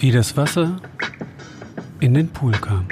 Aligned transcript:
Wie 0.00 0.12
das 0.12 0.36
Wasser 0.36 0.80
in 1.98 2.14
den 2.14 2.28
Pool 2.32 2.52
kam. 2.52 2.86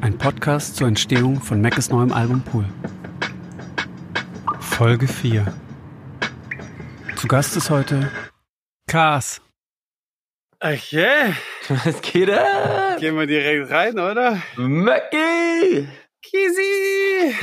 Ein 0.00 0.18
Podcast 0.18 0.74
zur 0.74 0.88
Entstehung 0.88 1.40
von 1.40 1.60
Mackes 1.60 1.88
neuem 1.90 2.12
Album 2.12 2.42
Pool. 2.42 2.64
Folge 4.58 5.06
4. 5.06 5.46
Zu 7.14 7.28
Gast 7.28 7.56
ist 7.56 7.70
heute 7.70 8.10
Kars. 8.88 9.40
Ach 10.58 10.92
yeah. 10.92 11.36
Was 11.68 12.02
geht 12.02 12.28
ab? 12.28 12.98
Gehen 12.98 13.14
wir 13.14 13.28
direkt 13.28 13.70
rein, 13.70 13.96
oder? 14.00 14.42
Mackie! 14.56 15.86
Kisi! 16.22 17.36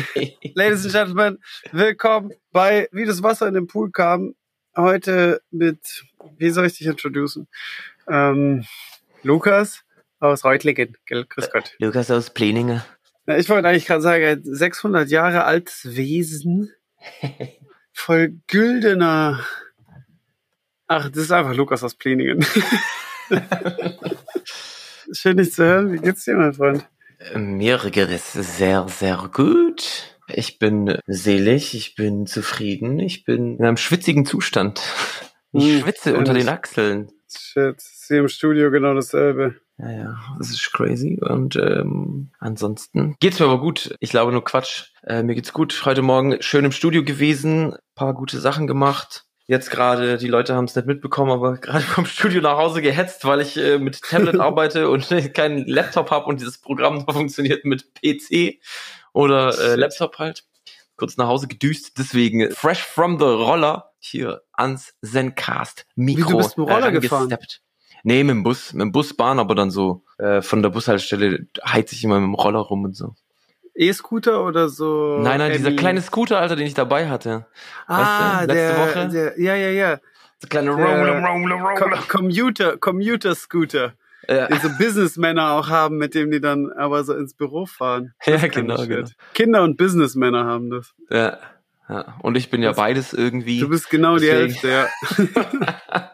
Ladies 0.56 0.84
and 0.84 0.94
Gentlemen, 0.94 1.38
willkommen 1.72 2.34
bei 2.52 2.90
Wie 2.92 3.06
das 3.06 3.24
Wasser 3.24 3.48
in 3.48 3.54
den 3.54 3.68
Pool 3.68 3.92
kam. 3.92 4.36
Heute 4.76 5.42
mit, 5.52 6.04
wie 6.38 6.50
soll 6.50 6.66
ich 6.66 6.78
dich 6.78 6.88
introducen? 6.88 7.48
Ähm, 8.08 8.66
Lukas 9.22 9.84
aus 10.20 10.44
Reutlingen. 10.44 10.98
Gell? 11.06 11.26
Grüß 11.26 11.52
Gott. 11.52 11.76
Lukas 11.78 12.10
aus 12.10 12.32
Pleningen. 12.32 12.82
Na, 13.26 13.38
Ich 13.38 13.50
wollte 13.50 13.68
eigentlich 13.68 13.86
gerade 13.86 14.02
sagen, 14.02 14.26
ein 14.26 14.42
600 14.44 15.10
Jahre 15.10 15.44
altes 15.44 15.96
Wesen. 15.96 16.74
Voll 17.94 18.34
güldener. 18.48 19.46
Ach, 20.88 21.10
das 21.10 21.24
ist 21.24 21.32
einfach 21.32 21.54
Lukas 21.54 21.84
aus 21.84 21.96
Pleningen. 21.96 22.44
Schön, 25.12 25.38
dich 25.38 25.54
zu 25.54 25.64
hören. 25.64 25.94
Wie 25.94 25.98
geht's 25.98 26.26
dir, 26.26 26.36
mein 26.36 26.54
Freund? 26.54 26.88
Mir 27.36 27.78
geht 27.92 28.10
es 28.10 28.34
sehr, 28.34 28.88
sehr 28.90 29.30
gut. 29.32 30.13
Ich 30.28 30.58
bin 30.60 30.98
selig, 31.06 31.74
ich 31.76 31.96
bin 31.96 32.26
zufrieden, 32.26 33.00
ich 33.00 33.24
bin 33.26 33.58
in 33.58 33.66
einem 33.66 33.78
schwitzigen 33.78 34.26
Zustand. 34.26 34.82
Ich 35.52 35.64
Hm, 35.66 35.82
schwitze 35.82 36.16
unter 36.16 36.32
ehrlich. 36.32 36.46
den 36.46 36.54
Achseln. 36.54 37.12
Shit, 37.36 37.76
sie 37.82 38.18
im 38.18 38.28
Studio 38.28 38.72
genau 38.72 38.94
dasselbe. 38.94 39.56
Ja, 39.78 39.92
ja, 39.92 40.18
das 40.38 40.52
ist 40.52 40.72
crazy. 40.72 41.20
Und 41.22 41.56
ähm, 41.56 42.32
ansonsten 42.40 43.16
geht's 43.20 43.40
mir 43.40 43.48
aber 43.48 43.60
gut. 43.60 43.96
Ich 44.00 44.12
glaube 44.12 44.32
nur 44.32 44.44
Quatsch. 44.44 44.86
Äh, 45.04 45.24
mir 45.24 45.36
geht's 45.36 45.52
gut. 45.52 45.82
Heute 45.86 46.04
Morgen 46.04 46.42
schön 46.42 46.64
im 46.66 46.72
Studio 46.72 47.04
gewesen, 47.04 47.76
paar 47.96 48.14
gute 48.14 48.40
Sachen 48.40 48.68
gemacht. 48.68 49.26
Jetzt 49.46 49.72
gerade, 49.72 50.18
die 50.18 50.28
Leute 50.28 50.56
haben 50.56 50.66
es 50.66 50.76
nicht 50.76 50.88
mitbekommen, 50.88 51.32
aber 51.32 51.58
gerade 51.58 51.84
vom 51.84 52.06
Studio 52.06 52.42
nach 52.42 52.58
Hause 52.58 52.82
gehetzt, 52.82 53.26
weil 53.26 53.42
ich 53.42 53.58
äh, 53.58 53.78
mit 53.80 54.02
Tablet 54.02 54.40
arbeite 54.40 54.90
und 54.90 55.10
keinen 55.34 55.68
Laptop 55.68 56.12
habe 56.12 56.28
und 56.28 56.40
dieses 56.40 56.60
Programm 56.60 56.98
nur 56.98 57.14
funktioniert 57.14 57.66
mit 57.66 57.94
PC 57.96 58.60
oder 59.14 59.58
äh. 59.58 59.76
Laptop 59.76 60.20
halt. 60.20 60.44
Kurz 60.96 61.18
nach 61.18 61.28
Hause 61.28 61.48
gedüst, 61.48 61.98
deswegen 61.98 62.52
fresh 62.52 62.84
from 62.84 63.18
the 63.18 63.26
Roller 63.26 63.92
hier 64.00 64.42
ans 64.52 64.94
Zencast 65.04 65.86
Mikro. 65.96 66.28
Wie, 66.28 66.32
du 66.32 66.38
bist 66.38 66.58
mit 66.58 66.68
dem 66.68 66.74
Roller 66.74 66.92
gefahren? 66.92 67.38
Nee, 68.04 68.24
mit 68.24 68.36
dem 68.36 68.44
Bus, 68.44 68.74
mit 68.74 68.82
dem 68.82 68.92
Bus, 68.92 69.16
Bahn, 69.16 69.40
aber 69.40 69.56
dann 69.56 69.72
so 69.72 70.04
äh, 70.18 70.42
von 70.42 70.62
der 70.62 70.70
Bushaltestelle 70.70 71.48
heiz 71.66 71.92
ich 71.94 72.04
immer 72.04 72.20
mit 72.20 72.28
dem 72.28 72.36
Roller 72.36 72.60
rum 72.60 72.84
und 72.84 72.96
so. 72.96 73.16
E-Scooter 73.76 74.46
oder 74.46 74.70
so? 74.70 75.18
nein, 75.20 75.40
nein, 75.40 75.54
dieser 75.54 75.72
kleine 75.72 76.02
Scooter, 76.02 76.40
Alter, 76.40 76.56
den 76.56 76.68
ich 76.68 76.76
dabei 76.76 77.10
hatte. 77.10 77.48
Ah, 77.88 77.98
weißt 77.98 78.44
du, 78.44 78.54
letzte 78.54 78.76
der, 78.76 78.78
Woche? 78.78 79.10
Der, 79.10 79.42
ja, 79.42 79.56
ja, 79.56 79.70
ja. 79.70 80.00
Der 80.42 80.50
kleine 80.50 80.72
Roller, 80.72 81.22
Roller, 81.28 81.56
Roller. 81.56 82.04
Commuter, 82.08 82.78
Commuter-Scooter. 82.78 83.94
Ja, 84.28 84.48
Die 84.48 84.58
so 84.60 84.70
Businessmänner 84.78 85.52
auch 85.52 85.70
haben, 85.70 85.98
mit 85.98 86.14
dem 86.16 86.32
die 86.32 86.40
dann 86.42 86.72
aber 86.72 87.04
so 87.04 87.14
ins 87.14 87.34
Büro 87.34 87.66
fahren. 87.66 88.14
ja 88.26 88.38
Kein 88.38 88.52
genau, 88.52 88.86
genau. 88.88 89.08
Kinder 89.34 89.64
und 89.64 89.78
Businessmänner 89.78 90.46
haben 90.46 90.70
das. 90.70 90.94
Ja, 91.10 91.40
ja. 91.90 92.16
Und 92.22 92.36
ich 92.36 92.50
bin 92.50 92.62
ja 92.64 92.70
Das- 92.70 92.78
beides 92.78 93.14
irgendwie. 93.14 93.60
Du 93.60 93.70
bist 93.70 93.90
genau 93.90 94.18
die 94.18 94.26
Deswegen. 94.28 94.54
Hälfte, 94.54 94.70
ja. 94.70 96.10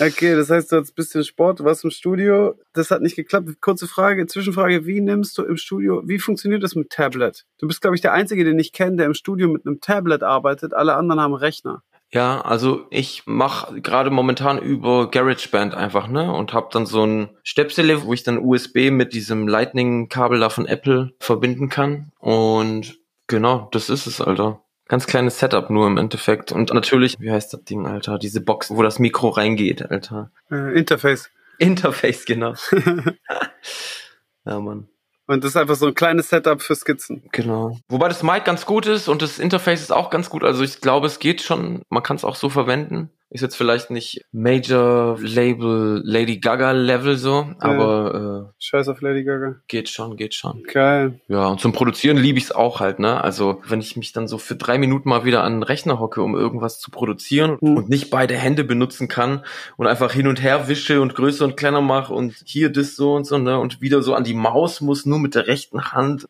okay, 0.00 0.34
das 0.34 0.50
heißt, 0.50 0.72
du 0.72 0.76
hast 0.76 0.90
ein 0.90 0.94
bisschen 0.94 1.24
Sport, 1.24 1.60
du 1.60 1.64
warst 1.64 1.84
im 1.84 1.90
Studio. 1.90 2.58
Das 2.72 2.90
hat 2.90 3.02
nicht 3.02 3.16
geklappt. 3.16 3.48
Kurze 3.60 3.86
Frage, 3.86 4.26
Zwischenfrage, 4.26 4.86
wie 4.86 5.00
nimmst 5.00 5.38
du 5.38 5.44
im 5.44 5.56
Studio, 5.56 6.02
wie 6.06 6.18
funktioniert 6.18 6.62
das 6.62 6.74
mit 6.74 6.90
Tablet? 6.90 7.44
Du 7.58 7.66
bist, 7.68 7.80
glaube 7.80 7.96
ich, 7.96 8.02
der 8.02 8.12
Einzige, 8.12 8.44
den 8.44 8.58
ich 8.58 8.72
kenne, 8.72 8.96
der 8.96 9.06
im 9.06 9.14
Studio 9.14 9.48
mit 9.48 9.66
einem 9.66 9.80
Tablet 9.80 10.22
arbeitet. 10.22 10.74
Alle 10.74 10.94
anderen 10.96 11.20
haben 11.20 11.34
Rechner. 11.34 11.82
Ja, 12.14 12.42
also 12.42 12.86
ich 12.90 13.22
mache 13.24 13.80
gerade 13.80 14.10
momentan 14.10 14.58
über 14.58 15.10
GarageBand 15.10 15.74
einfach, 15.74 16.08
ne? 16.08 16.30
Und 16.30 16.52
hab 16.52 16.70
dann 16.70 16.84
so 16.84 17.06
ein 17.06 17.30
Stöpsel, 17.42 18.02
wo 18.04 18.12
ich 18.12 18.22
dann 18.22 18.38
USB 18.38 18.90
mit 18.90 19.14
diesem 19.14 19.48
Lightning-Kabel 19.48 20.38
da 20.38 20.50
von 20.50 20.66
Apple 20.66 21.14
verbinden 21.20 21.70
kann. 21.70 22.12
Und 22.18 22.98
genau, 23.28 23.68
das 23.72 23.88
ist 23.88 24.06
es, 24.06 24.20
Alter. 24.20 24.62
Ganz 24.88 25.06
kleines 25.06 25.38
Setup 25.38 25.70
nur 25.70 25.86
im 25.86 25.96
Endeffekt. 25.96 26.52
Und 26.52 26.74
natürlich, 26.74 27.16
wie 27.18 27.30
heißt 27.30 27.54
das 27.54 27.64
Ding, 27.64 27.86
Alter? 27.86 28.18
Diese 28.18 28.42
Box, 28.42 28.70
wo 28.70 28.82
das 28.82 28.98
Mikro 28.98 29.30
reingeht, 29.30 29.90
Alter. 29.90 30.30
Äh, 30.50 30.78
Interface. 30.78 31.30
Interface, 31.56 32.26
genau. 32.26 32.52
ja, 34.44 34.60
Mann. 34.60 34.88
Und 35.26 35.44
das 35.44 35.50
ist 35.50 35.56
einfach 35.56 35.76
so 35.76 35.86
ein 35.86 35.94
kleines 35.94 36.28
Setup 36.28 36.60
für 36.60 36.74
Skizzen. 36.74 37.22
Genau. 37.32 37.78
Wobei 37.88 38.08
das 38.08 38.22
Mic 38.22 38.44
ganz 38.44 38.66
gut 38.66 38.86
ist 38.86 39.08
und 39.08 39.22
das 39.22 39.38
Interface 39.38 39.80
ist 39.80 39.92
auch 39.92 40.10
ganz 40.10 40.30
gut. 40.30 40.42
Also 40.42 40.62
ich 40.64 40.80
glaube, 40.80 41.06
es 41.06 41.18
geht 41.18 41.42
schon. 41.42 41.82
Man 41.88 42.02
kann 42.02 42.16
es 42.16 42.24
auch 42.24 42.36
so 42.36 42.48
verwenden. 42.48 43.10
Ist 43.34 43.40
jetzt 43.40 43.56
vielleicht 43.56 43.90
nicht 43.90 44.22
Major 44.30 45.18
Label 45.20 46.02
Lady 46.04 46.38
Gaga 46.38 46.72
Level 46.72 47.16
so, 47.16 47.46
aber 47.60 48.52
Scheiß 48.58 48.88
auf 48.88 49.00
Lady 49.00 49.24
Gaga. 49.24 49.48
äh, 49.48 49.54
geht 49.68 49.88
schon, 49.88 50.16
geht 50.18 50.34
schon. 50.34 50.62
Geil. 50.64 51.18
Ja, 51.28 51.46
und 51.46 51.58
zum 51.60 51.72
Produzieren 51.72 52.18
liebe 52.18 52.36
ich 52.38 52.44
es 52.44 52.52
auch 52.52 52.80
halt, 52.80 52.98
ne? 52.98 53.22
Also 53.24 53.62
wenn 53.66 53.80
ich 53.80 53.96
mich 53.96 54.12
dann 54.12 54.28
so 54.28 54.36
für 54.36 54.54
drei 54.54 54.76
Minuten 54.76 55.08
mal 55.08 55.24
wieder 55.24 55.44
an 55.44 55.54
den 55.54 55.62
Rechner 55.62 55.98
hocke, 55.98 56.20
um 56.22 56.34
irgendwas 56.34 56.78
zu 56.78 56.90
produzieren 56.90 57.56
Mhm. 57.62 57.76
und 57.78 57.88
nicht 57.88 58.10
beide 58.10 58.34
Hände 58.36 58.64
benutzen 58.64 59.08
kann 59.08 59.44
und 59.78 59.86
einfach 59.86 60.12
hin 60.12 60.26
und 60.28 60.42
her 60.42 60.68
wische 60.68 61.00
und 61.00 61.14
größer 61.14 61.44
und 61.46 61.56
kleiner 61.56 61.80
mache 61.80 62.12
und 62.12 62.34
hier 62.44 62.70
das 62.70 62.96
so 62.96 63.14
und 63.14 63.24
so, 63.24 63.38
ne? 63.38 63.58
Und 63.58 63.80
wieder 63.80 64.02
so 64.02 64.14
an 64.14 64.24
die 64.24 64.34
Maus 64.34 64.82
muss, 64.82 65.06
nur 65.06 65.18
mit 65.18 65.34
der 65.34 65.46
rechten 65.46 65.92
Hand. 65.92 66.28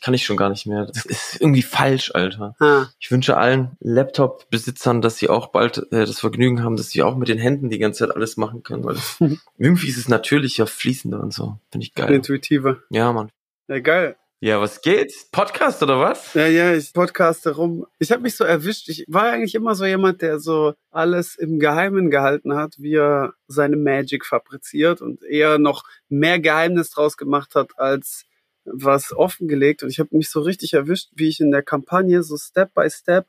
Kann 0.00 0.14
ich 0.14 0.24
schon 0.24 0.36
gar 0.36 0.48
nicht 0.48 0.66
mehr. 0.66 0.86
Das 0.86 1.04
ist 1.04 1.40
irgendwie 1.40 1.62
falsch, 1.62 2.10
Alter. 2.14 2.54
Ah, 2.58 2.86
Ich 2.98 3.10
wünsche 3.10 3.36
allen 3.36 3.76
Laptop-Besitzern, 3.80 5.02
dass 5.02 5.16
sie 5.18 5.28
auch 5.28 5.48
bald 5.48 5.78
äh, 5.92 6.06
das 6.06 6.20
Vergnügen 6.20 6.62
haben, 6.62 6.76
dass 6.76 6.90
sie 6.90 7.02
auch 7.02 7.16
mit 7.16 7.28
den 7.28 7.38
Händen 7.38 7.68
die 7.70 7.78
ganze 7.78 8.06
Zeit 8.06 8.16
alles 8.16 8.36
machen 8.36 8.62
können, 8.62 8.84
weil 8.84 8.94
das, 8.94 9.16
irgendwie 9.58 9.88
ist 9.88 9.98
es 9.98 10.08
natürlicher, 10.08 10.66
fließender 10.66 11.20
und 11.20 11.32
so. 11.34 11.58
Finde 11.70 11.86
ich 11.86 11.94
geil. 11.94 12.12
intuitiver. 12.12 12.78
Ja, 12.90 13.12
Mann. 13.12 13.30
Ja, 13.68 13.78
geil. 13.80 14.16
Ja, 14.42 14.58
was 14.58 14.80
geht's? 14.80 15.28
Podcast 15.30 15.82
oder 15.82 16.00
was? 16.00 16.32
Ja, 16.32 16.46
ja, 16.46 16.72
ich 16.72 16.94
podcaste 16.94 17.50
rum. 17.56 17.84
Ich 17.98 18.10
habe 18.10 18.22
mich 18.22 18.36
so 18.36 18.44
erwischt. 18.44 18.88
Ich 18.88 19.04
war 19.06 19.24
eigentlich 19.24 19.54
immer 19.54 19.74
so 19.74 19.84
jemand, 19.84 20.22
der 20.22 20.40
so 20.40 20.72
alles 20.90 21.34
im 21.36 21.58
Geheimen 21.58 22.10
gehalten 22.10 22.54
hat, 22.54 22.76
wie 22.78 22.94
er 22.94 23.34
seine 23.48 23.76
Magic 23.76 24.24
fabriziert 24.24 25.02
und 25.02 25.22
eher 25.22 25.58
noch 25.58 25.84
mehr 26.08 26.38
Geheimnis 26.40 26.88
draus 26.88 27.18
gemacht 27.18 27.54
hat 27.54 27.78
als 27.78 28.24
was 28.72 29.12
offengelegt. 29.12 29.82
Und 29.82 29.90
ich 29.90 29.98
habe 30.00 30.16
mich 30.16 30.30
so 30.30 30.40
richtig 30.40 30.74
erwischt, 30.74 31.10
wie 31.14 31.28
ich 31.28 31.40
in 31.40 31.50
der 31.50 31.62
Kampagne 31.62 32.22
so 32.22 32.36
Step 32.36 32.74
by 32.74 32.88
Step 32.90 33.28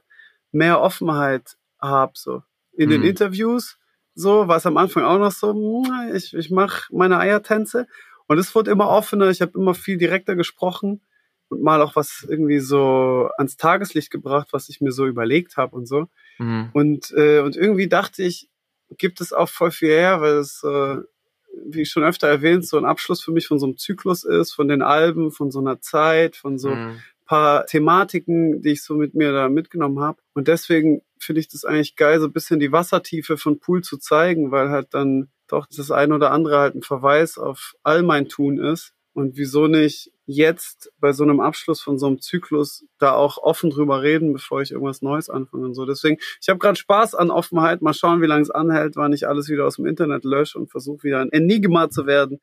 mehr 0.51 0.81
Offenheit 0.81 1.57
habe. 1.81 2.13
So 2.15 2.43
in 2.73 2.89
den 2.89 3.01
Mhm. 3.01 3.07
Interviews 3.07 3.77
so 4.13 4.47
war 4.47 4.57
es 4.57 4.65
am 4.65 4.77
Anfang 4.77 5.03
auch 5.03 5.19
noch 5.19 5.31
so. 5.31 5.83
Ich, 6.13 6.33
ich 6.33 6.51
mache 6.51 6.93
meine 6.93 7.17
Eiertänze 7.17 7.87
und 8.27 8.37
es 8.37 8.53
wurde 8.53 8.71
immer 8.71 8.89
offener. 8.89 9.29
Ich 9.29 9.41
habe 9.41 9.57
immer 9.57 9.73
viel 9.73 9.97
direkter 9.97 10.35
gesprochen 10.35 11.01
und 11.47 11.61
mal 11.61 11.81
auch 11.81 11.95
was 11.95 12.25
irgendwie 12.27 12.59
so 12.59 13.29
ans 13.37 13.57
Tageslicht 13.57 14.11
gebracht, 14.11 14.49
was 14.51 14.69
ich 14.69 14.81
mir 14.81 14.91
so 14.91 15.05
überlegt 15.05 15.57
habe 15.57 15.75
und 15.75 15.87
so. 15.87 16.07
Mhm. 16.39 16.69
Und, 16.73 17.11
äh, 17.15 17.39
und 17.39 17.55
irgendwie 17.55 17.87
dachte 17.87 18.23
ich, 18.23 18.49
gibt 18.97 19.21
es 19.21 19.31
auch 19.31 19.49
voll 19.49 19.71
viel 19.71 19.89
her, 19.89 20.19
weil 20.21 20.33
es, 20.33 20.61
äh, 20.63 20.97
wie 21.65 21.85
schon 21.85 22.03
öfter 22.03 22.27
erwähnt, 22.27 22.65
so 22.67 22.77
ein 22.77 22.85
Abschluss 22.85 23.21
für 23.21 23.31
mich 23.31 23.47
von 23.47 23.59
so 23.59 23.65
einem 23.65 23.77
Zyklus 23.77 24.23
ist, 24.23 24.53
von 24.53 24.67
den 24.67 24.81
Alben, 24.81 25.31
von 25.31 25.51
so 25.51 25.59
einer 25.59 25.81
Zeit, 25.81 26.35
von 26.35 26.57
so 26.57 26.75
Mhm. 26.75 27.01
paar 27.25 27.65
Thematiken, 27.65 28.61
die 28.61 28.71
ich 28.71 28.83
so 28.83 28.95
mit 28.95 29.13
mir 29.13 29.31
da 29.31 29.47
mitgenommen 29.49 29.99
habe. 30.01 30.19
Und 30.33 30.47
deswegen 30.47 31.01
finde 31.19 31.39
ich 31.39 31.47
das 31.47 31.63
eigentlich 31.65 31.95
geil, 31.95 32.19
so 32.19 32.27
ein 32.27 32.33
bisschen 32.33 32.59
die 32.59 32.71
Wassertiefe 32.71 33.37
von 33.37 33.59
Pool 33.59 33.83
zu 33.83 33.97
zeigen, 33.97 34.51
weil 34.51 34.69
halt 34.69 34.93
dann 34.93 35.29
doch 35.47 35.65
das 35.67 35.91
ein 35.91 36.11
oder 36.11 36.31
andere 36.31 36.57
halt 36.59 36.75
ein 36.75 36.81
Verweis 36.81 37.37
auf 37.37 37.73
all 37.83 38.03
mein 38.03 38.27
Tun 38.27 38.57
ist. 38.57 38.93
Und 39.13 39.37
wieso 39.37 39.67
nicht 39.67 40.11
jetzt 40.31 40.91
bei 40.99 41.11
so 41.13 41.23
einem 41.23 41.39
Abschluss 41.39 41.81
von 41.81 41.97
so 41.99 42.07
einem 42.07 42.19
Zyklus 42.19 42.85
da 42.97 43.13
auch 43.13 43.37
offen 43.37 43.69
drüber 43.69 44.01
reden, 44.01 44.33
bevor 44.33 44.61
ich 44.61 44.71
irgendwas 44.71 45.01
Neues 45.01 45.29
anfange 45.29 45.65
und 45.65 45.73
so. 45.73 45.85
Deswegen, 45.85 46.17
ich 46.41 46.49
habe 46.49 46.59
gerade 46.59 46.77
Spaß 46.77 47.15
an 47.15 47.31
Offenheit. 47.31 47.81
Mal 47.81 47.93
schauen, 47.93 48.21
wie 48.21 48.27
lange 48.27 48.41
es 48.41 48.51
anhält, 48.51 48.95
wann 48.95 49.13
ich 49.13 49.27
alles 49.27 49.49
wieder 49.49 49.65
aus 49.65 49.75
dem 49.75 49.85
Internet 49.85 50.23
lösche 50.23 50.57
und 50.57 50.71
versuche 50.71 51.03
wieder 51.03 51.19
ein 51.19 51.31
Enigma 51.31 51.89
zu 51.89 52.05
werden. 52.05 52.39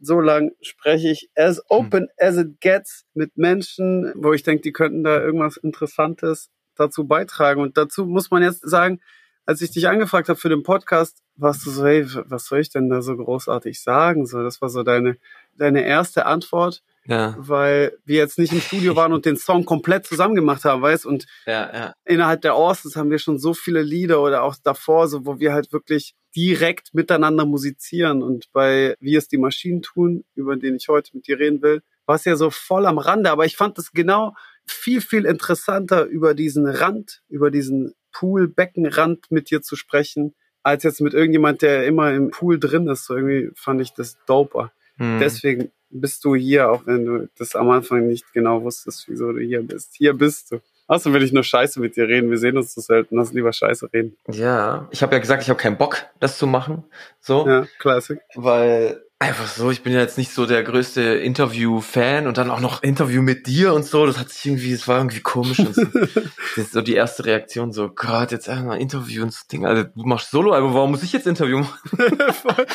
So 0.00 0.20
lang 0.20 0.52
spreche 0.60 1.10
ich 1.10 1.30
as 1.34 1.62
open 1.68 2.08
as 2.18 2.36
it 2.36 2.60
gets 2.60 3.06
mit 3.14 3.36
Menschen, 3.36 4.12
wo 4.14 4.32
ich 4.32 4.42
denke, 4.42 4.62
die 4.62 4.72
könnten 4.72 5.02
da 5.02 5.20
irgendwas 5.20 5.56
Interessantes 5.56 6.50
dazu 6.76 7.06
beitragen. 7.06 7.62
Und 7.62 7.76
dazu 7.78 8.04
muss 8.04 8.30
man 8.30 8.42
jetzt 8.42 8.68
sagen, 8.68 9.00
als 9.46 9.62
ich 9.62 9.70
dich 9.70 9.88
angefragt 9.88 10.28
habe 10.28 10.38
für 10.38 10.48
den 10.48 10.64
Podcast, 10.64 11.22
warst 11.36 11.64
du 11.64 11.70
so, 11.70 11.86
hey, 11.86 12.06
was 12.26 12.46
soll 12.46 12.58
ich 12.58 12.70
denn 12.70 12.90
da 12.90 13.00
so 13.00 13.16
großartig 13.16 13.80
sagen? 13.80 14.26
So, 14.26 14.42
das 14.42 14.60
war 14.60 14.68
so 14.68 14.82
deine, 14.82 15.16
deine 15.56 15.86
erste 15.86 16.26
Antwort. 16.26 16.82
Ja. 17.08 17.34
weil 17.38 17.96
wir 18.04 18.16
jetzt 18.16 18.38
nicht 18.38 18.52
im 18.52 18.60
Studio 18.60 18.96
waren 18.96 19.12
und 19.12 19.24
den 19.24 19.36
Song 19.36 19.64
komplett 19.64 20.06
zusammen 20.06 20.34
gemacht 20.34 20.64
haben, 20.64 20.82
weißt 20.82 21.06
und 21.06 21.26
Ja, 21.46 21.70
ja. 21.72 21.94
innerhalb 22.04 22.42
der 22.42 22.56
Orsons 22.56 22.96
haben 22.96 23.10
wir 23.10 23.18
schon 23.18 23.38
so 23.38 23.54
viele 23.54 23.82
Lieder 23.82 24.20
oder 24.22 24.42
auch 24.42 24.56
davor, 24.62 25.08
so 25.08 25.24
wo 25.26 25.38
wir 25.38 25.52
halt 25.52 25.72
wirklich 25.72 26.14
direkt 26.34 26.94
miteinander 26.94 27.46
musizieren. 27.46 28.22
Und 28.22 28.52
bei 28.52 28.94
Wie 29.00 29.16
es 29.16 29.28
die 29.28 29.38
Maschinen 29.38 29.82
tun, 29.82 30.24
über 30.34 30.56
den 30.56 30.76
ich 30.76 30.88
heute 30.88 31.10
mit 31.14 31.26
dir 31.26 31.38
reden 31.38 31.62
will, 31.62 31.82
war 32.04 32.16
es 32.16 32.24
ja 32.24 32.36
so 32.36 32.50
voll 32.50 32.86
am 32.86 32.98
Rande. 32.98 33.30
Aber 33.30 33.46
ich 33.46 33.56
fand 33.56 33.78
das 33.78 33.92
genau 33.92 34.34
viel, 34.66 35.00
viel 35.00 35.24
interessanter, 35.24 36.04
über 36.04 36.34
diesen 36.34 36.66
Rand, 36.66 37.22
über 37.28 37.50
diesen 37.50 37.94
Pool-Beckenrand 38.12 39.30
mit 39.30 39.50
dir 39.50 39.62
zu 39.62 39.76
sprechen, 39.76 40.34
als 40.62 40.82
jetzt 40.82 41.00
mit 41.00 41.14
irgendjemand, 41.14 41.62
der 41.62 41.86
immer 41.86 42.12
im 42.12 42.30
Pool 42.30 42.58
drin 42.58 42.88
ist. 42.88 43.06
So 43.06 43.16
irgendwie 43.16 43.50
fand 43.54 43.80
ich 43.80 43.92
das 43.92 44.18
doper. 44.26 44.72
Hm. 44.96 45.18
Deswegen 45.20 45.70
bist 45.90 46.24
du 46.24 46.34
hier, 46.34 46.70
auch 46.70 46.86
wenn 46.86 47.04
du 47.04 47.28
das 47.38 47.54
am 47.54 47.70
Anfang 47.70 48.06
nicht 48.06 48.32
genau 48.32 48.62
wusstest, 48.62 49.08
wieso 49.08 49.32
du 49.32 49.40
hier 49.40 49.62
bist. 49.62 49.94
Hier 49.94 50.14
bist 50.14 50.52
du. 50.52 50.60
Außerdem 50.88 51.14
will 51.14 51.22
ich 51.24 51.32
nur 51.32 51.42
Scheiße 51.42 51.80
mit 51.80 51.96
dir 51.96 52.06
reden. 52.06 52.30
Wir 52.30 52.38
sehen 52.38 52.56
uns 52.56 52.72
so 52.74 52.80
selten. 52.80 53.16
Lass 53.16 53.32
lieber 53.32 53.52
Scheiße 53.52 53.92
reden. 53.92 54.16
Ja, 54.30 54.86
ich 54.92 55.02
habe 55.02 55.14
ja 55.14 55.18
gesagt, 55.18 55.42
ich 55.42 55.48
habe 55.50 55.58
keinen 55.58 55.76
Bock, 55.76 56.04
das 56.20 56.38
zu 56.38 56.46
machen. 56.46 56.84
So, 57.20 57.46
Ja, 57.48 57.66
Classic. 57.80 58.20
weil 58.36 59.02
einfach 59.18 59.46
so, 59.46 59.70
ich 59.70 59.82
bin 59.82 59.94
ja 59.94 60.00
jetzt 60.00 60.18
nicht 60.18 60.30
so 60.30 60.44
der 60.44 60.62
größte 60.62 61.00
Interview-Fan 61.00 62.26
und 62.26 62.36
dann 62.36 62.50
auch 62.50 62.60
noch 62.60 62.82
Interview 62.82 63.22
mit 63.22 63.46
dir 63.46 63.72
und 63.72 63.84
so. 63.84 64.04
Das 64.04 64.18
hat 64.18 64.28
sich 64.28 64.44
irgendwie, 64.44 64.72
das 64.72 64.86
war 64.88 64.98
irgendwie 64.98 65.20
komisch. 65.20 65.58
Und 65.58 65.74
so. 65.74 65.84
das 65.94 66.30
ist 66.56 66.72
so 66.72 66.82
die 66.82 66.94
erste 66.94 67.24
Reaktion, 67.24 67.72
so 67.72 67.88
Gott, 67.88 68.30
jetzt 68.32 68.48
einfach 68.48 68.64
mal 68.64 68.76
Interview 68.80 69.22
und 69.22 69.32
so 69.32 69.40
Ding. 69.50 69.64
Also 69.64 69.84
du 69.84 70.04
machst 70.04 70.30
Solo-Album, 70.30 70.74
warum 70.74 70.90
muss 70.90 71.02
ich 71.02 71.12
jetzt 71.12 71.26
Interview 71.26 71.60
machen? 71.60 71.80
voll, 72.32 72.66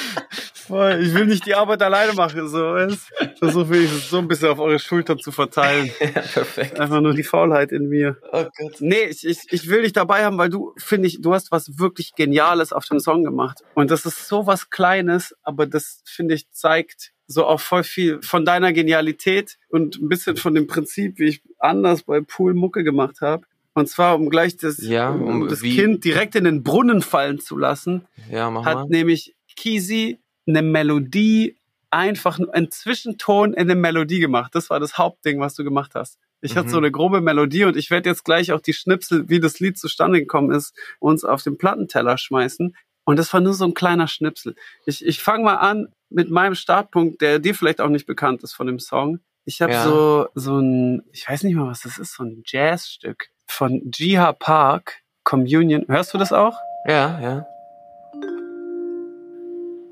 voll. 0.54 1.00
Ich 1.04 1.14
will 1.14 1.28
nicht 1.28 1.46
die 1.46 1.54
Arbeit 1.54 1.84
alleine 1.84 2.14
machen. 2.14 2.48
So, 2.48 2.58
weißt? 2.58 3.12
Ich 3.20 3.40
versuche 3.40 3.70
wenigstens 3.70 4.10
so 4.10 4.18
ein 4.18 4.28
bisschen 4.28 4.50
auf 4.50 4.60
eure 4.60 4.80
Schultern 4.80 5.20
zu 5.20 5.32
verteilen. 5.32 5.92
ja, 6.00 6.22
perfekt. 6.22 6.80
Einfach 6.80 7.02
nur 7.02 7.14
die 7.14 7.24
Faulheit 7.24 7.72
in 7.72 7.88
mir. 7.88 8.18
Oh 8.32 8.46
Gott. 8.58 8.78
Nee, 8.80 9.04
ich, 9.04 9.28
ich, 9.28 9.42
ich 9.52 9.70
will 9.70 9.84
dich 9.84 9.94
dabei 9.94 10.26
haben, 10.26 10.40
weil 10.40 10.50
du, 10.50 10.74
finde 10.78 11.08
ich, 11.08 11.22
du 11.22 11.36
hast 11.36 11.52
was 11.52 11.78
wirklich 11.78 12.14
Geniales 12.16 12.74
auf 12.74 12.86
dem 12.86 13.00
Song 13.00 13.24
gemacht. 13.24 13.60
Und 13.76 13.92
das 13.92 14.08
ist 14.08 14.28
so 14.28 14.48
was 14.48 14.72
Kleines, 14.72 15.36
aber 15.44 15.68
das, 15.68 16.02
finde 16.06 16.31
ich, 16.36 16.50
zeigt 16.52 17.12
so 17.28 17.46
auch 17.46 17.62
voll 17.62 17.84
viel 17.84 18.22
von 18.22 18.44
deiner 18.46 18.74
Genialität 18.74 19.58
und 19.70 19.96
ein 20.02 20.10
bisschen 20.10 20.36
von 20.38 20.54
dem 20.54 20.68
Prinzip, 20.68 21.18
wie 21.20 21.26
ich 21.30 21.42
anders 21.60 22.04
bei 22.04 22.20
Pool 22.22 22.54
Mucke 22.54 22.84
gemacht 22.84 23.22
habe. 23.22 23.46
Und 23.74 23.88
zwar, 23.88 24.16
um 24.16 24.30
gleich 24.30 24.58
das, 24.58 24.80
Ja, 24.80 25.12
um, 25.12 25.22
um 25.44 25.48
das 25.48 25.62
wie- 25.62 25.76
Kind 25.76 26.04
direkt 26.04 26.36
in 26.36 26.44
den 26.44 26.62
Brunnen 26.64 27.02
fallen 27.02 27.40
zu 27.40 27.58
lassen, 27.58 28.06
Ja, 28.30 28.46
hat 28.66 28.76
mal. 28.80 28.86
nämlich 28.90 29.34
Kisi 29.56 30.20
eine 30.46 30.62
Melodie, 30.62 31.56
einfach 31.90 32.40
einen 32.52 32.70
Zwischenton 32.72 33.54
in 33.54 33.60
eine 33.62 33.76
Melodie 33.76 34.20
gemacht. 34.20 34.54
Das 34.56 34.70
war 34.70 34.80
das 34.82 34.98
Hauptding, 34.98 35.40
was 35.40 35.56
du 35.56 35.64
gemacht 35.64 35.92
hast. 35.96 36.18
Ich 36.42 36.58
hatte 36.58 36.68
Mhm. 36.68 36.72
so 36.72 36.78
eine 36.80 36.92
grobe 36.92 37.22
Melodie 37.22 37.64
und 37.66 37.78
ich 37.78 37.92
werde 37.92 38.10
jetzt 38.10 38.26
gleich 38.26 38.52
auch 38.52 38.62
die 38.62 38.74
Schnipsel, 38.74 39.30
wie 39.30 39.40
das 39.40 39.60
Lied 39.60 39.78
zustande 39.78 40.20
gekommen 40.20 40.52
ist, 40.52 40.74
uns 41.00 41.24
auf 41.24 41.44
den 41.44 41.58
Plattenteller 41.58 42.18
schmeißen. 42.18 42.76
Und 43.04 43.20
das 43.20 43.32
war 43.34 43.40
nur 43.42 43.54
so 43.54 43.66
ein 43.66 43.74
kleiner 43.74 44.08
Schnipsel. 44.08 44.56
Ich, 44.86 45.06
ich 45.06 45.22
fange 45.22 45.44
mal 45.46 45.56
an 45.56 45.88
mit 46.12 46.30
meinem 46.30 46.56
Startpunkt, 46.56 47.22
der 47.22 47.40
dir 47.40 47.56
vielleicht 47.56 47.82
auch 47.82 47.90
nicht 47.90 48.06
bekannt 48.06 48.44
ist 48.44 48.54
von 48.54 48.68
dem 48.68 48.80
Song. 48.80 49.20
Ich 49.46 49.62
habe 49.62 49.74
Ja. 49.74 49.84
so, 49.84 50.28
so 50.36 50.60
ein, 50.60 51.04
ich 51.12 51.28
weiß 51.28 51.44
nicht 51.44 51.56
mal, 51.56 51.68
was 51.68 51.82
das 51.82 51.98
ist, 51.98 52.14
so 52.16 52.24
ein 52.24 52.44
Jazzstück 52.46 53.30
von 53.48 53.92
Jiha 53.92 54.34
Park, 54.34 55.00
Communion. 55.24 55.86
Hörst 55.88 56.14
du 56.14 56.18
das 56.18 56.32
auch? 56.34 56.56
Ja, 56.88 57.20
ja. 57.22 57.46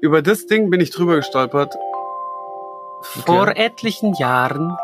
über 0.01 0.21
das 0.21 0.45
Ding 0.45 0.69
bin 0.69 0.79
ich 0.79 0.91
drüber 0.91 1.17
gestolpert. 1.17 1.75
Vor 3.01 3.49
etlichen 3.55 4.13
Jahren. 4.13 4.77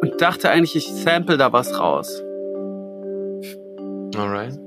Und 0.00 0.20
dachte 0.20 0.50
eigentlich, 0.50 0.76
ich 0.76 0.86
sample 0.92 1.36
da 1.36 1.52
was 1.52 1.78
raus. 1.78 2.22
Alright. 4.16 4.63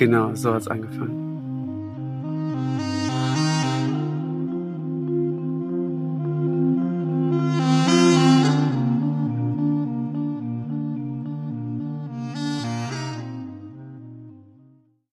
Genau, 0.00 0.34
so 0.34 0.54
hat's 0.54 0.66
angefangen. 0.66 1.12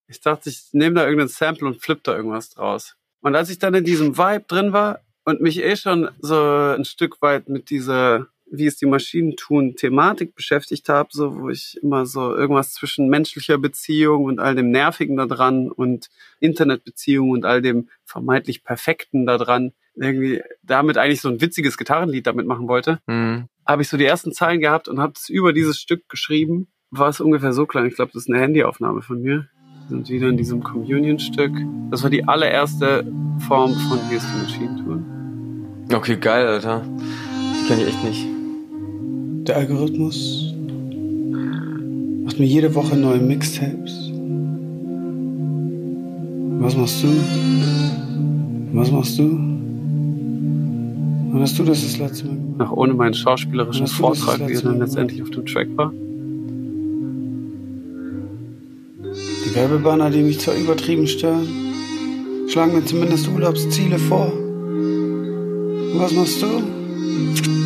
Ich 0.07 0.21
dachte, 0.21 0.49
ich 0.49 0.69
nehme 0.71 0.95
da 0.95 1.03
irgendein 1.03 1.27
Sample 1.27 1.67
und 1.67 1.81
flipp 1.81 2.05
da 2.05 2.15
irgendwas 2.15 2.51
draus. 2.51 2.95
Und 3.19 3.35
als 3.35 3.49
ich 3.49 3.59
dann 3.59 3.73
in 3.73 3.83
diesem 3.83 4.17
Vibe 4.17 4.45
drin 4.47 4.71
war 4.71 5.01
und 5.25 5.41
mich 5.41 5.61
eh 5.61 5.75
schon 5.75 6.09
so 6.21 6.37
ein 6.77 6.85
Stück 6.85 7.21
weit 7.21 7.49
mit 7.49 7.69
dieser, 7.69 8.27
wie 8.51 8.65
es 8.65 8.77
die 8.77 8.85
Maschinen 8.85 9.35
tun, 9.35 9.75
Thematik 9.75 10.33
beschäftigt 10.35 10.87
habe, 10.89 11.09
so 11.11 11.35
wo 11.39 11.49
ich 11.49 11.77
immer 11.81 12.05
so 12.05 12.33
irgendwas 12.35 12.73
zwischen 12.73 13.09
menschlicher 13.09 13.57
Beziehung 13.57 14.23
und 14.25 14.39
all 14.39 14.55
dem 14.55 14.71
Nervigen 14.71 15.17
da 15.17 15.25
dran 15.25 15.69
und 15.69 16.07
Internetbeziehung 16.39 17.29
und 17.31 17.45
all 17.45 17.61
dem 17.61 17.89
vermeintlich 18.05 18.63
Perfekten 18.63 19.25
da 19.25 19.37
dran, 19.37 19.73
irgendwie 19.95 20.41
damit 20.63 20.97
eigentlich 20.97 21.21
so 21.21 21.29
ein 21.29 21.41
witziges 21.41 21.77
Gitarrenlied 21.77 22.25
damit 22.27 22.45
machen 22.47 22.67
wollte, 22.67 22.99
Mhm. 23.07 23.45
habe 23.65 23.81
ich 23.81 23.89
so 23.89 23.97
die 23.97 24.05
ersten 24.05 24.31
Zeilen 24.31 24.59
gehabt 24.61 24.87
und 24.87 24.99
habe 24.99 25.13
es 25.15 25.27
über 25.29 25.51
dieses 25.53 25.79
Stück 25.79 26.07
geschrieben. 26.09 26.67
War 26.89 27.09
es 27.09 27.19
ungefähr 27.19 27.51
so 27.51 27.65
klein. 27.65 27.85
Ich 27.87 27.95
glaube, 27.95 28.11
das 28.13 28.23
ist 28.23 28.29
eine 28.29 28.39
Handyaufnahme 28.39 29.01
von 29.01 29.21
mir. 29.21 29.49
Wir 29.89 29.97
sind 29.97 30.09
wieder 30.09 30.29
in 30.29 30.37
diesem 30.37 30.63
Communion-Stück. 30.63 31.51
Das 31.91 32.03
war 32.03 32.09
die 32.09 32.23
allererste 32.25 33.05
Form 33.47 33.73
von 33.73 33.99
Wie 34.09 34.15
es 34.15 34.25
die 34.25 34.41
Maschinen 34.41 34.77
tun. 34.85 35.85
Okay, 35.93 36.15
geil, 36.17 36.47
Alter. 36.47 36.83
Die 36.85 37.67
kenne 37.67 37.81
ich 37.81 37.87
echt 37.89 38.03
nicht. 38.03 38.36
Der 39.47 39.55
Algorithmus 39.55 40.53
macht 42.25 42.37
mir 42.37 42.45
jede 42.45 42.75
Woche 42.75 42.97
neue 42.97 43.19
Mixtapes. 43.19 44.11
Was 46.59 46.75
machst 46.75 47.01
du? 47.01 47.07
Was 48.73 48.91
machst 48.91 49.17
du? 49.17 49.39
Wann 51.31 51.41
hast 51.41 51.57
du 51.57 51.63
das 51.63 51.81
das 51.81 51.97
letzte 51.97 52.25
Mal 52.25 52.35
gemacht? 52.35 52.57
Nach 52.57 52.71
ohne 52.73 52.93
meinen 52.93 53.13
schauspielerischen 53.13 53.87
Vortrag, 53.87 54.45
wie 54.49 54.53
er 54.53 54.61
dann 54.61 54.79
letztendlich 54.79 55.21
auf 55.21 55.29
dem 55.29 55.45
Track 55.45 55.69
war. 55.77 55.93
Die 59.45 59.55
Werbebanner, 59.55 60.09
die 60.09 60.23
mich 60.23 60.41
zwar 60.41 60.55
übertrieben 60.55 61.07
stören, 61.07 61.47
schlagen 62.49 62.73
mir 62.73 62.83
zumindest 62.83 63.29
Urlaubsziele 63.29 63.97
vor. 63.97 64.29
Und 64.33 65.99
was 65.99 66.11
machst 66.13 66.41
du? 66.41 67.56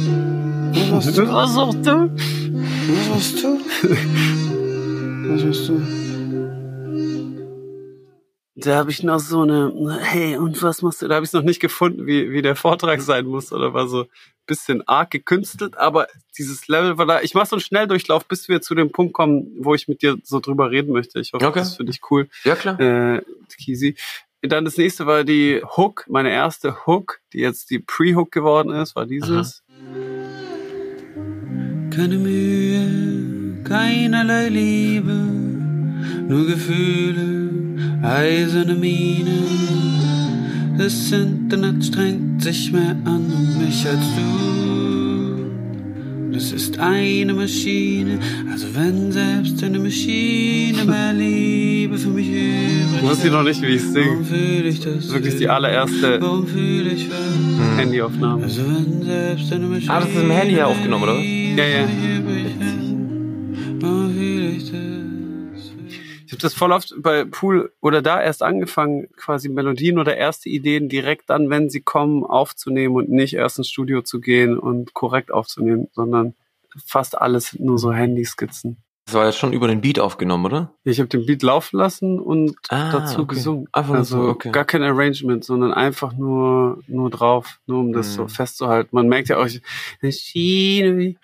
Was 0.91 1.05
machst 1.05 1.17
du? 1.17 1.27
Was 1.31 1.53
sagst 1.53 1.85
du? 1.87 2.11
Was 2.89 3.09
machst 3.09 3.43
du? 3.43 3.59
Was 5.29 5.43
machst 5.45 5.69
du? 5.69 5.81
Da 8.55 8.75
habe 8.75 8.91
ich 8.91 9.01
noch 9.01 9.19
so 9.19 9.41
eine, 9.43 9.99
hey, 10.01 10.35
und 10.35 10.61
was 10.61 10.81
machst 10.81 11.01
du? 11.01 11.07
Da 11.07 11.15
habe 11.15 11.23
ich 11.23 11.29
es 11.29 11.33
noch 11.33 11.43
nicht 11.43 11.61
gefunden, 11.61 12.05
wie, 12.05 12.31
wie 12.31 12.41
der 12.41 12.57
Vortrag 12.57 13.01
sein 13.01 13.25
muss. 13.25 13.53
Oder 13.53 13.73
war 13.73 13.87
so 13.87 14.01
ein 14.01 14.07
bisschen 14.45 14.85
arg 14.85 15.11
gekünstelt. 15.11 15.77
Aber 15.77 16.07
dieses 16.37 16.67
Level 16.67 16.97
war 16.97 17.05
da. 17.05 17.21
Ich 17.21 17.33
mache 17.35 17.47
so 17.47 17.55
einen 17.55 17.61
Schnelldurchlauf, 17.61 18.25
bis 18.27 18.49
wir 18.49 18.61
zu 18.61 18.75
dem 18.75 18.91
Punkt 18.91 19.13
kommen, 19.13 19.47
wo 19.61 19.73
ich 19.73 19.87
mit 19.87 20.01
dir 20.01 20.17
so 20.23 20.41
drüber 20.41 20.71
reden 20.71 20.91
möchte. 20.91 21.21
Ich 21.21 21.31
hoffe, 21.31 21.47
Okay. 21.47 21.59
das 21.59 21.77
finde 21.77 21.93
ich 21.93 22.01
cool. 22.11 22.27
Ja, 22.43 22.55
klar. 22.55 22.77
Äh, 22.79 23.21
Kisi. 23.57 23.95
Dann 24.41 24.65
das 24.65 24.75
nächste 24.75 25.05
war 25.05 25.23
die 25.23 25.61
Hook, 25.77 26.05
meine 26.09 26.31
erste 26.31 26.85
Hook, 26.85 27.21
die 27.31 27.39
jetzt 27.39 27.69
die 27.69 27.79
Pre-Hook 27.79 28.31
geworden 28.31 28.71
ist, 28.73 28.95
war 28.95 29.05
dieses. 29.05 29.63
Keine 31.91 32.17
Mühe, 32.17 32.87
keinerlei 33.65 34.47
Liebe, 34.47 35.13
nur 36.27 36.47
Gefühle, 36.47 37.49
eiserne 38.01 38.75
Miene. 38.75 39.43
Das 40.77 41.11
Internet 41.11 41.83
strengt 41.83 42.41
sich 42.41 42.71
mehr 42.71 42.95
an 43.03 43.25
um 43.29 43.61
mich 43.61 43.85
als 43.85 43.99
du. 44.15 44.70
Das 46.33 46.51
ist 46.51 46.79
eine 46.79 47.33
Maschine, 47.33 48.19
also 48.51 48.67
wenn 48.73 49.11
selbst 49.11 49.61
eine 49.63 49.79
Maschine 49.79 50.85
mehr 50.85 51.13
Liebe 51.13 51.97
für 51.97 52.09
mich 52.09 52.27
übrig 52.29 53.01
Du 53.01 53.07
weißt 53.07 53.25
noch 53.25 53.43
nicht, 53.43 53.61
wie 53.61 53.67
ich 53.67 53.81
Warum 53.83 53.93
singe. 53.93 54.25
fühle 54.25 54.69
ich 54.69 54.79
das? 54.79 55.11
Wirklich 55.11 55.35
die 55.37 55.49
allererste 55.49 56.21
Warum 56.21 56.47
fühle 56.47 56.91
ich 56.91 57.09
was? 57.09 57.77
Handyaufnahme. 57.77 58.43
Also 58.43 58.61
wenn 58.65 59.03
selbst 59.03 59.51
eine 59.51 59.65
Maschine 59.65 59.91
Ah, 59.93 59.99
das 59.99 60.09
ist 60.09 60.21
im 60.23 60.31
Handy 60.31 60.55
ja 60.55 60.65
aufgenommen, 60.67 61.03
oder 61.03 61.13
was? 61.15 61.23
Ja, 61.23 61.65
ja. 61.65 61.87
Habe 66.41 66.49
das 66.49 66.57
voll 66.57 66.71
oft 66.71 66.93
bei 66.97 67.23
Pool 67.25 67.71
oder 67.81 68.01
da 68.01 68.21
erst 68.21 68.41
angefangen, 68.41 69.07
quasi 69.15 69.47
Melodien 69.47 69.99
oder 69.99 70.17
erste 70.17 70.49
Ideen 70.49 70.89
direkt 70.89 71.29
dann, 71.29 71.49
wenn 71.51 71.69
sie 71.69 71.81
kommen, 71.81 72.23
aufzunehmen 72.23 72.95
und 72.95 73.09
nicht 73.09 73.35
erst 73.35 73.59
ins 73.59 73.69
Studio 73.69 74.01
zu 74.01 74.19
gehen 74.19 74.57
und 74.57 74.93
korrekt 74.95 75.31
aufzunehmen, 75.31 75.87
sondern 75.91 76.33
fast 76.83 77.17
alles 77.17 77.53
nur 77.59 77.77
so 77.77 77.93
Handyskizzen. 77.93 78.77
Das 79.05 79.15
war 79.15 79.25
jetzt 79.25 79.37
schon 79.39 79.51
über 79.51 79.67
den 79.67 79.81
Beat 79.81 79.99
aufgenommen, 79.99 80.45
oder? 80.45 80.73
Ich 80.83 80.99
habe 80.99 81.09
den 81.09 81.25
Beat 81.25 81.41
laufen 81.43 81.77
lassen 81.77 82.19
und 82.19 82.55
Ah, 82.69 82.91
dazu 82.91 83.21
okay. 83.23 83.35
gesungen. 83.35 83.67
Einfach 83.73 83.95
also 83.95 84.21
so, 84.23 84.29
okay. 84.29 84.51
gar 84.51 84.63
kein 84.63 84.83
Arrangement, 84.83 85.43
sondern 85.43 85.73
einfach 85.73 86.13
nur 86.13 86.81
nur 86.87 87.09
drauf, 87.09 87.59
nur 87.65 87.79
um 87.79 87.93
das 87.93 88.09
Mhm. 88.11 88.11
so 88.13 88.27
festzuhalten. 88.27 88.89
Man 88.91 89.07
merkt 89.07 89.29
ja 89.29 89.37
auch, 89.37 89.47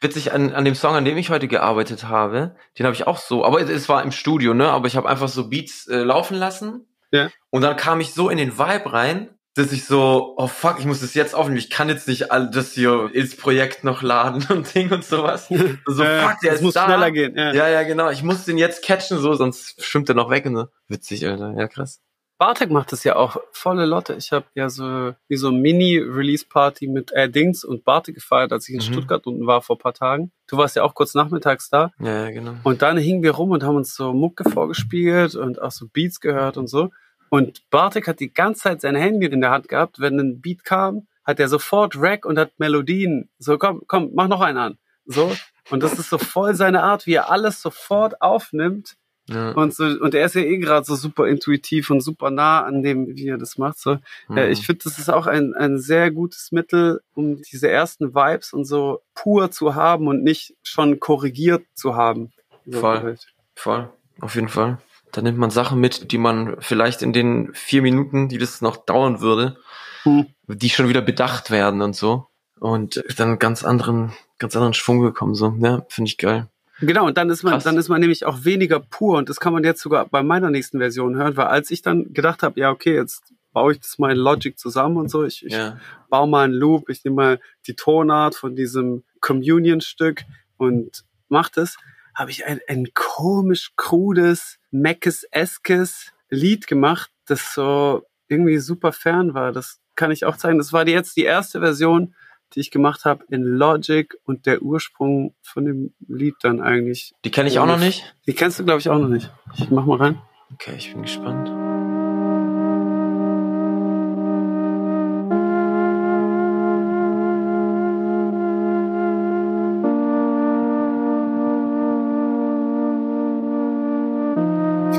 Witzig, 0.02 0.34
an, 0.34 0.54
an 0.54 0.66
dem 0.66 0.76
Song, 0.76 0.96
an 0.96 1.06
dem 1.06 1.18
ich 1.18 1.30
heute 1.30 1.48
gearbeitet 1.48 2.08
habe, 2.08 2.56
den 2.78 2.86
habe 2.86 2.96
ich 2.96 3.08
auch 3.08 3.18
so, 3.20 3.46
aber 3.46 3.62
es, 3.62 3.70
es 3.70 3.88
war 3.90 4.04
im 4.04 4.12
Studio, 4.12 4.54
ne? 4.54 4.70
Aber 4.70 4.88
ich 4.88 4.96
habe 4.98 5.08
einfach 5.08 5.28
so 5.30 5.50
Beats 5.50 5.88
äh, 5.88 5.98
laufen 6.04 6.36
lassen. 6.38 6.86
Ja. 7.12 7.30
Und 7.52 7.62
dann 7.62 7.78
kam 7.78 8.02
ich 8.02 8.14
so 8.14 8.30
in 8.30 8.38
den 8.38 8.58
Vibe 8.58 8.92
rein, 8.92 9.30
dass 9.58 9.72
ich 9.72 9.86
so, 9.86 10.34
oh 10.38 10.48
fuck, 10.48 10.80
ich 10.80 10.86
muss 10.86 11.02
das 11.02 11.14
jetzt 11.14 11.34
aufnehmen. 11.36 11.58
Ich 11.58 11.70
kann 11.70 11.90
jetzt 11.90 12.08
nicht 12.08 12.32
all 12.32 12.50
das 12.50 12.74
hier 12.74 13.10
ins 13.14 13.36
Projekt 13.36 13.84
noch 13.84 14.02
laden 14.02 14.46
und 14.56 14.74
Ding 14.74 14.92
und 14.92 15.04
sowas. 15.04 15.50
So, 15.88 16.04
Äh, 16.04 16.22
fuck, 16.22 16.40
der 16.42 16.52
es 16.54 16.58
ist 16.60 16.64
muss 16.64 16.74
da. 16.76 16.86
schneller 16.86 17.12
gehen. 17.12 17.36
Ja. 17.36 17.54
Ja, 17.54 17.68
ja, 17.70 17.84
genau. 17.84 18.10
Ich 18.10 18.24
muss 18.24 18.46
den 18.46 18.58
jetzt 18.58 18.84
catchen, 18.84 19.18
so, 19.20 19.34
sonst 19.34 19.84
schwimmt 19.84 20.10
er 20.10 20.16
noch 20.16 20.30
weg. 20.30 20.46
Ne? 20.50 20.70
Witzig, 20.88 21.26
Alter. 21.28 21.54
Ja, 21.58 21.68
krass. 21.68 22.02
Bartek 22.40 22.70
macht 22.70 22.92
das 22.92 23.04
ja 23.04 23.16
auch 23.16 23.38
volle 23.52 23.88
Lotte. 23.88 24.14
Ich 24.14 24.32
habe 24.32 24.46
ja 24.54 24.70
so 24.70 25.14
wie 25.28 25.38
so 25.38 25.52
Mini-Release-Party 25.52 26.88
mit 26.88 27.12
äh, 27.12 27.30
Dings 27.30 27.64
und 27.64 27.84
Bartek 27.84 28.16
gefeiert, 28.16 28.52
als 28.54 28.68
ich 28.70 28.76
in 28.76 28.80
Mhm. 28.82 28.94
Stuttgart 28.94 29.26
unten 29.28 29.48
war 29.48 29.62
vor 29.62 29.78
paar 29.80 29.94
Tagen. 29.94 30.32
Du 30.48 30.58
warst 30.58 30.76
ja 30.76 30.84
auch 30.84 30.94
kurz 30.94 31.14
nachmittags 31.16 31.70
da. 31.70 31.92
Ja, 32.00 32.26
ja, 32.26 32.32
genau. 32.32 32.54
Und 32.64 32.82
dann 32.84 32.98
hingen 32.98 33.24
wir 33.24 33.32
rum 33.32 33.52
und 33.52 33.64
haben 33.64 33.76
uns 33.76 33.96
so 33.96 34.14
Mucke 34.14 34.48
vorgespielt 34.50 35.36
und 35.36 35.62
auch 35.62 35.72
so 35.72 35.88
Beats 35.92 36.20
gehört 36.20 36.58
und 36.58 36.68
so. 36.68 36.92
Und 37.30 37.70
Bartek 37.70 38.08
hat 38.08 38.20
die 38.20 38.34
ganze 38.34 38.62
Zeit 38.64 38.82
sein 38.82 38.96
Handy 38.96 39.28
in 39.28 39.42
der 39.42 39.52
Hand 39.52 39.68
gehabt. 39.68 40.00
Wenn 40.00 40.20
ein 40.20 40.42
Beat 40.42 40.64
kam, 40.64 41.08
hat 41.24 41.40
er 41.40 41.50
sofort 41.50 41.96
Rack 41.98 42.26
und 42.26 42.40
hat 42.40 42.52
Melodien. 42.58 43.30
So, 43.38 43.58
komm, 43.58 43.82
komm, 43.88 44.12
mach 44.14 44.28
noch 44.28 44.42
einen 44.42 44.58
an. 44.58 44.78
So. 45.06 45.36
Und 45.70 45.84
das 45.84 46.00
ist 46.00 46.10
so 46.10 46.18
voll 46.18 46.56
seine 46.56 46.84
Art, 46.84 47.06
wie 47.06 47.16
er 47.16 47.30
alles 47.30 47.62
sofort 47.62 48.22
aufnimmt. 48.22 48.96
Ja. 49.30 49.52
Und 49.52 49.76
so, 49.76 49.84
und 49.84 50.16
er 50.16 50.26
ist 50.26 50.36
ja 50.36 50.42
eh 50.42 50.58
gerade 50.58 50.86
so 50.86 50.96
super 50.96 51.28
intuitiv 51.28 51.90
und 51.90 52.00
super 52.00 52.32
nah 52.32 52.64
an 52.64 52.82
dem, 52.82 53.08
wie 53.18 53.28
er 53.28 53.38
das 53.38 53.58
macht. 53.58 53.78
So. 53.78 53.98
Mhm. 54.30 54.38
ich 54.38 54.66
finde, 54.66 54.84
das 54.86 55.00
ist 55.00 55.10
auch 55.10 55.28
ein, 55.28 55.54
ein 55.54 55.80
sehr 55.80 56.12
gutes 56.12 56.54
Mittel, 56.54 57.02
um 57.14 57.42
diese 57.42 57.70
ersten 57.70 58.16
Vibes 58.16 58.54
und 58.54 58.64
so 58.64 59.02
pur 59.14 59.52
zu 59.52 59.76
haben 59.76 60.08
und 60.08 60.24
nicht 60.24 60.56
schon 60.64 61.02
korrigiert 61.02 61.66
zu 61.74 61.96
haben. 61.96 62.32
So 62.66 62.80
Voll. 62.80 63.00
vielleicht. 63.02 63.28
Voll, 63.56 63.90
auf 64.22 64.36
jeden 64.36 64.50
Fall. 64.50 64.78
Da 65.12 65.22
nimmt 65.22 65.38
man 65.38 65.50
Sachen 65.50 65.80
mit, 65.80 66.12
die 66.12 66.18
man 66.18 66.58
vielleicht 66.60 67.02
in 67.02 67.14
den 67.14 67.52
vier 67.54 67.82
Minuten, 67.82 68.28
die 68.30 68.38
das 68.38 68.62
noch 68.62 68.78
dauern 68.78 69.22
würde, 69.22 69.58
Hm. 70.04 70.28
die 70.48 70.70
schon 70.70 70.90
wieder 70.90 71.02
bedacht 71.02 71.50
werden 71.52 71.82
und 71.82 71.96
so. 71.96 72.28
Und 72.60 73.04
dann 73.18 73.40
ganz 73.40 73.64
anderen, 73.64 74.14
ganz 74.40 74.56
anderen 74.56 74.74
Schwung 74.74 75.02
bekommen, 75.02 75.36
so. 75.36 75.56
Ja, 75.60 75.86
finde 75.90 76.10
ich 76.10 76.18
geil. 76.18 76.48
Genau, 76.80 77.08
und 77.08 77.18
dann 77.18 77.30
ist 77.30 77.44
man, 77.44 77.54
Krass. 77.54 77.64
dann 77.64 77.78
ist 77.78 77.90
man 77.90 78.00
nämlich 78.00 78.26
auch 78.26 78.44
weniger 78.46 78.80
pur 78.80 79.18
und 79.18 79.30
das 79.30 79.40
kann 79.40 79.52
man 79.54 79.64
jetzt 79.64 79.82
sogar 79.82 80.06
bei 80.08 80.22
meiner 80.22 80.52
nächsten 80.52 80.78
Version 80.78 81.16
hören, 81.16 81.36
weil 81.36 81.48
als 81.48 81.72
ich 81.72 81.82
dann 81.82 82.14
gedacht 82.14 82.44
habe, 82.44 82.60
ja, 82.60 82.70
okay, 82.70 82.94
jetzt 82.96 83.34
baue 83.52 83.74
ich 83.74 83.80
das 83.80 83.98
mal 83.98 84.12
in 84.12 84.18
Logic 84.18 84.58
zusammen 84.60 84.98
und 84.98 85.10
so, 85.10 85.24
ich, 85.24 85.44
ich 85.44 85.54
Ja. 85.54 85.80
baue 86.10 86.28
mal 86.28 86.44
einen 86.46 86.54
Loop, 86.54 86.90
ich 86.90 87.04
nehme 87.04 87.16
mal 87.16 87.40
die 87.66 87.74
Tonart 87.76 88.36
von 88.36 88.56
diesem 88.56 89.04
Communion-Stück 89.22 90.22
und 90.58 91.04
mach 91.30 91.50
das, 91.50 91.78
habe 92.14 92.30
ich 92.32 92.46
ein, 92.46 92.60
ein 92.68 92.88
komisch 92.94 93.72
krudes, 93.76 94.58
Meckes-eskes 94.82 96.14
Lied 96.30 96.68
gemacht, 96.68 97.12
das 97.26 97.54
so 97.54 98.04
irgendwie 98.28 98.58
super 98.58 98.92
fern 98.92 99.34
war. 99.34 99.52
Das 99.52 99.80
kann 99.96 100.12
ich 100.12 100.26
auch 100.26 100.38
zeigen. 100.38 100.58
Das 100.58 100.74
war 100.74 100.88
jetzt 100.88 101.18
die 101.18 101.24
erste 101.24 101.60
Version, 101.60 102.14
die 102.54 102.62
ich 102.62 102.72
gemacht 102.72 103.06
habe 103.06 103.26
in 103.30 103.44
Logic 103.44 104.16
und 104.24 104.46
der 104.46 104.62
Ursprung 104.62 105.36
von 105.42 105.66
dem 105.66 105.94
Lied 106.08 106.36
dann 106.42 106.62
eigentlich. 106.62 107.14
Die 107.26 107.32
kenne 107.32 107.50
ich 107.50 107.60
auch 107.60 107.66
noch 107.66 107.80
nicht. 107.80 108.16
Die 108.26 108.34
kennst 108.34 108.60
du, 108.60 108.66
glaube 108.66 108.80
ich, 108.80 108.90
auch 108.90 109.00
noch 109.00 109.10
nicht. 109.10 109.32
Ich 109.58 109.70
mach 109.70 109.86
mal 109.86 109.98
rein. 109.98 110.22
Okay, 110.54 110.76
ich 110.78 110.92
bin 110.94 111.02
gespannt. 111.02 111.57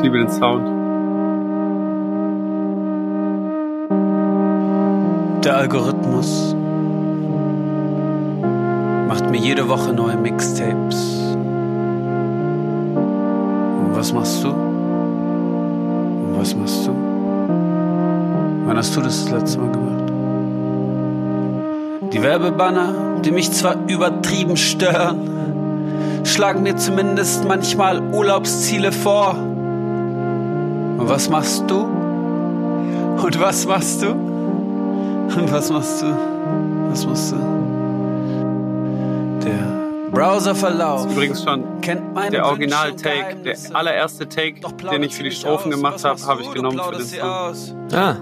Liebe 0.08 0.24
den 0.24 0.30
Sound. 0.30 0.66
Der 5.44 5.56
Algorithmus 5.58 6.56
macht 9.06 9.30
mir 9.30 9.36
jede 9.36 9.68
Woche 9.68 9.92
neue 9.92 10.16
Mixtapes. 10.16 11.36
Und 13.76 13.90
was 13.92 14.14
machst 14.14 14.42
du? 14.44 14.48
Und 14.48 16.36
was 16.38 16.56
machst 16.56 16.86
du? 16.86 16.92
Wann 18.66 18.78
hast 18.78 18.96
du 18.96 19.02
das 19.02 19.24
das 19.24 19.32
letzte 19.32 19.58
Mal 19.58 19.72
gemacht? 19.72 20.12
Die 22.14 22.22
Werbebanner, 22.22 23.20
die 23.22 23.30
mich 23.30 23.52
zwar 23.52 23.76
übertrieben 23.88 24.56
stören, 24.56 25.18
schlagen 26.24 26.62
mir 26.62 26.76
zumindest 26.76 27.44
manchmal 27.46 28.00
Urlaubsziele 28.00 28.90
vor. 28.90 29.36
Und 30.98 31.08
was 31.08 31.28
machst 31.28 31.64
du? 31.70 31.76
Und 31.82 33.40
was 33.40 33.66
machst 33.66 34.02
du? 34.02 34.08
Und 34.10 35.52
was 35.52 35.70
machst 35.70 36.02
du? 36.02 36.06
Was 36.90 37.06
machst 37.06 37.32
du? 37.32 37.36
Der 39.44 40.10
Browserverlauf 40.10 41.10
Übrigens 41.12 41.42
schon 41.44 41.80
kennt 41.82 42.14
meine 42.14 42.30
der 42.30 42.46
Original-Take, 42.46 43.36
der 43.44 43.56
allererste 43.74 44.28
Take, 44.28 44.60
Doch 44.60 44.72
den 44.72 45.02
ich 45.02 45.14
für 45.14 45.22
die 45.22 45.30
Strophen 45.30 45.70
gemacht 45.70 45.94
aus. 45.96 46.04
habe, 46.04 46.20
habe 46.26 46.42
ich 46.42 46.50
genommen 46.52 46.80
für 46.92 47.02
sie 47.02 47.18
Song. 47.18 47.88
Ah, 47.92 48.16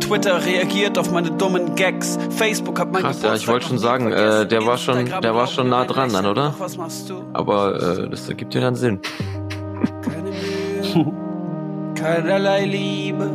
Twitter 0.00 0.44
reagiert 0.44 0.98
auf 0.98 1.10
meine 1.12 1.30
dummen 1.30 1.74
Gags. 1.74 2.18
Facebook 2.30 2.78
hat 2.80 2.90
mein 2.92 3.02
Krass, 3.02 3.22
ja, 3.22 3.34
ich 3.34 3.46
wollte 3.48 3.66
schon 3.66 3.78
sagen, 3.78 4.10
äh, 4.12 4.46
der 4.46 4.64
war 4.66 4.78
schon- 4.78 5.06
der 5.22 5.34
war 5.34 5.46
schon 5.46 5.68
nah 5.68 5.84
dran 5.84 6.12
dann, 6.12 6.26
oder? 6.26 6.50
Doch, 6.50 6.60
was 6.60 6.76
machst 6.76 7.10
du? 7.10 7.22
aber 7.32 7.74
äh, 8.04 8.08
das 8.08 8.28
ergibt 8.28 8.54
ja 8.54 8.60
dann 8.60 8.74
Sinn. 8.76 9.00
Keinerlei 12.04 12.66
Liebe. 12.66 13.30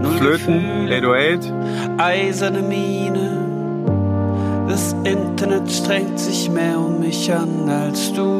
Null 0.00 0.12
Flöten, 0.18 0.86
Gefühle, 0.86 1.02
808. 1.02 1.52
eiserne 1.98 2.62
Miene. 2.62 3.38
Das 4.68 4.94
Internet 5.02 5.68
strengt 5.68 6.16
sich 6.16 6.48
mehr 6.48 6.78
um 6.78 7.00
mich 7.00 7.32
an 7.32 7.68
als 7.68 8.12
du. 8.12 8.38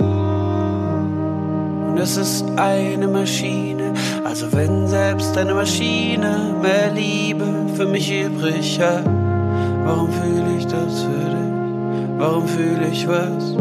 Und 1.89 1.99
es 1.99 2.17
ist 2.17 2.45
eine 2.57 3.09
Maschine. 3.09 3.95
Also 4.23 4.47
wenn 4.53 4.87
selbst 4.87 5.37
eine 5.37 5.55
Maschine 5.55 6.55
mehr 6.63 6.93
Liebe 6.95 7.47
für 7.75 7.87
mich 7.87 8.09
übrig 8.09 8.81
hat, 8.81 9.07
warum 9.87 10.09
fühle 10.09 10.57
ich 10.57 10.67
das 10.67 11.03
für 11.03 11.31
dich? 11.31 12.19
Warum 12.19 12.47
fühle 12.47 12.87
ich 12.93 13.09
was? 13.09 13.57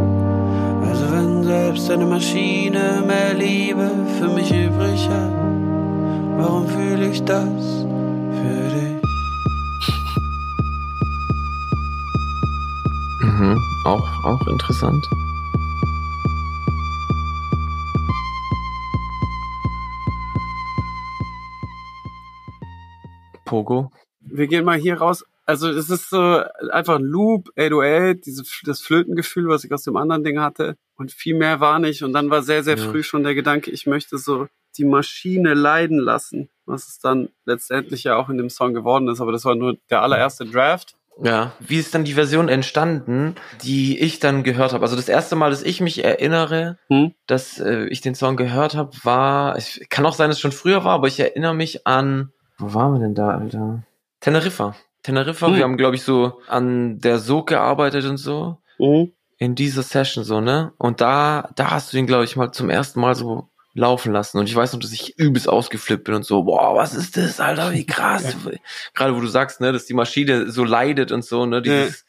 Also 0.88 1.12
wenn 1.12 1.44
selbst 1.44 1.90
eine 1.90 2.06
Maschine 2.06 3.02
mehr 3.08 3.34
Liebe 3.34 3.90
für 4.20 4.30
mich 4.30 4.52
übrig 4.52 5.10
hat, 5.10 5.45
warum 6.38 6.68
fühle 6.68 7.10
ich 7.10 7.24
das 7.24 7.44
für 8.38 8.70
dich? 8.76 9.02
Mhm. 13.22 13.58
Auch, 13.86 14.24
auch 14.24 14.48
interessant. 14.48 15.06
Pogo. 23.46 23.92
Wir 24.22 24.48
gehen 24.48 24.66
mal 24.66 24.78
hier 24.78 24.98
raus. 24.98 25.24
Also 25.46 25.70
es 25.70 25.90
ist 25.92 26.10
so 26.10 26.42
einfach 26.72 26.96
ein 26.96 27.04
Loop, 27.04 27.50
808, 27.56 28.26
diese, 28.26 28.44
das 28.64 28.82
Flötengefühl, 28.82 29.48
was 29.48 29.64
ich 29.64 29.72
aus 29.72 29.84
dem 29.84 29.96
anderen 29.96 30.24
Ding 30.24 30.40
hatte. 30.40 30.76
Und 30.96 31.12
viel 31.12 31.36
mehr 31.36 31.60
war 31.60 31.78
nicht. 31.78 32.02
Und 32.04 32.14
dann 32.14 32.32
war 32.32 32.42
sehr, 32.42 32.64
sehr 32.64 32.78
Ja. 32.78 32.90
früh 32.90 33.04
schon 33.04 33.24
der 33.24 33.36
Gedanke, 33.36 33.70
ich 33.70 33.86
möchte 33.86 34.18
so 34.18 34.48
die 34.78 34.86
Maschine 34.86 35.54
leiden 35.54 36.00
lassen. 36.00 36.50
Was 36.66 36.88
es 36.88 37.00
dann 37.00 37.30
letztendlich 37.46 38.04
ja 38.06 38.16
auch 38.16 38.30
in 38.30 38.38
dem 38.38 38.50
Song 38.50 38.74
geworden 38.74 39.08
ist. 39.08 39.22
Aber 39.22 39.32
das 39.32 39.46
war 39.46 39.56
nur 39.56 39.78
der 39.90 40.02
allererste 40.02 40.46
Draft. 40.46 40.96
Ja. 41.24 41.54
Wie 41.60 41.78
ist 41.78 41.94
dann 41.96 42.04
die 42.04 42.14
Version 42.14 42.50
entstanden, 42.50 43.36
die 43.64 44.00
ich 44.00 44.20
dann 44.20 44.44
gehört 44.44 44.74
habe? 44.74 44.84
Also 44.84 44.96
das 44.98 45.08
erste 45.08 45.36
Mal, 45.38 45.50
dass 45.50 45.64
ich 45.64 45.80
mich 45.80 46.04
erinnere, 46.04 46.78
Hm? 46.90 47.14
dass 47.28 47.60
äh, 47.60 47.86
ich 47.86 48.02
den 48.02 48.16
Song 48.16 48.36
gehört 48.36 48.76
habe, 48.76 48.92
war, 49.04 49.56
es 49.56 49.80
kann 49.90 50.06
auch 50.06 50.14
sein, 50.14 50.30
dass 50.30 50.38
es 50.38 50.42
schon 50.42 50.52
früher 50.52 50.84
war, 50.84 50.94
aber 50.94 51.08
ich 51.08 51.20
erinnere 51.20 51.54
mich 51.54 51.88
an, 51.88 52.32
wo 52.58 52.74
waren 52.74 52.94
wir 52.94 53.00
denn 53.00 53.16
da, 53.16 53.30
Alter? 53.30 53.84
Teneriffa. 54.20 54.76
Teneriffa, 55.04 55.48
Hm. 55.48 55.56
wir 55.56 55.64
haben, 55.64 55.78
glaube 55.78 55.96
ich, 55.96 56.04
so 56.04 56.40
an 56.48 57.00
der 57.00 57.20
Sog 57.20 57.48
gearbeitet 57.48 58.06
und 58.06 58.18
so. 58.18 58.58
Mhm. 58.80 59.14
in 59.38 59.56
dieser 59.56 59.84
Session 59.84 60.24
so, 60.26 60.42
ne? 60.42 60.74
Und 60.78 61.00
da, 61.02 61.50
da 61.56 61.72
hast 61.72 61.94
du 61.94 61.98
ihn, 61.98 62.08
glaube 62.08 62.24
ich, 62.26 62.36
mal 62.36 62.52
zum 62.52 62.70
ersten 62.70 63.00
Mal 63.00 63.16
so 63.16 63.50
laufen 63.76 64.12
lassen. 64.14 64.40
Und 64.40 64.48
ich 64.50 64.56
weiß 64.56 64.74
noch, 64.74 64.80
dass 64.80 64.92
ich 64.94 65.20
übelst 65.20 65.48
ausgeflippt 65.48 66.06
bin 66.06 66.16
und 66.16 66.26
so, 66.26 66.44
boah, 66.44 66.76
was 66.76 66.96
ist 66.96 67.18
das, 67.18 67.40
Alter, 67.40 67.72
wie 67.74 67.86
krass. 67.86 68.36
Gerade 68.96 69.16
wo 69.16 69.20
du 69.20 69.28
sagst, 69.28 69.62
ne, 69.62 69.72
dass 69.72 69.86
die 69.86 69.94
Maschine 69.94 70.50
so 70.50 70.64
leidet 70.64 71.12
und 71.12 71.24
so, 71.24 71.46
ne, 71.46 71.62
dieses 71.62 72.06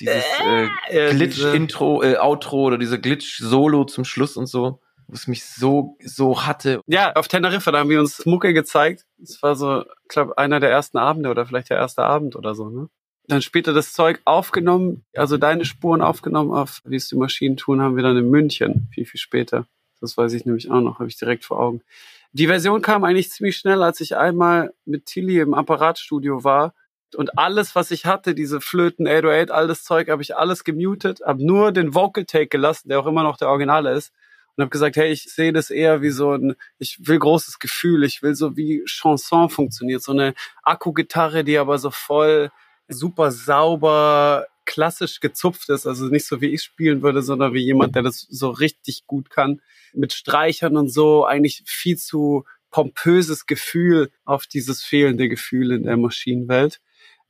dieses 0.00 0.14
äh, 0.44 0.62
Ja, 0.62 1.10
diese- 1.10 1.16
Glitch-Intro, 1.16 2.02
äh, 2.04 2.16
Outro 2.18 2.62
oder 2.62 2.78
dieser 2.78 2.98
Glitch-Solo 2.98 3.84
zum 3.84 4.04
Schluss 4.04 4.36
und 4.36 4.46
so, 4.46 4.80
wo 5.08 5.14
es 5.14 5.26
mich 5.26 5.44
so, 5.44 5.96
so 6.04 6.46
hatte. 6.46 6.80
Ja, 6.86 7.12
auf 7.14 7.26
Teneriffa, 7.26 7.72
da 7.72 7.80
haben 7.80 7.90
wir 7.90 7.98
uns 7.98 8.24
Mucke 8.24 8.54
gezeigt. 8.54 9.04
Das 9.18 9.42
war 9.42 9.56
so, 9.56 9.82
ich 9.82 10.08
glaube, 10.08 10.38
einer 10.38 10.60
der 10.60 10.70
ersten 10.70 10.98
Abende 10.98 11.30
oder 11.30 11.46
vielleicht 11.46 11.70
der 11.70 11.78
erste 11.78 12.04
Abend 12.04 12.36
oder 12.36 12.54
so, 12.54 12.70
ne? 12.70 12.88
Dann 13.26 13.42
später 13.42 13.74
das 13.74 13.92
Zeug 13.92 14.20
aufgenommen, 14.24 15.04
also 15.14 15.36
deine 15.36 15.64
Spuren 15.66 16.00
aufgenommen 16.00 16.50
auf 16.52 16.80
Wie 16.84 16.96
es 16.96 17.08
die 17.08 17.16
Maschinen 17.16 17.56
tun, 17.58 17.82
haben 17.82 17.96
wir 17.96 18.02
dann 18.04 18.16
in 18.16 18.30
München, 18.30 18.88
viel, 18.94 19.04
viel 19.04 19.20
später. 19.20 19.66
Das 20.00 20.16
weiß 20.16 20.32
ich 20.32 20.44
nämlich 20.44 20.70
auch 20.70 20.80
noch, 20.80 20.98
habe 20.98 21.08
ich 21.08 21.16
direkt 21.16 21.44
vor 21.44 21.58
Augen. 21.60 21.82
Die 22.32 22.46
Version 22.46 22.82
kam 22.82 23.04
eigentlich 23.04 23.30
ziemlich 23.30 23.56
schnell, 23.56 23.82
als 23.82 24.00
ich 24.00 24.16
einmal 24.16 24.72
mit 24.84 25.06
Tilly 25.06 25.40
im 25.40 25.54
Apparatstudio 25.54 26.44
war. 26.44 26.74
Und 27.16 27.38
alles, 27.38 27.74
was 27.74 27.90
ich 27.90 28.04
hatte, 28.04 28.34
diese 28.34 28.60
Flöten, 28.60 29.06
808, 29.06 29.50
all 29.50 29.66
das 29.66 29.82
Zeug, 29.82 30.10
habe 30.10 30.22
ich 30.22 30.36
alles 30.36 30.62
gemutet, 30.62 31.20
habe 31.24 31.44
nur 31.44 31.72
den 31.72 31.94
Vocal 31.94 32.26
Take 32.26 32.48
gelassen, 32.48 32.90
der 32.90 33.00
auch 33.00 33.06
immer 33.06 33.22
noch 33.22 33.38
der 33.38 33.48
Originale 33.48 33.92
ist 33.92 34.12
und 34.58 34.62
habe 34.62 34.70
gesagt, 34.70 34.96
hey, 34.96 35.12
ich 35.12 35.22
sehe 35.22 35.52
das 35.52 35.70
eher 35.70 36.02
wie 36.02 36.10
so 36.10 36.32
ein, 36.32 36.56
ich 36.78 36.98
will 37.06 37.20
großes 37.20 37.60
Gefühl, 37.60 38.02
ich 38.02 38.22
will 38.22 38.34
so 38.34 38.56
wie 38.56 38.82
Chanson 38.86 39.48
funktioniert, 39.48 40.02
so 40.02 40.10
eine 40.10 40.34
Akkugitarre, 40.64 41.44
die 41.44 41.58
aber 41.58 41.78
so 41.78 41.92
voll 41.92 42.50
super 42.88 43.30
sauber, 43.30 44.46
klassisch 44.68 45.20
gezupft 45.20 45.70
ist, 45.70 45.86
also 45.86 46.08
nicht 46.08 46.26
so 46.26 46.42
wie 46.42 46.52
ich 46.52 46.62
spielen 46.62 47.00
würde, 47.02 47.22
sondern 47.22 47.54
wie 47.54 47.64
jemand, 47.64 47.96
der 47.96 48.02
das 48.02 48.26
so 48.28 48.50
richtig 48.50 49.06
gut 49.06 49.30
kann, 49.30 49.62
mit 49.94 50.12
Streichern 50.12 50.76
und 50.76 50.92
so, 50.92 51.24
eigentlich 51.24 51.62
viel 51.64 51.96
zu 51.96 52.44
pompöses 52.70 53.46
Gefühl 53.46 54.10
auf 54.26 54.46
dieses 54.46 54.82
fehlende 54.82 55.30
Gefühl 55.30 55.72
in 55.72 55.84
der 55.84 55.96
Maschinenwelt. 55.96 56.80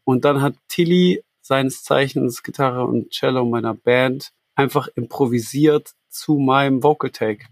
Und 0.03 0.25
dann 0.25 0.43
hat 0.43 0.57
Tilly 0.67 1.23
seines 1.41 1.85
Zeichens 1.85 2.43
Gitarre 2.43 2.85
und 2.85 3.11
Cello 3.11 3.45
meiner 3.45 3.75
Band 3.75 4.33
einfach 4.57 4.89
improvisiert 4.97 5.93
zu 6.09 6.39
meinem 6.39 6.83
Vocal 6.83 7.11
Take. 7.11 7.47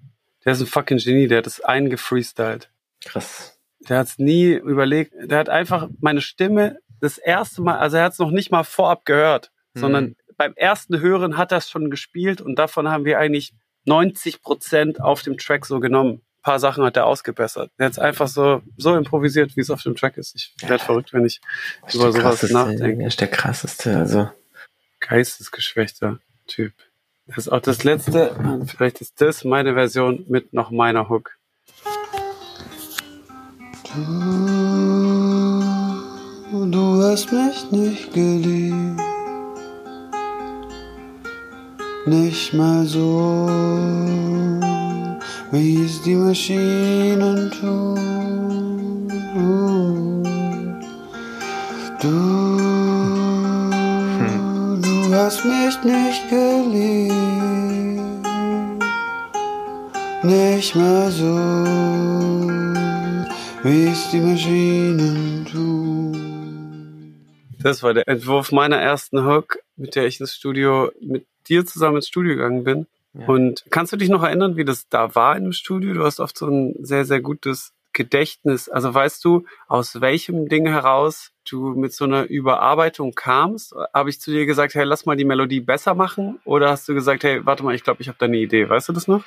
Der 0.44 0.52
ist 0.54 0.60
ein 0.60 0.66
fucking 0.66 0.98
Genie, 0.98 1.28
der 1.28 1.38
hat 1.38 1.46
das 1.46 1.60
eingefreestylt. 1.60 2.70
Krass. 3.04 3.56
Der 3.88 3.98
hat 3.98 4.08
es 4.08 4.18
nie 4.18 4.50
überlegt. 4.50 5.14
Der 5.22 5.38
hat 5.38 5.48
einfach 5.48 5.88
meine 6.00 6.20
Stimme 6.20 6.80
das 7.00 7.18
erste 7.18 7.62
Mal, 7.62 7.78
also 7.78 7.98
er 7.98 8.04
hat 8.04 8.14
es 8.14 8.18
noch 8.18 8.32
nicht 8.32 8.50
mal 8.50 8.64
vorab 8.64 9.04
gehört, 9.04 9.52
Mhm. 9.76 9.80
sondern 9.80 10.16
beim 10.36 10.54
ersten 10.54 11.00
Hören 11.00 11.36
hat 11.36 11.52
er 11.52 11.58
es 11.58 11.70
schon 11.70 11.90
gespielt 11.90 12.40
und 12.40 12.58
davon 12.58 12.88
haben 12.88 13.04
wir 13.04 13.18
eigentlich 13.18 13.52
90 13.84 14.42
Prozent 14.42 15.00
auf 15.00 15.22
dem 15.22 15.38
Track 15.38 15.64
so 15.66 15.80
genommen. 15.80 16.22
Ein 16.38 16.42
paar 16.42 16.58
Sachen 16.58 16.84
hat 16.84 16.96
er 16.96 17.06
ausgebessert. 17.06 17.70
Er 17.76 17.86
hat 17.86 17.92
es 17.92 17.98
einfach 17.98 18.28
so, 18.28 18.62
so 18.76 18.96
improvisiert, 18.96 19.56
wie 19.56 19.60
es 19.60 19.70
auf 19.70 19.82
dem 19.82 19.94
Track 19.96 20.16
ist. 20.16 20.34
Ich 20.34 20.54
werde 20.68 20.82
verrückt, 20.82 21.12
wenn 21.12 21.24
ich 21.24 21.40
über 21.92 22.12
sowas 22.12 22.42
nachdenke. 22.50 23.02
Er 23.02 23.08
ist 23.08 23.20
der 23.20 23.28
krasseste, 23.28 23.96
also. 23.96 24.28
geistesgeschwächter 25.00 26.18
Typ. 26.46 26.72
Das 27.26 27.38
ist 27.38 27.48
auch 27.48 27.60
das 27.60 27.82
letzte, 27.82 28.36
vielleicht 28.66 29.00
ist 29.00 29.20
das 29.20 29.42
meine 29.44 29.74
Version 29.74 30.24
mit 30.28 30.52
noch 30.52 30.70
meiner 30.70 31.08
Hook. 31.08 31.36
Du, 36.52 36.70
du 36.70 37.02
hast 37.02 37.32
mich 37.32 37.70
nicht 37.72 38.12
geliebt, 38.12 39.00
nicht 42.06 42.54
mal 42.54 42.84
so, 42.86 43.48
wie 45.50 45.84
es 45.84 46.00
die 46.02 46.14
Maschinen 46.14 47.50
tun. 47.50 47.96
Du, 52.00 52.56
du 54.80 55.14
hast 55.14 55.44
mich 55.44 55.82
nicht 55.82 56.28
geliebt, 56.30 57.12
nicht 60.22 60.76
mal 60.76 61.10
so, 61.10 61.36
wie 63.64 63.88
es 63.88 64.10
die 64.10 64.20
Maschinen 64.20 65.44
tun. 65.50 67.16
Das 67.58 67.82
war 67.82 67.94
der 67.94 68.06
Entwurf 68.06 68.52
meiner 68.52 68.76
ersten 68.76 69.26
Hook, 69.26 69.58
mit 69.74 69.96
der 69.96 70.06
ich 70.06 70.20
ins 70.20 70.36
Studio, 70.36 70.92
mit 71.00 71.26
dir 71.48 71.66
zusammen 71.66 71.96
ins 71.96 72.08
Studio 72.08 72.34
gegangen 72.34 72.64
bin. 72.64 72.86
Ja. 73.14 73.26
Und 73.26 73.64
kannst 73.70 73.92
du 73.92 73.96
dich 73.96 74.08
noch 74.08 74.22
erinnern, 74.22 74.56
wie 74.56 74.64
das 74.64 74.88
da 74.88 75.14
war 75.14 75.36
im 75.36 75.52
Studio? 75.52 75.94
Du 75.94 76.04
hast 76.04 76.20
oft 76.20 76.36
so 76.36 76.46
ein 76.46 76.74
sehr, 76.80 77.04
sehr 77.04 77.20
gutes 77.20 77.72
Gedächtnis. 77.96 78.68
Also 78.68 78.92
weißt 78.92 79.24
du, 79.24 79.46
aus 79.68 80.00
welchem 80.02 80.48
Ding 80.48 80.66
heraus 80.66 81.32
du 81.48 81.70
mit 81.70 81.94
so 81.94 82.04
einer 82.04 82.24
Überarbeitung 82.24 83.14
kamst? 83.14 83.74
Habe 83.94 84.10
ich 84.10 84.20
zu 84.20 84.30
dir 84.30 84.44
gesagt, 84.44 84.74
hey, 84.74 84.84
lass 84.84 85.06
mal 85.06 85.16
die 85.16 85.24
Melodie 85.24 85.60
besser 85.60 85.94
machen? 85.94 86.38
Oder 86.44 86.70
hast 86.70 86.88
du 86.88 86.94
gesagt, 86.94 87.24
hey, 87.24 87.44
warte 87.46 87.64
mal, 87.64 87.74
ich 87.74 87.84
glaube, 87.84 88.02
ich 88.02 88.08
habe 88.08 88.18
da 88.18 88.26
eine 88.26 88.36
Idee. 88.36 88.68
Weißt 88.68 88.88
du 88.88 88.92
das 88.92 89.08
noch? 89.08 89.24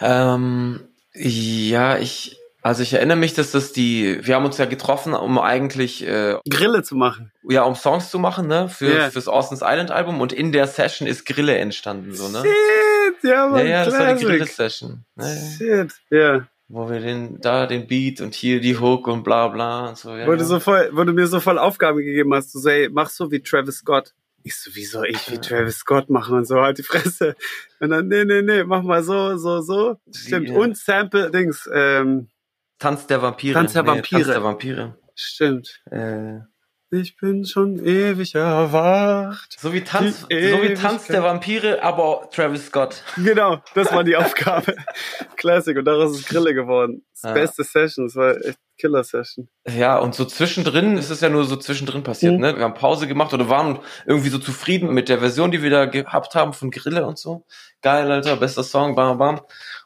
Ähm, 0.00 0.80
ja, 1.14 1.98
ich, 1.98 2.36
also 2.62 2.82
ich 2.82 2.92
erinnere 2.94 3.16
mich, 3.16 3.34
dass 3.34 3.50
das 3.50 3.72
die, 3.72 4.18
wir 4.24 4.34
haben 4.36 4.44
uns 4.44 4.56
ja 4.58 4.64
getroffen, 4.66 5.14
um 5.14 5.38
eigentlich, 5.38 6.06
äh, 6.06 6.36
Grille 6.48 6.82
zu 6.82 6.94
machen. 6.96 7.32
ja, 7.48 7.62
um 7.64 7.74
Songs 7.74 8.10
zu 8.10 8.18
machen, 8.18 8.46
ne, 8.46 8.68
für, 8.68 8.92
Ja. 8.94 9.10
fürs 9.10 9.28
Austin's 9.28 9.62
Island 9.64 9.90
Album 9.90 10.20
und 10.20 10.32
in 10.32 10.52
der 10.52 10.66
Session 10.66 11.06
ist 11.08 11.26
Grille 11.26 11.56
entstanden, 11.56 12.14
so, 12.14 12.28
ne? 12.28 12.38
Shit, 12.42 13.24
ja, 13.24 13.30
Ja, 13.30 13.46
Mann, 13.48 13.66
ja, 13.66 13.84
das 13.84 13.94
war 13.94 14.00
Classic. 14.06 14.26
Grille-Session. 14.28 15.04
Ja, 15.18 15.26
ja. 15.26 15.34
Shit, 15.58 15.92
ja. 16.10 16.48
Wo 16.68 16.88
wir 16.88 17.00
den, 17.00 17.38
da 17.40 17.66
den 17.66 17.86
Beat 17.86 18.20
und 18.22 18.34
hier 18.34 18.58
die 18.60 18.78
Hook 18.78 19.06
und 19.06 19.24
bla 19.24 19.48
bla 19.48 19.88
und 19.90 19.98
so, 19.98 20.16
ja. 20.16 20.26
Wo, 20.26 20.32
du 20.32 20.38
ja. 20.38 20.44
so 20.44 20.58
voll, 20.60 20.88
wo 20.92 21.04
du 21.04 21.12
mir 21.12 21.26
so 21.26 21.38
voll 21.40 21.58
Aufgabe 21.58 22.02
gegeben 22.02 22.32
hast, 22.32 22.54
du 22.54 22.60
so, 22.60 22.68
ey, 22.70 22.88
mach 22.90 23.10
so 23.10 23.30
wie 23.30 23.42
Travis 23.42 23.76
Scott. 23.78 24.14
Ich 24.44 24.56
so, 24.58 24.74
wie 24.74 24.84
soll 24.84 25.06
ich 25.08 25.30
wie 25.30 25.38
Travis 25.38 25.76
Scott 25.76 26.08
machen 26.10 26.36
und 26.36 26.46
so, 26.46 26.60
halt 26.60 26.78
die 26.78 26.82
Fresse. 26.82 27.36
Und 27.78 27.90
dann, 27.90 28.08
nee, 28.08 28.24
nee, 28.24 28.42
nee, 28.42 28.64
mach 28.64 28.82
mal 28.82 29.02
so, 29.02 29.36
so, 29.36 29.60
so. 29.60 29.96
Stimmt. 30.12 30.48
Ja. 30.48 30.56
Und 30.56 30.76
Sample, 30.76 31.30
Dings, 31.30 31.68
ähm, 31.72 32.28
Tanz 32.82 33.06
der 33.06 33.22
Vampire. 33.22 33.54
Tanz 33.54 33.72
der 33.72 33.82
Nee, 33.82 33.88
Vampire. 33.88 34.22
Tanz 34.22 34.26
der 34.34 34.42
Vampire. 34.42 34.98
stimmt. 35.14 35.80
Äh, 35.90 36.40
Ich 36.94 37.16
bin 37.16 37.46
schon 37.46 37.78
ewig 37.82 38.34
erwacht. 38.34 39.56
so 39.58 39.72
wie 39.72 39.80
Tanz, 39.82 40.20
so 40.22 40.28
wie 40.28 40.74
Tanz 40.74 41.06
der 41.06 41.22
Vampire, 41.22 41.82
aber 41.82 42.28
Travis 42.30 42.66
Scott. 42.66 43.02
Genau, 43.16 43.62
das 43.74 43.90
war 43.92 44.04
die 44.04 44.14
Aufgabe. 44.22 44.74
Classic. 45.36 45.74
Und 45.76 45.86
daraus 45.86 46.18
ist 46.18 46.28
Grille 46.28 46.52
geworden. 46.54 47.04
Das 47.14 47.22
Ja. 47.22 47.32
beste 47.32 47.64
Session, 47.64 48.06
das 48.08 48.16
war 48.16 48.36
echt 48.44 48.58
Killer-Session. 48.78 49.48
Ja, 49.68 49.98
und 49.98 50.14
so 50.14 50.24
zwischendrin 50.24 50.96
ist 50.98 51.08
es 51.10 51.20
ja 51.20 51.28
nur 51.28 51.44
so 51.44 51.56
zwischendrin 51.56 52.02
passiert, 52.02 52.34
Mhm. 52.34 52.40
ne? 52.40 52.56
Wir 52.56 52.64
haben 52.64 52.74
Pause 52.74 53.06
gemacht 53.06 53.32
oder 53.32 53.48
waren 53.48 53.78
irgendwie 54.06 54.28
so 54.30 54.38
zufrieden 54.38 54.92
mit 54.92 55.08
der 55.08 55.18
Version, 55.20 55.50
die 55.50 55.62
wir 55.62 55.70
da 55.70 55.84
gehabt 55.86 56.34
haben 56.34 56.52
von 56.52 56.70
Grille 56.70 57.06
und 57.06 57.16
so. 57.18 57.46
Geil, 57.80 58.10
Alter, 58.10 58.36
bester 58.36 58.64
Song, 58.64 58.94
bam, 58.96 59.18
bam. 59.18 59.40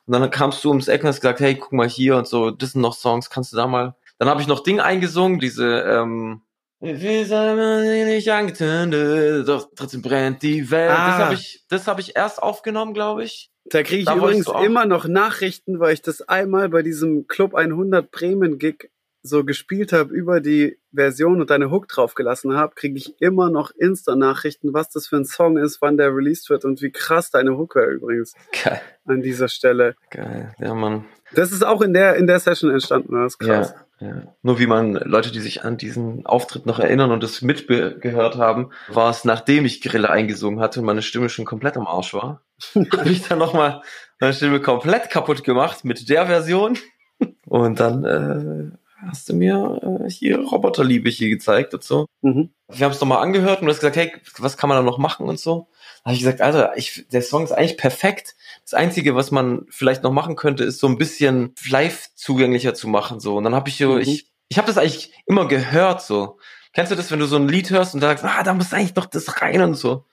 Und 0.06 0.12
dann 0.12 0.30
kamst 0.30 0.62
du 0.64 0.68
ums 0.68 0.88
Eck 0.88 1.02
und 1.02 1.08
hast 1.08 1.20
gesagt, 1.20 1.40
hey, 1.40 1.56
guck 1.56 1.72
mal 1.72 1.88
hier 1.88 2.16
und 2.16 2.26
so, 2.26 2.50
das 2.50 2.72
sind 2.72 2.80
noch 2.80 2.94
Songs, 2.94 3.28
kannst 3.30 3.52
du 3.52 3.56
da 3.56 3.66
mal. 3.66 3.96
Dann 4.18 4.28
habe 4.28 4.40
ich 4.40 4.46
noch 4.46 4.62
Ding 4.62 4.80
eingesungen, 4.80 5.40
diese, 5.40 5.80
ähm, 5.80 6.42
nicht 8.06 8.30
angezündet, 8.30 9.48
doch 9.48 9.68
trotzdem 9.74 10.02
brennt 10.02 10.42
die 10.42 10.70
Welt. 10.70 10.90
Ah. 10.90 11.06
Das 11.06 11.18
habe 11.18 11.34
ich, 11.34 11.64
das 11.68 11.86
habe 11.88 12.00
ich 12.00 12.16
erst 12.16 12.42
aufgenommen, 12.42 12.94
glaube 12.94 13.24
ich. 13.24 13.50
Da 13.64 13.82
kriege 13.82 14.00
ich 14.00 14.04
Da 14.04 14.14
übrigens 14.14 14.46
immer 14.62 14.86
noch 14.86 15.08
Nachrichten, 15.08 15.80
weil 15.80 15.94
ich 15.94 16.02
das 16.02 16.22
einmal 16.22 16.68
bei 16.68 16.82
diesem 16.82 17.26
Club 17.26 17.54
100 17.54 18.10
Bremen 18.10 18.58
Gig 18.58 18.90
so 19.26 19.44
gespielt 19.44 19.92
habe 19.92 20.14
über 20.14 20.40
die 20.40 20.78
Version 20.92 21.40
und 21.40 21.50
deine 21.50 21.70
Hook 21.70 21.88
draufgelassen 21.88 22.54
habe, 22.54 22.74
kriege 22.74 22.96
ich 22.96 23.20
immer 23.20 23.50
noch 23.50 23.70
Insta-Nachrichten, 23.70 24.72
was 24.72 24.88
das 24.88 25.06
für 25.06 25.16
ein 25.16 25.24
Song 25.24 25.56
ist, 25.58 25.82
wann 25.82 25.96
der 25.96 26.14
released 26.14 26.48
wird 26.50 26.64
und 26.64 26.80
wie 26.82 26.90
krass 26.90 27.30
deine 27.30 27.56
Hook 27.56 27.76
war 27.76 27.86
übrigens 27.86 28.34
Geil, 28.64 28.80
an 29.04 29.22
dieser 29.22 29.48
Stelle. 29.48 29.94
geil, 30.10 30.54
ja, 30.58 30.74
Mann. 30.74 31.04
Das 31.34 31.52
ist 31.52 31.64
auch 31.64 31.82
in 31.82 31.92
der, 31.92 32.16
in 32.16 32.26
der 32.26 32.38
Session 32.38 32.70
entstanden, 32.70 33.14
das 33.14 33.34
ist 33.34 33.38
krass. 33.38 33.74
Ja, 34.00 34.06
ja. 34.08 34.22
Nur 34.42 34.58
wie 34.58 34.66
man 34.66 34.92
Leute, 34.92 35.32
die 35.32 35.40
sich 35.40 35.64
an 35.64 35.76
diesen 35.78 36.26
Auftritt 36.26 36.66
noch 36.66 36.78
erinnern 36.78 37.12
und 37.12 37.22
das 37.22 37.42
mitgehört 37.42 38.36
haben, 38.36 38.70
war 38.88 39.10
es, 39.10 39.24
nachdem 39.24 39.64
ich 39.64 39.80
Grille 39.80 40.10
eingesungen 40.10 40.60
hatte 40.60 40.80
und 40.80 40.86
meine 40.86 41.02
Stimme 41.02 41.28
schon 41.28 41.46
komplett 41.46 41.76
am 41.76 41.86
Arsch 41.86 42.12
war, 42.12 42.42
habe 42.74 43.10
ich 43.10 43.26
dann 43.26 43.38
nochmal 43.38 43.82
meine 44.20 44.34
Stimme 44.34 44.60
komplett 44.60 45.10
kaputt 45.10 45.44
gemacht 45.44 45.84
mit 45.84 46.08
der 46.08 46.26
Version. 46.26 46.78
Und 47.46 47.80
dann 47.80 48.04
äh, 48.04 48.76
hast 49.08 49.28
du 49.28 49.34
mir 49.34 50.00
äh, 50.06 50.10
hier 50.10 50.38
Roboterliebe 50.40 51.08
hier 51.08 51.28
gezeigt 51.28 51.74
und 51.74 51.82
so. 51.82 52.06
Mhm. 52.22 52.50
Wir 52.68 52.84
haben 52.84 52.92
es 52.92 53.00
nochmal 53.00 53.22
angehört 53.22 53.60
und 53.60 53.66
du 53.66 53.70
hast 53.72 53.80
gesagt, 53.80 53.96
hey, 53.96 54.12
was 54.38 54.56
kann 54.56 54.68
man 54.68 54.78
da 54.78 54.82
noch 54.82 54.98
machen 54.98 55.26
und 55.28 55.38
so. 55.38 55.68
Da 56.02 56.10
habe 56.10 56.14
ich 56.14 56.20
gesagt, 56.20 56.40
Alter, 56.40 56.72
ich, 56.76 57.06
der 57.12 57.22
Song 57.22 57.44
ist 57.44 57.52
eigentlich 57.52 57.76
perfekt. 57.76 58.34
Das 58.64 58.74
Einzige, 58.74 59.14
was 59.14 59.30
man 59.30 59.66
vielleicht 59.70 60.02
noch 60.02 60.12
machen 60.12 60.36
könnte, 60.36 60.64
ist 60.64 60.78
so 60.80 60.86
ein 60.88 60.98
bisschen 60.98 61.54
live 61.68 62.08
zugänglicher 62.14 62.74
zu 62.74 62.88
machen. 62.88 63.20
So. 63.20 63.36
Und 63.36 63.44
dann 63.44 63.54
habe 63.54 63.68
ich 63.68 63.78
so, 63.78 63.94
Mhm. 63.94 64.00
ich, 64.00 64.26
ich 64.48 64.58
habe 64.58 64.66
das 64.66 64.78
eigentlich 64.78 65.12
immer 65.26 65.46
gehört. 65.48 66.02
so. 66.02 66.38
Kennst 66.72 66.92
du 66.92 66.96
das, 66.96 67.10
wenn 67.10 67.20
du 67.20 67.26
so 67.26 67.36
ein 67.36 67.48
Lied 67.48 67.70
hörst 67.70 67.94
und 67.94 68.00
sagst, 68.00 68.24
ah, 68.24 68.42
da 68.42 68.52
muss 68.54 68.72
eigentlich 68.72 68.94
noch 68.96 69.06
das 69.06 69.40
rein 69.40 69.62
und 69.62 69.74
so. 69.74 70.04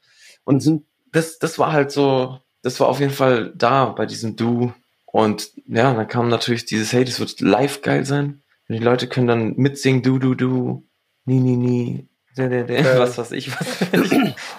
Und 0.45 0.65
Mhm. 0.65 0.85
das, 1.11 1.39
das 1.39 1.57
war 1.59 1.71
halt 1.73 1.91
so, 1.91 2.39
das 2.61 2.79
war 2.79 2.87
auf 2.87 2.99
jeden 2.99 3.11
Fall 3.13 3.51
da 3.55 3.85
bei 3.85 4.05
diesem 4.05 4.35
Du. 4.35 4.73
Und 5.05 5.51
ja, 5.67 5.93
dann 5.93 6.07
kam 6.07 6.29
natürlich 6.29 6.65
dieses, 6.65 6.93
hey, 6.93 7.03
das 7.05 7.19
wird 7.19 7.39
live 7.41 7.81
geil 7.81 8.05
sein. 8.05 8.42
Und 8.73 8.79
die 8.79 8.85
Leute 8.85 9.07
können 9.07 9.27
dann 9.27 9.53
mitsingen, 9.55 10.01
du, 10.01 10.17
du, 10.17 10.33
du, 10.33 10.89
nie, 11.25 11.39
nie, 11.39 11.57
nie. 11.57 12.09
Der, 12.35 12.49
der, 12.49 12.63
der, 12.63 12.97
was 12.97 13.19
weiß 13.19 13.31
ich, 13.33 13.51
was, 13.51 13.81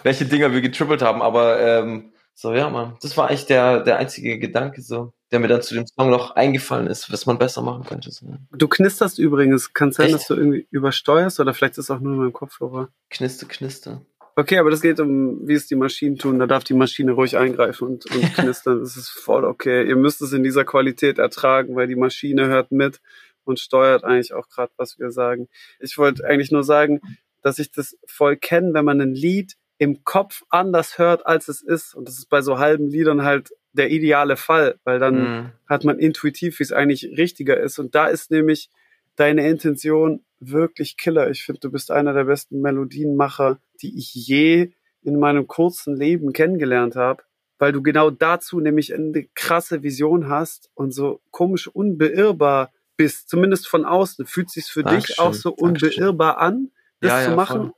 welche, 0.05 0.24
Dinger 0.24 0.53
wir 0.53 0.61
getrippelt 0.61 1.03
haben, 1.03 1.20
aber 1.20 1.59
ähm, 1.61 2.12
so, 2.33 2.55
ja, 2.55 2.70
Mann. 2.70 2.96
Das 3.03 3.16
war 3.16 3.27
eigentlich 3.27 3.46
der, 3.46 3.81
der 3.81 3.98
einzige 3.98 4.38
Gedanke, 4.38 4.83
so, 4.83 5.12
der 5.33 5.40
mir 5.40 5.48
dann 5.48 5.62
zu 5.62 5.74
dem 5.74 5.85
Song 5.88 6.11
noch 6.11 6.37
eingefallen 6.37 6.87
ist, 6.87 7.12
was 7.12 7.27
man 7.27 7.38
besser 7.38 7.62
machen 7.62 7.83
könnte. 7.83 8.12
So. 8.12 8.37
Du 8.53 8.68
knisterst 8.68 9.18
übrigens. 9.18 9.72
Kann 9.72 9.90
sein, 9.90 10.07
Echt? 10.07 10.14
dass 10.14 10.27
du 10.29 10.35
irgendwie 10.35 10.68
übersteuerst 10.70 11.40
oder 11.40 11.53
vielleicht 11.53 11.72
ist 11.79 11.87
es 11.87 11.90
auch 11.90 11.98
nur 11.98 12.12
in 12.12 12.18
meinem 12.20 12.33
Kopfhörer. 12.33 12.90
Knister, 13.11 13.48
knister. 13.48 14.00
Okay, 14.37 14.59
aber 14.59 14.70
das 14.70 14.81
geht 14.81 15.00
um, 15.00 15.46
wie 15.48 15.55
es 15.55 15.66
die 15.66 15.74
Maschinen 15.74 16.18
tun. 16.18 16.38
Da 16.38 16.46
darf 16.46 16.62
die 16.62 16.74
Maschine 16.74 17.12
ruhig 17.12 17.37
eingreifen 17.37 17.88
und, 17.88 18.07
und 18.07 18.22
knistern. 18.35 18.79
Das 18.79 18.96
ist 18.96 19.09
voll 19.09 19.44
okay. 19.44 19.88
Ihr 19.88 19.96
müsst 19.96 20.22
es 20.22 20.33
in 20.33 20.44
dieser 20.44 20.64
Qualität 20.64 21.18
ertragen, 21.18 21.74
weil 21.74 21.88
die 21.88 21.96
Maschine 21.96 22.46
hört 22.46 22.70
mit 22.70 23.00
und 23.44 23.61
steuert 23.61 24.04
eigentlich 24.04 24.33
auch 24.33 24.48
gerade, 24.48 24.72
was 24.76 24.98
wir 24.98 25.11
sagen. 25.11 25.48
Ich 25.80 25.96
wollte 25.98 26.24
eigentlich 26.24 26.50
nur 26.50 26.64
sagen, 26.64 27.00
dass 27.42 27.59
ich 27.59 27.70
das 27.70 27.96
voll 28.07 28.37
kenne, 28.37 28.72
wenn 28.74 28.85
man 28.85 29.00
ein 29.00 29.14
Lied 29.14 29.54
im 29.78 30.04
Kopf 30.04 30.42
anders 30.50 30.98
hört, 30.98 31.26
als 31.26 31.48
es 31.48 31.61
ist. 31.61 31.94
Und 31.94 32.09
das 32.09 32.18
ist 32.18 32.28
bei 32.28 32.40
so 32.42 32.59
halben 32.59 32.88
Liedern 32.88 33.22
halt 33.22 33.50
der 33.72 33.90
ideale 33.90 34.37
Fall, 34.37 34.78
weil 34.85 34.98
dann 34.98 35.14
Mhm. 35.16 35.52
hat 35.68 35.85
man 35.85 35.98
intuitiv, 35.98 36.59
wie 36.59 36.62
es 36.62 36.72
eigentlich 36.72 37.16
richtiger 37.18 37.59
ist. 37.59 37.78
Und 37.78 37.94
da 37.94 38.07
ist 38.07 38.30
nämlich 38.30 38.70
deine 39.16 39.46
Intention 39.48 40.24
wirklich 40.38 40.96
Killer. 40.96 41.30
Ich 41.30 41.44
finde, 41.44 41.61
du 41.61 41.70
bist 41.70 41.90
einer 41.90 42.12
der 42.12 42.24
besten 42.24 42.61
Melodienmacher, 42.61 43.59
die 43.83 43.98
ich 43.98 44.14
je 44.14 44.72
in 45.02 45.18
meinem 45.18 45.46
kurzen 45.46 45.96
Leben 45.96 46.33
kennengelernt 46.33 46.96
habe, 46.96 47.22
weil 47.59 47.72
du 47.72 47.83
genau 47.83 48.11
dazu 48.11 48.61
nämlich 48.61 48.94
eine 48.94 49.24
krasse 49.35 49.83
Vision 49.83 50.28
hast 50.28 50.70
und 50.74 50.92
so 50.92 51.20
komisch 51.30 51.66
unbeirrbar 51.68 52.72
bist, 52.96 53.28
zumindest 53.28 53.68
von 53.68 53.85
außen. 53.85 54.26
Fühlt 54.26 54.50
sich 54.50 54.66
für 54.66 54.83
dich 54.83 54.92
Dankeschön, 54.92 55.24
auch 55.24 55.35
so 55.35 55.50
Dankeschön. 55.59 55.90
unbeirrbar 56.04 56.38
an, 56.38 56.70
das 57.00 57.11
Ja, 57.12 57.24
zu 57.24 57.30
ja, 57.30 57.37
machen? 57.37 57.61
voll. 57.61 57.72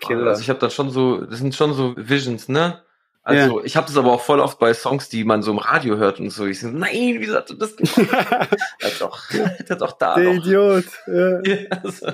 Killer. 0.00 0.30
Also 0.30 0.40
ich 0.42 0.48
habe 0.50 0.58
dann 0.58 0.70
schon 0.70 0.90
so, 0.90 1.24
das 1.24 1.38
sind 1.38 1.54
schon 1.54 1.74
so 1.74 1.94
Visions, 1.96 2.48
ne? 2.48 2.82
Also 3.24 3.62
ich 3.62 3.76
habe 3.76 3.86
das 3.86 3.96
aber 3.96 4.10
auch 4.10 4.20
voll 4.20 4.40
oft 4.40 4.58
bei 4.58 4.74
Songs, 4.74 5.08
die 5.08 5.22
man 5.22 5.42
so 5.44 5.52
im 5.52 5.58
Radio 5.58 5.96
hört 5.96 6.18
und 6.18 6.30
so. 6.30 6.44
Ich 6.46 6.58
so, 6.58 6.66
nein, 6.68 7.16
wieso 7.20 7.36
hast 7.36 7.50
du 7.50 7.54
das 7.54 7.76
gemacht? 7.76 8.10
Hat 8.82 9.00
doch, 9.00 9.30
hat 9.30 9.80
doch 9.80 9.92
da 9.92 10.16
Der 10.16 10.24
noch. 10.34 10.44
Idiot. 10.44 10.84
Ja. 11.06 11.40
Ja, 11.44 11.56
also, 11.84 12.06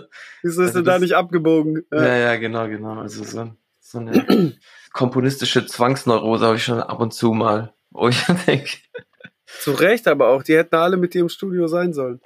Wieso 0.42 0.62
ist 0.62 0.68
Also 0.68 0.80
er 0.80 0.82
da 0.82 0.92
das- 0.92 1.00
nicht 1.00 1.14
abgebogen? 1.16 1.82
Ja. 1.90 2.04
ja, 2.06 2.16
ja, 2.16 2.36
genau, 2.36 2.68
genau. 2.68 3.00
Also 3.00 3.24
so, 3.24 3.50
so 3.80 3.98
eine 3.98 4.54
komponistische 4.92 5.64
Zwangsneurose 5.64 6.44
habe 6.44 6.56
ich 6.56 6.64
schon 6.64 6.82
ab 6.82 7.00
und 7.00 7.14
zu 7.14 7.32
mal, 7.32 7.72
wo 7.90 8.08
ich 8.08 8.22
denke, 8.46 8.68
Zu 9.62 9.70
Recht 9.72 10.06
aber 10.08 10.28
auch. 10.28 10.42
Die 10.42 10.54
hätten 10.56 10.74
alle 10.74 10.98
mit 10.98 11.14
dir 11.14 11.22
im 11.22 11.30
Studio 11.30 11.68
sein 11.68 11.94
sollen. 11.94 12.20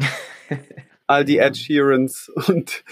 All 1.07 1.24
die 1.24 1.38
Ed 1.38 1.57
Sheerans 1.57 2.28
und 2.48 2.85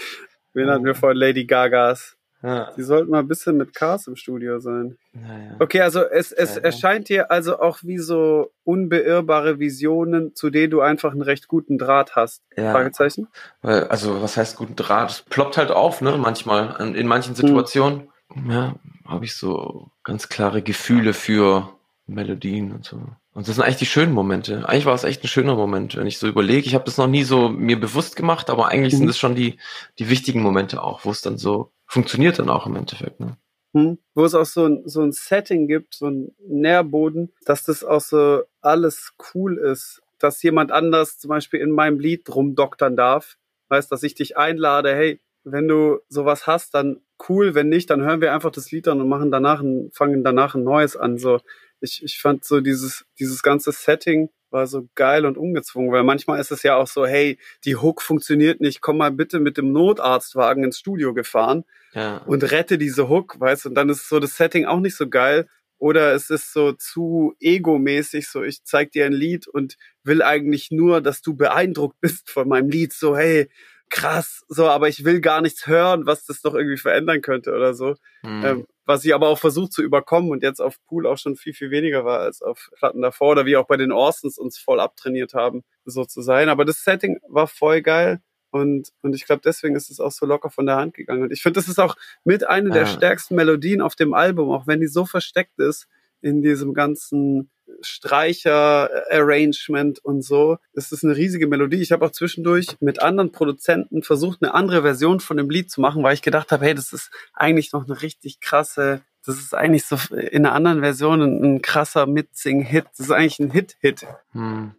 wen 0.53 0.69
hatten 0.69 0.85
wir 0.85 0.95
vorhin? 0.95 1.17
Lady 1.17 1.45
Gagas. 1.45 2.17
ja, 2.43 2.71
Die 2.77 2.83
sollten 2.83 3.09
mal 3.11 3.19
ein 3.19 3.27
bisschen 3.27 3.57
mit 3.57 3.73
Cars 3.73 4.07
im 4.07 4.15
Studio 4.15 4.59
sein. 4.59 4.97
naja. 5.13 5.55
Okay, 5.59 5.81
also 5.81 6.01
es, 6.03 6.31
es 6.31 6.55
Ja. 6.55 6.61
erscheint 6.61 7.09
dir 7.09 7.31
also 7.31 7.59
auch 7.59 7.79
wie 7.83 7.97
so 7.99 8.51
unbeirrbare 8.63 9.59
Visionen, 9.59 10.35
zu 10.35 10.49
denen 10.49 10.71
du 10.71 10.81
einfach 10.81 11.11
einen 11.11 11.21
recht 11.21 11.47
guten 11.47 11.77
Draht 11.77 12.15
hast. 12.15 12.43
Ja. 12.57 12.71
Fragezeichen? 12.71 13.27
Also, 13.61 14.21
was 14.21 14.37
heißt 14.37 14.57
guten 14.57 14.75
Draht? 14.75 15.09
Es 15.11 15.21
ploppt 15.23 15.57
halt 15.57 15.71
auf, 15.71 16.01
ne, 16.01 16.17
manchmal, 16.17 16.75
an- 16.77 16.95
in 16.95 17.07
manchen 17.07 17.33
Situationen. 17.35 18.09
Ja, 18.47 18.75
habe 19.05 19.25
ich 19.25 19.35
so 19.35 19.89
ganz 20.03 20.29
klare 20.29 20.61
Gefühle 20.61 21.13
für 21.13 21.69
Melodien 22.07 22.71
und 22.71 22.85
so. 22.85 23.01
Und 23.33 23.47
das 23.47 23.55
sind 23.55 23.63
eigentlich 23.63 23.77
die 23.77 23.85
schönen 23.85 24.11
Momente. 24.13 24.67
Eigentlich 24.67 24.85
war 24.85 24.93
es 24.95 25.05
echt 25.05 25.23
ein 25.23 25.27
schöner 25.27 25.55
Moment, 25.55 25.95
wenn 25.95 26.05
ich 26.07 26.17
so 26.17 26.27
überlege. 26.27 26.67
Ich 26.67 26.75
habe 26.75 26.83
das 26.83 26.97
noch 26.97 27.07
nie 27.07 27.23
so 27.23 27.47
mir 27.49 27.79
bewusst 27.79 28.15
gemacht, 28.17 28.49
aber 28.49 28.67
eigentlich 28.67 28.93
Mhm. 28.93 28.97
sind 28.97 29.09
es 29.09 29.17
schon 29.17 29.35
die, 29.35 29.57
die 29.99 30.09
wichtigen 30.09 30.41
Momente 30.41 30.83
auch, 30.83 31.05
wo 31.05 31.11
es 31.11 31.21
dann 31.21 31.37
so 31.37 31.71
funktioniert 31.85 32.39
dann 32.39 32.49
auch 32.49 32.65
im 32.67 32.75
Endeffekt. 32.75 33.19
Ne? 33.21 33.37
Hm? 33.73 33.99
Wo 34.15 34.25
es 34.25 34.35
auch 34.35 34.45
so 34.45 34.65
ein, 34.65 34.81
so 34.85 35.01
ein 35.01 35.13
Setting 35.13 35.67
gibt, 35.67 35.95
so 35.95 36.07
ein 36.07 36.35
Nährboden, 36.45 37.31
dass 37.45 37.63
das 37.63 37.83
auch 37.85 38.01
so 38.01 38.41
alles 38.61 39.13
cool 39.33 39.57
ist. 39.57 40.01
Dass 40.19 40.43
jemand 40.43 40.71
anders 40.71 41.17
zum 41.17 41.29
Beispiel 41.29 41.61
in 41.61 41.71
meinem 41.71 41.99
Lied 41.99 42.33
rumdoktern 42.33 42.95
darf. 42.97 43.37
Weißt, 43.69 43.89
dass 43.91 44.03
ich 44.03 44.13
dich 44.13 44.37
einlade, 44.37 44.93
hey, 44.93 45.21
wenn 45.43 45.67
du 45.69 45.99
sowas 46.09 46.45
hast, 46.47 46.73
dann 46.73 46.99
cool. 47.29 47.55
Wenn 47.55 47.69
nicht, 47.69 47.89
dann 47.89 48.01
hören 48.03 48.19
wir 48.21 48.33
einfach 48.33 48.51
das 48.51 48.71
Lied 48.71 48.87
an 48.89 48.99
und 48.99 49.07
machen 49.07 49.31
danach 49.31 49.61
ein, 49.61 49.89
fangen 49.93 50.23
danach 50.23 50.53
ein 50.53 50.63
neues 50.63 50.97
an. 50.97 51.17
So, 51.17 51.39
ich, 51.81 52.01
ich 52.03 52.19
fand 52.19 52.45
so 52.45 52.61
dieses, 52.61 53.05
dieses 53.19 53.43
ganze 53.43 53.71
Setting 53.71 54.29
war 54.51 54.67
so 54.67 54.87
geil 54.95 55.25
und 55.25 55.37
ungezwungen, 55.37 55.91
weil 55.91 56.03
manchmal 56.03 56.39
ist 56.39 56.51
es 56.51 56.63
ja 56.63 56.75
auch 56.75 56.87
so, 56.87 57.05
hey, 57.05 57.39
die 57.65 57.77
Hook 57.77 58.01
funktioniert 58.01 58.59
nicht, 58.59 58.81
komm 58.81 58.97
mal 58.97 59.11
bitte 59.11 59.39
mit 59.39 59.57
dem 59.57 59.71
Notarztwagen 59.71 60.63
ins 60.63 60.77
Studio 60.77 61.13
gefahren 61.13 61.63
Ja. 61.93 62.17
und 62.17 62.49
rette 62.51 62.77
diese 62.77 63.07
Hook, 63.09 63.39
weißt 63.39 63.65
du, 63.65 63.69
und 63.69 63.75
dann 63.75 63.89
ist 63.89 64.09
so 64.09 64.19
das 64.19 64.35
Setting 64.37 64.65
auch 64.65 64.79
nicht 64.79 64.95
so 64.95 65.07
geil. 65.07 65.47
Oder 65.77 66.13
es 66.13 66.29
ist 66.29 66.53
so 66.53 66.73
zu 66.73 67.33
egomäßig, 67.39 68.27
so 68.29 68.43
ich 68.43 68.63
zeig 68.65 68.91
dir 68.91 69.05
ein 69.07 69.13
Lied 69.13 69.47
und 69.47 69.77
will 70.03 70.21
eigentlich 70.21 70.69
nur, 70.69 71.01
dass 71.01 71.21
du 71.23 71.35
beeindruckt 71.35 71.99
bist 72.01 72.29
von 72.29 72.47
meinem 72.47 72.69
Lied, 72.69 72.93
so 72.93 73.17
hey, 73.17 73.49
krass, 73.89 74.43
so, 74.47 74.67
aber 74.67 74.89
ich 74.89 75.05
will 75.05 75.21
gar 75.21 75.41
nichts 75.41 75.65
hören, 75.65 76.05
was 76.05 76.25
das 76.25 76.41
doch 76.41 76.53
irgendwie 76.53 76.77
verändern 76.77 77.21
könnte 77.21 77.51
oder 77.53 77.73
so. 77.73 77.95
Hm. 78.23 78.45
Ähm, 78.45 78.65
was 78.91 79.05
ich 79.05 79.13
aber 79.13 79.29
auch 79.29 79.39
versucht 79.39 79.73
zu 79.73 79.81
überkommen 79.81 80.31
und 80.31 80.43
jetzt 80.43 80.61
auf 80.61 80.77
Pool 80.87 81.07
auch 81.07 81.17
schon 81.17 81.35
viel, 81.35 81.53
viel 81.53 81.71
weniger 81.71 82.05
war 82.05 82.19
als 82.19 82.41
auf 82.41 82.69
Platten 82.77 83.01
davor 83.01 83.31
oder 83.31 83.45
wie 83.45 83.57
auch 83.57 83.65
bei 83.67 83.77
den 83.77 83.91
Orsons 83.91 84.37
uns 84.37 84.57
voll 84.57 84.79
abtrainiert 84.79 85.33
haben, 85.33 85.63
so 85.85 86.05
zu 86.05 86.21
sein. 86.21 86.49
Aber 86.49 86.65
das 86.65 86.83
Setting 86.83 87.19
war 87.27 87.47
voll 87.47 87.81
geil 87.81 88.21
und, 88.51 88.89
und 89.01 89.15
ich 89.15 89.25
glaube, 89.25 89.41
deswegen 89.43 89.75
ist 89.75 89.89
es 89.89 89.99
auch 89.99 90.11
so 90.11 90.25
locker 90.25 90.49
von 90.49 90.65
der 90.65 90.75
Hand 90.75 90.93
gegangen. 90.93 91.23
Und 91.23 91.31
ich 91.31 91.41
finde, 91.41 91.59
das 91.59 91.69
ist 91.69 91.79
auch 91.79 91.95
mit 92.25 92.47
einer 92.47 92.71
der 92.71 92.81
Ja. 92.81 92.87
stärksten 92.87 93.35
Melodien 93.35 93.81
auf 93.81 93.95
dem 93.95 94.13
Album, 94.13 94.51
auch 94.51 94.67
wenn 94.67 94.81
die 94.81 94.87
so 94.87 95.05
versteckt 95.05 95.57
ist 95.59 95.87
in 96.21 96.41
diesem 96.41 96.73
ganzen 96.73 97.51
Streicher-Arrangement 97.81 100.03
und 100.03 100.23
so. 100.23 100.57
Das 100.73 100.91
ist 100.91 101.03
eine 101.03 101.15
riesige 101.15 101.47
Melodie. 101.47 101.81
Ich 101.81 101.91
habe 101.91 102.05
auch 102.05 102.11
zwischendurch 102.11 102.67
mit 102.79 103.01
anderen 103.01 103.31
Produzenten 103.31 104.03
versucht, 104.03 104.39
eine 104.41 104.53
andere 104.53 104.81
Version 104.81 105.19
von 105.19 105.37
dem 105.37 105.49
Lied 105.49 105.71
zu 105.71 105.81
machen, 105.81 106.03
weil 106.03 106.13
ich 106.13 106.21
gedacht 106.21 106.51
habe, 106.51 106.65
hey, 106.65 106.75
das 106.75 106.93
ist 106.93 107.11
eigentlich 107.33 107.73
noch 107.73 107.85
eine 107.85 108.01
richtig 108.01 108.39
krasse, 108.39 109.01
das 109.25 109.37
ist 109.37 109.53
eigentlich 109.53 109.85
so 109.85 109.97
in 110.15 110.45
einer 110.45 110.55
anderen 110.55 110.81
Version 110.81 111.21
ein, 111.21 111.43
ein 111.43 111.61
krasser 111.61 112.07
Mitsing-Hit. 112.07 112.85
Das 112.97 113.07
ist 113.07 113.11
eigentlich 113.11 113.39
ein 113.39 113.51
Hit-Hit. 113.51 114.07
Hm. 114.31 114.71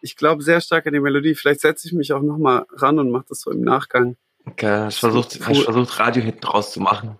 Ich 0.00 0.16
glaube 0.16 0.42
sehr 0.42 0.60
stark 0.60 0.86
an 0.86 0.92
die 0.92 1.00
Melodie. 1.00 1.34
Vielleicht 1.34 1.60
setze 1.60 1.86
ich 1.86 1.94
mich 1.94 2.12
auch 2.12 2.22
nochmal 2.22 2.66
ran 2.72 2.98
und 2.98 3.10
mache 3.10 3.26
das 3.28 3.40
so 3.40 3.50
im 3.50 3.62
Nachgang. 3.62 4.16
Okay, 4.44 4.88
ich 4.88 4.98
versucht, 4.98 5.38
Cool. 5.46 5.52
ich 5.52 5.64
versucht 5.64 5.98
Radiohit 5.98 6.36
draus 6.40 6.72
zu 6.72 6.80
machen. 6.80 7.18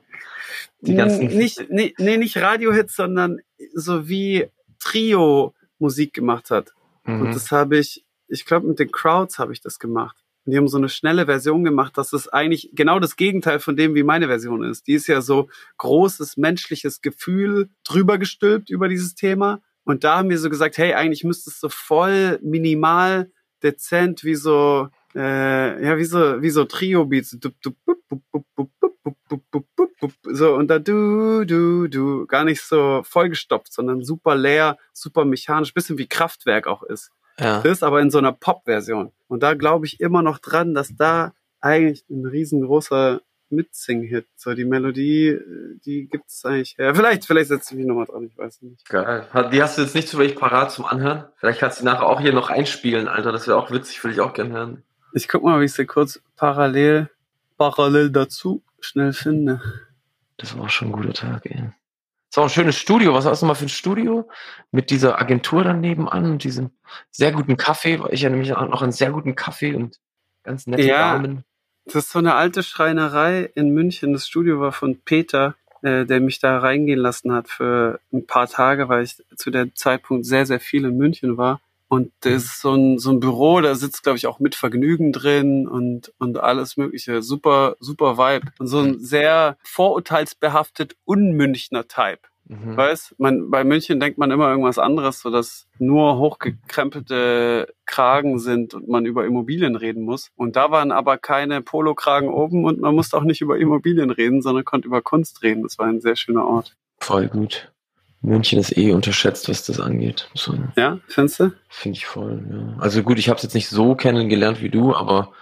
Die 0.80 0.94
ganzen. 0.94 1.26
Nicht, 1.26 1.70
nee, 1.70 1.94
nee, 1.98 2.16
nicht 2.16 2.36
Radiohits, 2.36 2.96
sondern 2.96 3.40
so 3.74 4.08
wie 4.08 4.46
Trio 4.78 5.54
Musik 5.78 6.14
gemacht 6.14 6.50
hat. 6.50 6.72
Mhm. 7.04 7.22
Und 7.22 7.34
das 7.34 7.50
habe 7.50 7.78
ich, 7.78 8.04
ich 8.28 8.44
glaube, 8.44 8.66
mit 8.66 8.78
den 8.78 8.90
Crowds 8.90 9.38
habe 9.38 9.52
ich 9.52 9.60
das 9.60 9.78
gemacht. 9.78 10.16
Und 10.44 10.52
die 10.52 10.58
haben 10.58 10.68
so 10.68 10.78
eine 10.78 10.88
schnelle 10.88 11.26
Version 11.26 11.64
gemacht, 11.64 11.98
dass 11.98 12.12
es 12.12 12.28
eigentlich 12.28 12.70
genau 12.72 13.00
das 13.00 13.16
Gegenteil 13.16 13.58
von 13.58 13.76
dem, 13.76 13.94
wie 13.94 14.04
meine 14.04 14.28
Version 14.28 14.62
ist. 14.62 14.86
Die 14.86 14.94
ist 14.94 15.08
ja 15.08 15.20
so 15.20 15.48
großes 15.78 16.36
menschliches 16.36 17.00
Gefühl 17.00 17.68
drüber 17.84 18.18
gestülpt 18.18 18.70
über 18.70 18.88
dieses 18.88 19.14
Thema. 19.16 19.60
Und 19.82 20.04
da 20.04 20.18
haben 20.18 20.30
wir 20.30 20.38
so 20.38 20.48
gesagt, 20.48 20.78
hey, 20.78 20.94
eigentlich 20.94 21.24
müsste 21.24 21.50
es 21.50 21.58
so 21.58 21.68
voll 21.68 22.38
minimal, 22.42 23.30
dezent, 23.62 24.22
wie 24.22 24.34
so, 24.36 24.88
äh, 25.16 25.84
ja, 25.84 25.96
wie 25.96 26.04
so, 26.04 26.42
wie 26.42 26.50
so 26.50 26.64
Trio-Beats. 26.64 27.38
So, 30.24 30.54
und 30.54 30.68
da 30.68 30.78
du, 30.78 31.44
du, 31.44 31.88
du, 31.88 32.26
gar 32.26 32.44
nicht 32.44 32.60
so 32.60 33.02
vollgestopft, 33.02 33.72
sondern 33.72 34.04
super 34.04 34.34
leer, 34.36 34.76
super 34.92 35.24
mechanisch, 35.24 35.72
bisschen 35.72 35.98
wie 35.98 36.06
Kraftwerk 36.06 36.66
auch 36.66 36.82
ist. 36.82 37.10
Ja. 37.38 37.60
Ist 37.60 37.82
aber 37.82 38.00
in 38.00 38.10
so 38.10 38.18
einer 38.18 38.32
Pop-Version. 38.32 39.12
Und 39.28 39.42
da 39.42 39.54
glaube 39.54 39.86
ich 39.86 40.00
immer 40.00 40.22
noch 40.22 40.38
dran, 40.38 40.74
dass 40.74 40.94
da 40.96 41.32
eigentlich 41.60 42.04
ein 42.10 42.26
riesengroßer 42.26 43.20
Mitsing-Hit. 43.50 44.26
So, 44.36 44.54
die 44.54 44.64
Melodie, 44.64 45.28
äh, 45.28 45.78
die 45.84 46.08
gibt's 46.08 46.44
eigentlich 46.44 46.76
her. 46.78 46.94
Vielleicht, 46.94 47.24
vielleicht 47.24 47.48
setze 47.48 47.74
ich 47.74 47.78
mich 47.78 47.86
nochmal 47.86 48.06
dran, 48.06 48.24
ich 48.24 48.36
weiß 48.36 48.62
nicht. 48.62 48.88
Geil. 48.88 49.26
Die 49.52 49.62
hast 49.62 49.78
du 49.78 49.82
jetzt 49.82 49.94
nicht 49.94 50.08
zufällig 50.08 50.36
parat 50.36 50.72
zum 50.72 50.84
Anhören? 50.84 51.24
Vielleicht 51.36 51.60
kannst 51.60 51.78
du 51.78 51.82
die 51.82 51.86
nachher 51.86 52.06
auch 52.06 52.20
hier 52.20 52.32
noch 52.32 52.50
einspielen, 52.50 53.08
Alter. 53.08 53.32
Das 53.32 53.46
wäre 53.46 53.56
auch 53.56 53.70
witzig, 53.70 54.02
würde 54.02 54.14
ich 54.14 54.20
auch 54.20 54.34
gerne 54.34 54.52
hören. 54.52 54.82
Ich 55.16 55.28
guck 55.28 55.42
mal, 55.42 55.58
wie 55.62 55.64
ich 55.64 55.72
sie 55.72 55.86
kurz 55.86 56.20
parallel, 56.36 57.08
parallel 57.56 58.10
dazu 58.10 58.62
schnell 58.80 59.14
finde. 59.14 59.62
Das 60.36 60.54
war 60.54 60.64
auch 60.64 60.68
schon 60.68 60.88
ein 60.88 60.92
guter 60.92 61.14
Tag, 61.14 61.46
ey. 61.46 61.70
Das 62.28 62.36
war 62.36 62.44
auch 62.44 62.48
ein 62.48 62.52
schönes 62.52 62.76
Studio. 62.76 63.14
Was 63.14 63.24
war 63.24 63.32
das 63.32 63.40
nochmal 63.40 63.56
für 63.56 63.64
ein 63.64 63.70
Studio? 63.70 64.28
Mit 64.72 64.90
dieser 64.90 65.18
Agentur 65.18 65.64
dann 65.64 65.80
nebenan 65.80 66.32
und 66.32 66.44
diesem 66.44 66.70
sehr 67.10 67.32
guten 67.32 67.56
Kaffee. 67.56 67.98
Ich 68.10 68.24
erinnere 68.24 68.40
mich 68.40 68.52
auch 68.52 68.68
noch 68.68 68.82
an 68.82 68.88
einen 68.88 68.92
sehr 68.92 69.10
guten 69.10 69.34
Kaffee 69.34 69.74
und 69.74 69.98
ganz 70.42 70.66
nette 70.66 70.82
Ja. 70.82 71.14
Damen. 71.14 71.44
Das 71.86 71.94
ist 71.94 72.10
so 72.10 72.18
eine 72.18 72.34
alte 72.34 72.62
Schreinerei 72.62 73.50
in 73.54 73.70
München. 73.70 74.12
Das 74.12 74.28
Studio 74.28 74.60
war 74.60 74.72
von 74.72 75.00
Peter, 75.00 75.54
äh, 75.80 76.04
der 76.04 76.20
mich 76.20 76.40
da 76.40 76.58
reingehen 76.58 76.98
lassen 76.98 77.32
hat 77.32 77.48
für 77.48 78.00
ein 78.12 78.26
paar 78.26 78.48
Tage, 78.48 78.90
weil 78.90 79.04
ich 79.04 79.16
zu 79.34 79.50
dem 79.50 79.74
Zeitpunkt 79.74 80.26
sehr, 80.26 80.44
sehr 80.44 80.60
viel 80.60 80.84
in 80.84 80.98
München 80.98 81.38
war. 81.38 81.62
Und 81.88 82.12
das 82.20 82.44
ist 82.44 82.60
so 82.60 82.74
ein, 82.74 82.98
so 82.98 83.10
ein 83.10 83.20
Büro, 83.20 83.60
da 83.60 83.74
sitzt, 83.74 84.02
glaube 84.02 84.18
ich, 84.18 84.26
auch 84.26 84.40
mit 84.40 84.54
Vergnügen 84.54 85.12
drin 85.12 85.68
und, 85.68 86.12
und 86.18 86.38
alles 86.38 86.76
Mögliche. 86.76 87.22
Super, 87.22 87.76
super 87.78 88.18
Vibe. 88.18 88.48
Und 88.58 88.66
so 88.66 88.80
ein 88.80 88.98
sehr 88.98 89.56
vorurteilsbehaftet 89.62 90.96
unmünchner 91.04 91.86
Type. 91.86 92.20
Mhm. 92.48 92.76
Weißt, 92.76 93.14
man, 93.18 93.50
bei 93.50 93.64
München 93.64 93.98
denkt 93.98 94.18
man 94.18 94.30
immer 94.30 94.48
irgendwas 94.48 94.78
anderes, 94.78 95.20
so 95.20 95.30
dass 95.30 95.66
nur 95.78 96.18
hochgekrempelte 96.18 97.74
Kragen 97.86 98.38
sind 98.38 98.74
und 98.74 98.88
man 98.88 99.04
über 99.04 99.24
Immobilien 99.24 99.76
reden 99.76 100.04
muss. 100.04 100.30
Und 100.36 100.56
da 100.56 100.70
waren 100.70 100.92
aber 100.92 101.18
keine 101.18 101.60
Polokragen 101.62 102.28
oben 102.28 102.64
und 102.64 102.80
man 102.80 102.94
musste 102.94 103.16
auch 103.16 103.24
nicht 103.24 103.40
über 103.40 103.58
Immobilien 103.58 104.10
reden, 104.10 104.42
sondern 104.42 104.64
konnte 104.64 104.86
über 104.86 105.02
Kunst 105.02 105.42
reden. 105.42 105.62
Das 105.62 105.78
war 105.78 105.86
ein 105.86 106.00
sehr 106.00 106.16
schöner 106.16 106.46
Ort. 106.46 106.76
Voll 106.98 107.28
gut. 107.28 107.72
München 108.26 108.58
ist 108.58 108.76
eh 108.76 108.92
unterschätzt, 108.92 109.48
was 109.48 109.64
das 109.64 109.78
angeht. 109.80 110.28
So, 110.34 110.54
Ja, 110.76 110.98
findest 111.08 111.40
du? 111.40 111.52
finde 111.68 111.96
ich 111.98 112.06
voll. 112.06 112.44
Ja. 112.50 112.76
Also 112.82 113.02
gut, 113.02 113.18
ich 113.18 113.28
habe 113.28 113.36
es 113.36 113.42
jetzt 113.44 113.54
nicht 113.54 113.68
so 113.68 113.94
kennengelernt 113.94 114.60
wie 114.60 114.68
du, 114.68 114.94
aber 114.94 115.32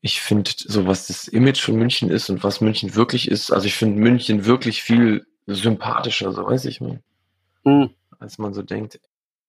ich 0.00 0.20
finde, 0.20 0.50
so 0.56 0.86
was 0.86 1.06
das 1.08 1.26
Image 1.28 1.60
von 1.60 1.76
München 1.76 2.10
ist 2.10 2.30
und 2.30 2.44
was 2.44 2.60
München 2.60 2.94
wirklich 2.94 3.28
ist, 3.30 3.50
also 3.50 3.66
ich 3.66 3.74
finde 3.74 4.00
München 4.00 4.44
wirklich 4.46 4.82
viel 4.82 5.26
sympathischer, 5.46 6.32
so 6.32 6.44
weiß 6.46 6.64
ich 6.66 6.80
mal, 6.80 7.00
Hm. 7.64 7.90
als 8.18 8.38
man 8.38 8.54
so 8.54 8.62
denkt. 8.62 9.00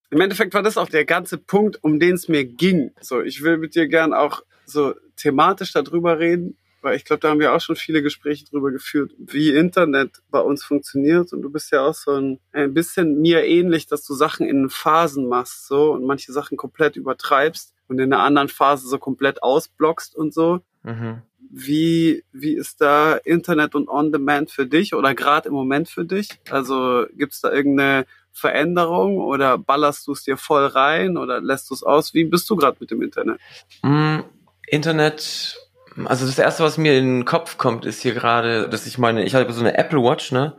Im 0.09 0.21
Endeffekt 0.21 0.53
war 0.53 0.63
das 0.63 0.77
auch 0.77 0.89
der 0.89 1.05
ganze 1.05 1.37
Punkt, 1.37 1.83
um 1.83 1.99
den 1.99 2.15
es 2.15 2.27
mir 2.27 2.45
ging. 2.45 2.91
So, 3.01 3.21
ich 3.21 3.43
will 3.43 3.57
mit 3.57 3.75
dir 3.75 3.87
gern 3.87 4.13
auch 4.13 4.41
so 4.65 4.93
thematisch 5.17 5.71
darüber 5.73 6.19
reden, 6.19 6.57
weil 6.85 6.97
ich 6.97 7.03
glaube, 7.03 7.19
da 7.19 7.29
haben 7.29 7.39
wir 7.39 7.51
auch 7.51 7.61
schon 7.61 7.75
viele 7.75 8.03
Gespräche 8.03 8.45
drüber 8.45 8.69
geführt, 8.69 9.11
wie 9.17 9.49
Internet 9.49 10.21
bei 10.29 10.39
uns 10.39 10.63
funktioniert. 10.63 11.33
Und 11.33 11.41
du 11.41 11.49
bist 11.49 11.71
ja 11.71 11.81
auch 11.81 11.95
so 11.95 12.11
ein, 12.11 12.39
ein 12.51 12.75
bisschen 12.75 13.19
mir 13.21 13.43
ähnlich, 13.43 13.87
dass 13.87 14.05
du 14.05 14.13
Sachen 14.13 14.47
in 14.47 14.69
Phasen 14.69 15.27
machst, 15.27 15.65
so 15.65 15.93
und 15.93 16.05
manche 16.05 16.31
Sachen 16.31 16.57
komplett 16.57 16.95
übertreibst 16.95 17.73
und 17.87 17.97
in 17.97 18.13
einer 18.13 18.21
anderen 18.21 18.49
Phase 18.49 18.87
so 18.87 18.99
komplett 18.99 19.41
ausblockst 19.41 20.15
und 20.15 20.31
so. 20.31 20.59
Mhm. 20.83 21.23
Wie, 21.49 22.23
wie 22.31 22.53
ist 22.53 22.81
da 22.81 23.15
Internet 23.15 23.73
und 23.73 23.89
On-Demand 23.89 24.51
für 24.51 24.67
dich 24.67 24.93
oder 24.93 25.15
gerade 25.15 25.49
im 25.49 25.55
Moment 25.55 25.89
für 25.89 26.05
dich? 26.05 26.29
Also 26.51 27.07
gibt's 27.15 27.41
da 27.41 27.51
irgendeine 27.51 28.05
Veränderung 28.31 29.17
oder 29.17 29.57
ballerst 29.57 30.05
du 30.05 30.11
es 30.11 30.23
dir 30.23 30.37
voll 30.37 30.67
rein 30.67 31.17
oder 31.17 31.41
lässt 31.41 31.71
du 31.71 31.73
es 31.73 31.81
aus? 31.81 32.13
Wie 32.13 32.25
bist 32.25 32.47
du 32.47 32.55
gerade 32.55 32.77
mit 32.79 32.91
dem 32.91 33.01
Internet? 33.01 33.39
Mm, 33.81 34.19
Internet, 34.67 35.57
also 36.05 36.25
das 36.25 36.37
erste, 36.37 36.63
was 36.63 36.77
mir 36.77 36.97
in 36.97 37.05
den 37.19 37.25
Kopf 37.25 37.57
kommt, 37.57 37.85
ist 37.85 38.01
hier 38.01 38.13
gerade, 38.13 38.67
dass 38.69 38.85
ich 38.85 38.97
meine, 38.97 39.23
ich 39.23 39.35
habe 39.35 39.51
so 39.53 39.61
eine 39.61 39.77
Apple 39.77 39.99
Watch, 40.03 40.31
ne? 40.31 40.55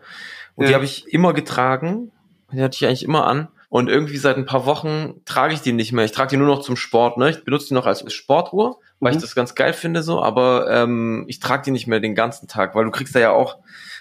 Und 0.55 0.67
die 0.67 0.71
Ja. 0.73 0.77
habe 0.77 0.85
ich 0.85 1.13
immer 1.13 1.33
getragen. 1.35 2.11
Die 2.53 2.63
hatte 2.63 2.77
ich 2.77 2.87
eigentlich 2.87 3.03
immer 3.05 3.27
an. 3.27 3.49
Und 3.69 3.89
irgendwie 3.91 4.17
seit 4.17 4.37
ein 4.37 4.47
paar 4.47 4.65
Wochen 4.65 5.21
trage 5.25 5.53
ich 5.53 5.61
die 5.61 5.73
nicht 5.73 5.93
mehr. 5.93 6.05
Ich 6.05 6.13
trage 6.13 6.31
die 6.31 6.37
nur 6.37 6.47
noch 6.47 6.61
zum 6.61 6.77
Sport, 6.77 7.19
ne? 7.19 7.29
Ich 7.31 7.45
benutze 7.45 7.69
die 7.69 7.75
noch 7.75 7.87
als 7.87 8.11
Sportuhr, 8.13 8.79
weil 9.01 9.13
Mhm. 9.13 9.17
ich 9.19 9.23
das 9.23 9.35
ganz 9.35 9.55
geil 9.55 9.73
finde 9.73 10.03
so, 10.03 10.23
aber 10.23 10.71
ähm, 10.71 11.25
ich 11.29 11.41
trage 11.41 11.65
die 11.65 11.71
nicht 11.73 11.87
mehr 11.87 12.01
den 12.01 12.15
ganzen 12.15 12.47
Tag, 12.49 12.75
weil 12.75 12.85
du 12.85 12.91
kriegst 12.91 13.15
da 13.15 13.19
ja 13.19 13.33
auch, 13.33 13.59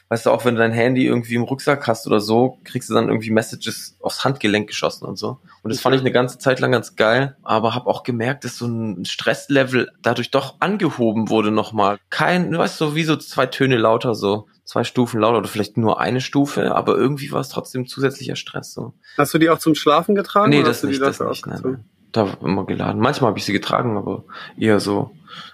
weißt 0.10 0.26
du, 0.26 0.32
auch 0.32 0.46
wenn 0.46 0.56
du 0.56 0.62
dein 0.62 0.72
Handy 0.72 1.06
irgendwie 1.06 1.36
im 1.36 1.44
Rucksack 1.44 1.88
hast 1.88 2.06
oder 2.06 2.20
so, 2.20 2.60
kriegst 2.64 2.90
du 2.90 2.94
dann 2.94 3.08
irgendwie 3.08 3.32
Messages 3.32 3.98
aufs 4.02 4.24
Handgelenk 4.24 4.68
geschossen 4.68 5.06
und 5.06 5.18
so. 5.18 5.40
Und 5.64 5.74
das 5.74 5.82
fand 5.82 5.96
ich 5.96 6.02
eine 6.02 6.12
ganze 6.12 6.38
Zeit 6.38 6.60
lang 6.60 6.72
ganz 6.72 6.96
geil, 6.96 7.36
aber 7.44 7.74
habe 7.74 7.88
auch 7.88 8.04
gemerkt, 8.04 8.44
dass 8.44 8.58
so 8.58 8.68
ein 8.68 9.06
Stresslevel 9.06 9.92
dadurch 10.02 10.32
doch 10.32 10.56
angehoben 10.60 11.30
wurde 11.30 11.52
nochmal. 11.52 11.98
Kein, 12.10 12.52
du 12.52 12.58
weißt 12.60 12.78
so, 12.78 12.96
wie 12.96 13.04
so 13.04 13.16
zwei 13.16 13.48
Töne 13.48 13.78
lauter 13.78 14.16
so. 14.16 14.48
Zwei 14.64 14.84
Stufen 14.84 15.20
lauter 15.20 15.38
oder 15.38 15.48
vielleicht 15.48 15.78
nur 15.78 16.00
eine 16.00 16.22
Stufe, 16.22 16.76
aber 16.76 16.96
irgendwie 16.96 17.32
war 17.32 17.40
es 17.40 17.50
trotzdem 17.50 17.86
zusätzlicher 17.86 18.36
Stress 18.36 18.74
so. 18.74 18.94
Hast 19.16 19.32
du 19.34 19.38
die 19.38 19.50
auch 19.52 19.60
zum 19.60 19.76
Schlafen 19.76 20.16
getragen? 20.16 20.50
Nee, 20.50 20.64
das 20.64 20.82
du 20.82 20.88
nicht, 20.88 21.02
das 21.02 21.20
nicht. 21.20 21.46
Nein, 21.46 21.60
nein. 21.64 21.86
Da 22.12 22.28
war 22.28 22.42
immer 22.42 22.66
geladen. 22.66 23.00
Manchmal 23.00 23.30
habe 23.30 23.38
ich 23.38 23.46
sie 23.46 23.54
getragen, 23.54 23.96
aber 23.96 24.24
eher 24.58 24.80
so 24.80 25.12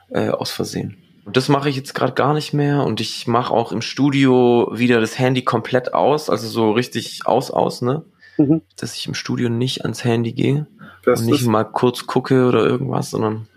äh, 0.09 0.29
aus 0.29 0.51
Versehen. 0.51 0.97
Und 1.23 1.37
das 1.37 1.49
mache 1.49 1.69
ich 1.69 1.75
jetzt 1.75 1.93
gerade 1.93 2.13
gar 2.13 2.33
nicht 2.33 2.53
mehr 2.53 2.83
und 2.83 2.99
ich 2.99 3.27
mache 3.27 3.53
auch 3.53 3.71
im 3.71 3.81
Studio 3.81 4.71
wieder 4.73 4.99
das 4.99 5.19
Handy 5.19 5.43
komplett 5.43 5.93
aus, 5.93 6.29
also 6.29 6.47
so 6.47 6.71
richtig 6.71 7.25
aus 7.25 7.51
aus, 7.51 7.81
ne? 7.81 8.03
Mhm. 8.37 8.61
Dass 8.77 8.95
ich 8.95 9.07
im 9.07 9.13
Studio 9.13 9.49
nicht 9.49 9.83
ans 9.83 10.03
Handy 10.03 10.33
gehe 10.33 10.67
Das 11.05 11.21
und 11.21 11.27
nicht 11.27 11.45
mal 11.45 11.63
kurz 11.63 12.07
gucke 12.07 12.47
oder 12.47 12.65
irgendwas, 12.65 13.11
sondern 13.11 13.47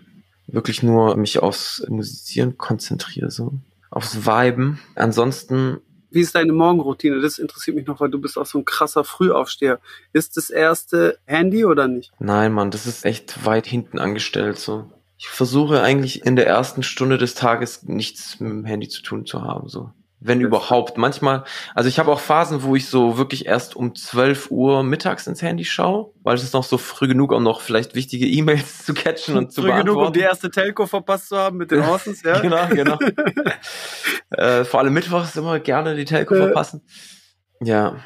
wirklich 0.47 0.83
nur 0.83 1.15
mich 1.15 1.39
aufs 1.39 1.83
Musizieren 1.89 2.57
konzentriere, 2.57 3.31
so 3.31 3.53
aufs 3.89 4.25
Viben. 4.25 4.79
Ansonsten 4.93 5.81
wie 6.15 6.21
ist 6.21 6.33
deine 6.33 6.53
Morgenroutine? 6.53 7.19
Das 7.19 7.39
interessiert 7.39 7.75
mich 7.75 7.87
noch, 7.87 7.99
weil 7.99 8.09
du 8.09 8.21
bist 8.21 8.37
auch 8.37 8.45
so 8.45 8.57
ein 8.57 8.63
krasser 8.63 9.03
Frühaufsteher. 9.03 9.81
Ist 10.13 10.37
das 10.37 10.49
erste 10.49 11.19
Handy 11.25 11.65
oder 11.65 11.89
nicht? 11.89 12.13
Nein, 12.19 12.53
Mann, 12.53 12.71
das 12.71 12.87
ist 12.87 13.03
echt 13.03 13.45
weit 13.45 13.67
hinten 13.67 13.99
angestellt 13.99 14.57
so. 14.57 14.89
Ich 15.17 15.27
versuche 15.27 15.81
eigentlich 15.81 16.25
in 16.25 16.35
der 16.35 16.45
ersten 16.47 16.83
Stunde 16.83 17.17
des 17.17 17.35
Tages 17.35 17.83
nichts 17.83 18.39
mit 18.39 18.49
dem 18.51 18.65
Handy 18.65 18.89
zu 18.89 19.01
tun 19.01 19.25
zu 19.25 19.41
haben, 19.41 19.69
so. 19.69 19.91
Wenn 20.21 20.39
Das- 20.39 20.47
überhaupt. 20.47 20.97
Manchmal, 20.97 21.43
also 21.75 21.87
ich 21.87 21.99
habe 21.99 22.11
auch 22.11 22.19
Phasen, 22.19 22.63
wo 22.63 22.75
ich 22.75 22.87
so 22.87 23.17
wirklich 23.17 23.45
erst 23.45 23.75
um 23.75 23.93
12 23.95 24.49
Uhr 24.49 24.81
mittags 24.81 25.27
ins 25.27 25.41
Handy 25.41 25.65
schaue, 25.65 26.11
weil 26.23 26.35
es 26.35 26.43
ist 26.43 26.53
noch 26.53 26.63
so 26.63 26.77
früh 26.79 27.07
genug, 27.07 27.31
um 27.31 27.43
noch 27.43 27.61
vielleicht 27.61 27.93
wichtige 27.95 28.25
E-Mails 28.25 28.79
zu 28.85 28.93
catchen 28.93 29.37
und 29.37 29.51
zu 29.51 29.61
Früh 29.61 29.67
genug, 29.67 29.79
um 29.79 29.85
beantworten. 29.85 30.13
die 30.13 30.19
erste 30.21 30.49
Telco 30.49 30.87
verpasst 30.87 31.29
zu 31.29 31.37
haben 31.37 31.57
mit 31.57 31.69
den 31.69 31.85
Horsens, 31.85 32.23
ja? 32.23 32.39
genau, 32.41 32.67
genau. 32.69 32.97
äh, 34.31 34.63
vor 34.65 34.79
allem 34.79 34.93
mittwochs 34.93 35.35
immer 35.35 35.59
gerne 35.59 35.95
die 35.95 36.05
Telco 36.05 36.33
Äh. 36.33 36.37
verpassen. 36.39 36.81
Ja, 37.61 37.97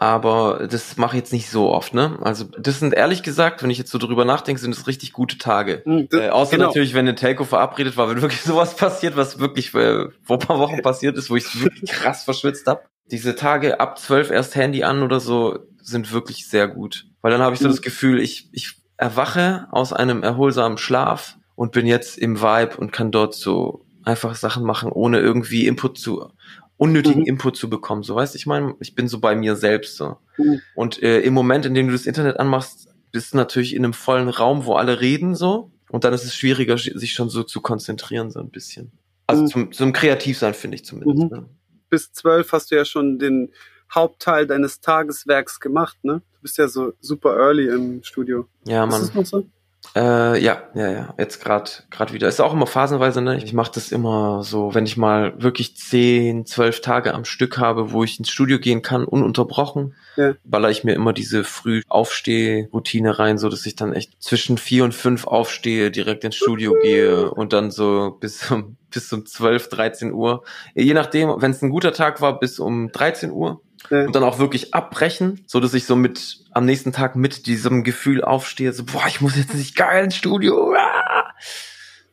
aber 0.00 0.66
das 0.70 0.96
mache 0.96 1.16
ich 1.16 1.22
jetzt 1.22 1.32
nicht 1.32 1.50
so 1.50 1.70
oft, 1.70 1.92
ne? 1.94 2.18
Also 2.22 2.44
das 2.58 2.78
sind 2.80 2.94
ehrlich 2.94 3.22
gesagt, 3.22 3.62
wenn 3.62 3.70
ich 3.70 3.78
jetzt 3.78 3.90
so 3.90 3.98
drüber 3.98 4.24
nachdenke, 4.24 4.60
sind 4.60 4.74
das 4.76 4.86
richtig 4.86 5.12
gute 5.12 5.38
Tage. 5.38 5.82
Hm, 5.84 6.08
das- 6.10 6.20
Äh, 6.20 6.28
außer 6.30 6.52
genau. 6.56 6.66
natürlich, 6.68 6.94
wenn 6.94 7.00
eine 7.06 7.14
Telco 7.14 7.44
verabredet 7.44 7.96
war, 7.96 8.08
wenn 8.08 8.22
wirklich 8.22 8.42
sowas 8.42 8.76
passiert, 8.76 9.16
was 9.16 9.38
wirklich 9.38 9.74
äh, 9.74 10.06
vor 10.22 10.36
ein 10.40 10.46
paar 10.46 10.58
Wochen 10.58 10.82
passiert 10.82 11.16
ist, 11.16 11.30
wo 11.30 11.36
ich 11.36 11.60
wirklich 11.62 11.90
krass 11.90 12.24
verschwitzt 12.24 12.66
hab. 12.66 12.84
Diese 13.10 13.34
Tage 13.34 13.80
ab 13.80 13.98
12 13.98 14.30
erst 14.30 14.54
Handy 14.54 14.84
an 14.84 15.02
oder 15.02 15.18
so 15.20 15.58
sind 15.82 16.12
wirklich 16.12 16.48
sehr 16.48 16.68
gut. 16.68 17.06
Weil 17.22 17.32
dann 17.32 17.40
habe 17.40 17.54
ich 17.54 17.60
so 17.60 17.66
Mhm. 17.68 17.72
das 17.72 17.82
Gefühl, 17.82 18.20
ich, 18.20 18.48
ich 18.52 18.74
erwache 18.98 19.66
aus 19.70 19.92
einem 19.92 20.22
erholsamen 20.22 20.76
Schlaf 20.78 21.36
und 21.54 21.72
bin 21.72 21.86
jetzt 21.86 22.18
im 22.18 22.40
Vibe 22.40 22.76
und 22.76 22.92
kann 22.92 23.10
dort 23.10 23.34
so 23.34 23.84
einfach 24.04 24.34
Sachen 24.34 24.64
machen, 24.64 24.90
ohne 24.92 25.18
irgendwie 25.20 25.66
Input 25.66 25.98
zu, 25.98 26.30
unnötigen 26.78 27.20
Mhm. 27.20 27.26
Input 27.26 27.56
zu 27.56 27.68
bekommen. 27.68 28.02
So 28.02 28.14
weißt 28.14 28.32
du, 28.34 28.38
ich 28.38 28.46
meine, 28.46 28.74
ich 28.80 28.94
bin 28.94 29.06
so 29.08 29.20
bei 29.20 29.34
mir 29.36 29.54
selbst 29.56 29.96
so. 29.96 30.16
Mhm. 30.38 30.60
Und 30.74 31.02
äh, 31.02 31.20
im 31.20 31.34
Moment, 31.34 31.66
in 31.66 31.74
dem 31.74 31.86
du 31.88 31.92
das 31.92 32.06
Internet 32.06 32.38
anmachst, 32.40 32.88
bist 33.12 33.32
du 33.34 33.36
natürlich 33.36 33.74
in 33.74 33.84
einem 33.84 33.92
vollen 33.94 34.28
Raum, 34.30 34.64
wo 34.64 34.74
alle 34.74 35.00
reden 35.00 35.34
so. 35.34 35.70
Und 35.90 36.04
dann 36.04 36.12
ist 36.14 36.24
es 36.24 36.34
schwieriger, 36.34 36.78
sich 36.78 37.12
schon 37.12 37.28
so 37.30 37.42
zu 37.42 37.60
konzentrieren, 37.60 38.30
so 38.30 38.40
ein 38.40 38.50
bisschen. 38.50 38.92
Also 39.26 39.42
Mhm. 39.42 39.46
zum, 39.48 39.72
zum 39.72 39.92
Kreativsein, 39.92 40.54
finde 40.54 40.76
ich 40.76 40.84
zumindest. 40.84 41.30
Mhm. 41.30 41.36
Ne? 41.38 41.48
bis 41.90 42.12
zwölf 42.12 42.52
hast 42.52 42.70
du 42.70 42.76
ja 42.76 42.84
schon 42.84 43.18
den 43.18 43.50
Hauptteil 43.90 44.46
deines 44.46 44.80
Tageswerks 44.80 45.58
gemacht, 45.58 45.96
ne? 46.02 46.20
Du 46.34 46.42
bist 46.42 46.58
ja 46.58 46.68
so 46.68 46.92
super 47.00 47.34
early 47.38 47.66
im 47.68 48.02
Studio. 48.02 48.46
Ja, 48.66 48.84
Ist 48.84 48.90
Mann. 48.90 49.00
das 49.00 49.14
noch 49.14 49.24
so? 49.24 49.46
Äh, 49.96 50.42
ja, 50.42 50.62
ja, 50.74 50.90
ja. 50.90 51.14
Jetzt 51.18 51.42
gerade 51.42 51.70
gerade 51.90 52.12
wieder. 52.12 52.28
Ist 52.28 52.40
auch 52.40 52.52
immer 52.52 52.66
phasenweise, 52.66 53.20
ne? 53.20 53.42
Ich 53.42 53.52
mache 53.52 53.72
das 53.74 53.90
immer 53.90 54.42
so, 54.44 54.74
wenn 54.74 54.86
ich 54.86 54.96
mal 54.96 55.40
wirklich 55.42 55.76
zehn, 55.76 56.46
zwölf 56.46 56.80
Tage 56.80 57.14
am 57.14 57.24
Stück 57.24 57.58
habe, 57.58 57.90
wo 57.92 58.04
ich 58.04 58.18
ins 58.18 58.30
Studio 58.30 58.58
gehen 58.58 58.82
kann, 58.82 59.04
ununterbrochen, 59.04 59.94
Ja. 60.16 60.34
baller 60.44 60.70
ich 60.70 60.84
mir 60.84 60.92
immer 60.94 61.12
diese 61.12 61.42
früh 61.42 61.82
Aufsteh-Routine 61.88 63.18
rein, 63.18 63.38
so 63.38 63.48
dass 63.48 63.66
ich 63.66 63.76
dann 63.76 63.92
echt 63.92 64.22
zwischen 64.22 64.58
vier 64.58 64.84
und 64.84 64.94
fünf 64.94 65.26
aufstehe, 65.26 65.90
direkt 65.90 66.24
ins 66.24 66.36
Studio 66.36 66.74
gehe 66.80 67.30
und 67.30 67.52
dann 67.52 67.70
so 67.70 68.16
bis 68.20 68.50
um 68.50 68.76
bis 68.90 69.12
um 69.12 69.26
12, 69.26 69.68
13 69.68 70.12
Uhr. 70.12 70.44
Je 70.74 70.94
nachdem, 70.94 71.34
wenn 71.42 71.50
es 71.50 71.60
ein 71.60 71.68
guter 71.70 71.92
Tag 71.92 72.22
war, 72.22 72.38
bis 72.40 72.58
um 72.58 72.90
13 72.90 73.30
Uhr 73.30 73.60
Ja. 73.90 74.04
und 74.04 74.14
dann 74.14 74.24
auch 74.24 74.38
wirklich 74.38 74.74
abbrechen, 74.74 75.44
so 75.46 75.60
dass 75.60 75.74
ich 75.74 75.86
so 75.86 75.96
mit 75.96 76.40
am 76.50 76.64
nächsten 76.64 76.92
Tag 76.92 77.16
mit 77.16 77.46
diesem 77.46 77.84
Gefühl 77.84 78.22
aufstehe, 78.22 78.72
so 78.72 78.84
boah, 78.84 79.04
ich 79.06 79.20
muss 79.20 79.36
jetzt 79.36 79.54
nicht 79.54 79.76
geil 79.76 80.04
ins 80.04 80.16
Studio. 80.16 80.74
Ah! 80.76 81.32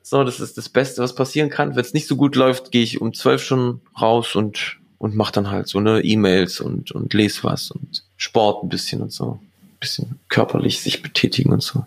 So, 0.02 0.24
das 0.24 0.40
ist 0.40 0.58
das 0.58 0.70
Beste, 0.70 1.02
was 1.02 1.16
passieren 1.16 1.50
kann. 1.50 1.76
Wenn 1.76 1.84
es 1.84 1.94
nicht 1.94 2.08
so 2.08 2.16
gut 2.16 2.36
läuft, 2.36 2.72
gehe 2.72 2.84
ich 2.84 3.02
um 3.02 3.14
zwölf 3.14 3.44
schon 3.44 3.82
raus 4.00 4.36
und 4.36 4.78
und 4.98 5.16
mach 5.16 5.32
dann 5.32 5.50
halt 5.52 5.68
so 5.68 5.80
ne 5.80 6.02
E-Mails 6.02 6.62
und 6.62 6.92
und 6.92 7.14
lese 7.14 7.44
was 7.44 7.72
und 7.72 8.04
Sport 8.16 8.64
ein 8.64 8.70
bisschen 8.70 9.02
und 9.02 9.12
so, 9.12 9.40
ein 9.42 9.78
bisschen 9.80 10.20
körperlich 10.30 10.82
sich 10.82 11.02
betätigen 11.02 11.52
und 11.52 11.64
so. 11.64 11.86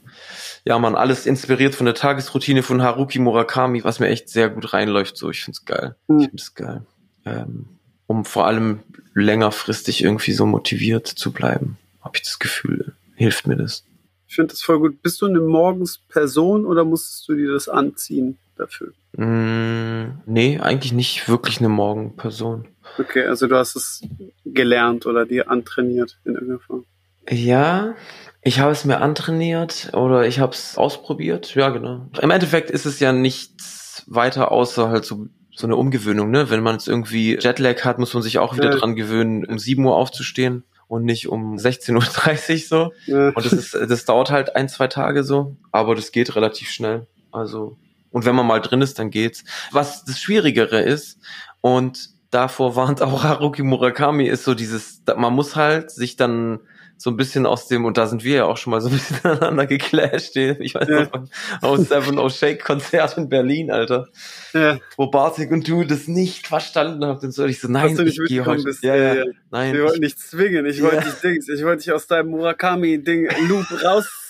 Ja, 0.64 0.78
man, 0.78 0.96
alles 0.96 1.26
inspiriert 1.26 1.74
von 1.74 1.86
der 1.86 1.94
Tagesroutine 1.94 2.62
von 2.62 2.82
Haruki 2.82 3.18
Murakami, 3.18 3.84
was 3.84 4.00
mir 4.00 4.08
echt 4.08 4.28
sehr 4.28 4.50
gut 4.50 4.72
reinläuft. 4.72 5.16
So, 5.16 5.30
ich 5.30 5.42
find's 5.42 5.64
geil. 5.64 5.94
Hm. 6.08 6.18
Ich 6.18 6.28
find's 6.28 6.54
geil. 6.54 6.82
Ähm, 7.24 7.66
um 8.06 8.24
vor 8.24 8.46
allem 8.46 8.80
längerfristig 9.18 10.02
irgendwie 10.02 10.32
so 10.32 10.46
motiviert 10.46 11.06
zu 11.06 11.32
bleiben, 11.32 11.78
habe 12.00 12.16
ich 12.16 12.22
das 12.22 12.38
Gefühl, 12.38 12.94
hilft 13.14 13.46
mir 13.46 13.56
das. 13.56 13.84
Ich 14.26 14.34
finde 14.34 14.52
das 14.52 14.62
voll 14.62 14.78
gut. 14.78 15.02
Bist 15.02 15.20
du 15.22 15.26
eine 15.26 15.40
Morgensperson 15.40 16.66
oder 16.66 16.84
musstest 16.84 17.28
du 17.28 17.34
dir 17.34 17.52
das 17.52 17.68
anziehen 17.68 18.36
dafür? 18.56 18.92
Mm, 19.16 20.20
nee, 20.26 20.58
eigentlich 20.60 20.92
nicht 20.92 21.28
wirklich 21.28 21.58
eine 21.60 21.70
Morgenperson. 21.70 22.68
Okay, 22.98 23.24
also 23.24 23.46
du 23.46 23.56
hast 23.56 23.76
es 23.76 24.02
gelernt 24.44 25.06
oder 25.06 25.24
dir 25.24 25.50
antrainiert 25.50 26.18
in 26.24 26.34
irgendeiner 26.34 26.60
Form. 26.60 26.84
Ja, 27.30 27.94
Ich 28.42 28.60
habe 28.60 28.70
es 28.72 28.84
mir 28.84 29.00
antrainiert 29.00 29.90
oder 29.94 30.26
ich 30.26 30.38
habe 30.38 30.52
es 30.52 30.78
ausprobiert. 30.78 31.54
Ja, 31.54 31.70
genau. 31.70 32.06
Im 32.20 32.30
Endeffekt 32.30 32.70
ist 32.70 32.86
es 32.86 33.00
ja 33.00 33.12
nichts 33.12 34.04
weiter 34.06 34.52
außer 34.52 34.88
halt 34.88 35.04
so 35.04 35.26
so 35.58 35.66
eine 35.66 35.76
Umgewöhnung, 35.76 36.30
ne? 36.30 36.50
Wenn 36.50 36.62
man 36.62 36.74
jetzt 36.74 36.86
irgendwie 36.86 37.36
Jetlag 37.38 37.84
hat, 37.84 37.98
muss 37.98 38.14
man 38.14 38.22
sich 38.22 38.38
auch 38.38 38.56
wieder 38.56 38.70
ja. 38.70 38.76
dran 38.76 38.94
gewöhnen, 38.94 39.44
um 39.44 39.58
7 39.58 39.84
Uhr 39.84 39.96
aufzustehen 39.96 40.64
und 40.86 41.04
nicht 41.04 41.28
um 41.28 41.56
16.30 41.56 42.52
Uhr 42.52 42.58
so. 42.68 42.92
Ja. 43.12 43.28
Und 43.30 43.44
das 43.44 43.52
ist, 43.52 43.74
das 43.74 44.04
dauert 44.04 44.30
halt 44.30 44.54
ein, 44.54 44.68
zwei 44.68 44.86
Tage 44.86 45.24
so, 45.24 45.56
aber 45.72 45.96
das 45.96 46.12
geht 46.12 46.36
relativ 46.36 46.70
schnell. 46.70 47.06
Also, 47.32 47.76
und 48.10 48.24
wenn 48.24 48.36
man 48.36 48.46
mal 48.46 48.60
drin 48.60 48.82
ist, 48.82 48.98
dann 49.00 49.10
geht's. 49.10 49.44
Was 49.72 50.04
das 50.04 50.20
Schwierigere 50.20 50.80
ist, 50.80 51.18
und 51.60 52.10
davor 52.30 52.76
warnt 52.76 53.02
auch 53.02 53.24
Haruki 53.24 53.62
Murakami, 53.62 54.26
ist 54.26 54.44
so 54.44 54.54
dieses, 54.54 55.02
man 55.16 55.34
muss 55.34 55.56
halt 55.56 55.90
sich 55.90 56.16
dann 56.16 56.60
so 57.00 57.10
ein 57.10 57.16
bisschen 57.16 57.46
aus 57.46 57.68
dem, 57.68 57.84
und 57.84 57.96
da 57.96 58.08
sind 58.08 58.24
wir 58.24 58.34
ja 58.34 58.44
auch 58.44 58.56
schon 58.56 58.72
mal 58.72 58.80
so 58.80 58.88
ein 58.88 58.94
bisschen 58.94 59.18
aneinander 59.22 59.66
geclasht, 59.66 60.36
ich 60.36 60.74
weiß 60.74 60.88
ja. 60.88 61.04
noch, 61.04 61.28
aus 61.62 61.88
Seven 61.88 62.18
O 62.18 62.28
Shake 62.28 62.62
Konzert 62.64 63.16
in 63.16 63.28
Berlin, 63.28 63.70
Alter. 63.70 64.08
Ja. 64.52 64.78
Wo 64.96 65.06
Bartik 65.06 65.52
und 65.52 65.66
du 65.68 65.84
das 65.84 66.08
nicht 66.08 66.48
verstanden 66.48 67.04
habt, 67.04 67.22
und 67.22 67.32
so, 67.32 67.44
ich 67.44 67.60
so, 67.60 67.68
nein, 67.68 67.96
ich 68.04 68.18
gehe 68.26 68.44
heute. 68.44 68.64
Bist, 68.64 68.82
ja, 68.82 68.96
ja, 68.96 69.14
ja. 69.14 69.24
Nein. 69.50 69.74
Wir 69.74 69.84
wollten 69.84 70.02
dich 70.02 70.18
zwingen, 70.18 70.66
ich 70.66 70.82
wollte 70.82 71.04
dich 71.04 71.14
Dings, 71.14 71.48
ich 71.48 71.64
wollte 71.64 71.84
dich 71.84 71.92
aus 71.92 72.08
deinem 72.08 72.30
Murakami-Ding 72.30 73.28
Loop 73.48 73.66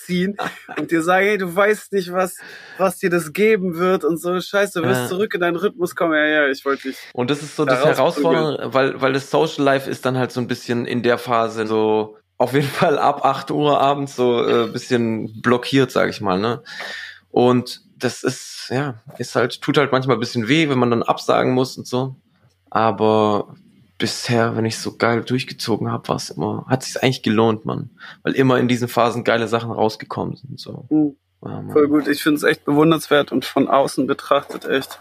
rausziehen 0.09 0.37
und 0.77 0.91
dir 0.91 1.01
sagen, 1.01 1.25
hey, 1.25 1.37
du 1.37 1.53
weißt 1.53 1.93
nicht, 1.93 2.11
was, 2.11 2.37
was 2.77 2.97
dir 2.97 3.09
das 3.09 3.33
geben 3.33 3.77
wird 3.77 4.03
und 4.03 4.17
so, 4.17 4.39
scheiße, 4.39 4.81
du 4.81 4.87
wirst 4.87 5.01
ja. 5.01 5.07
zurück 5.07 5.33
in 5.33 5.41
deinen 5.41 5.55
Rhythmus 5.55 5.95
kommen, 5.95 6.13
ja, 6.13 6.25
ja, 6.25 6.47
ich 6.47 6.63
wollte 6.65 6.89
dich. 6.89 6.97
Und 7.13 7.29
das 7.29 7.41
ist 7.41 7.55
so 7.55 7.65
das 7.65 7.83
Herausfordernde, 7.85 8.73
weil, 8.73 9.01
weil 9.01 9.13
das 9.13 9.29
Social 9.29 9.63
Life 9.63 9.89
ist 9.89 10.05
dann 10.05 10.17
halt 10.17 10.31
so 10.31 10.41
ein 10.41 10.47
bisschen 10.47 10.85
in 10.85 11.03
der 11.03 11.17
Phase 11.17 11.67
so, 11.67 12.17
auf 12.37 12.53
jeden 12.53 12.67
Fall 12.67 12.97
ab 12.97 13.25
8 13.25 13.51
Uhr 13.51 13.79
abends 13.79 14.15
so 14.15 14.45
äh, 14.45 14.71
bisschen 14.71 15.41
blockiert, 15.41 15.91
sage 15.91 16.11
ich 16.11 16.21
mal, 16.21 16.39
ne? 16.39 16.61
Und 17.31 17.81
das 17.95 18.23
ist, 18.23 18.67
ja, 18.69 18.95
ist 19.17 19.35
halt, 19.35 19.61
tut 19.61 19.77
halt 19.77 19.91
manchmal 19.91 20.17
ein 20.17 20.21
bisschen 20.21 20.47
weh, 20.47 20.69
wenn 20.69 20.79
man 20.79 20.89
dann 20.89 21.03
absagen 21.03 21.53
muss 21.53 21.77
und 21.77 21.85
so. 21.85 22.15
Aber 22.71 23.55
bisher, 23.99 24.55
wenn 24.55 24.65
ich 24.65 24.79
so 24.79 24.97
geil 24.97 25.21
durchgezogen 25.21 25.91
habe, 25.91 26.07
war 26.07 26.15
es 26.15 26.31
immer, 26.31 26.65
hat 26.67 26.83
sich 26.83 27.03
eigentlich 27.03 27.21
gelohnt, 27.21 27.65
man. 27.65 27.91
Weil 28.23 28.33
immer 28.33 28.57
in 28.57 28.67
diesen 28.67 28.87
Phasen 28.87 29.23
geile 29.23 29.47
Sachen 29.47 29.69
rausgekommen 29.69 30.35
sind. 30.35 30.59
So. 30.59 30.87
Mhm. 30.89 31.15
Ja, 31.45 31.63
voll 31.71 31.87
gut. 31.87 32.07
Ich 32.07 32.23
finde 32.23 32.37
es 32.37 32.43
echt 32.43 32.65
bewundernswert 32.65 33.31
und 33.31 33.45
von 33.45 33.67
außen 33.67 34.07
betrachtet 34.07 34.65
echt 34.65 34.99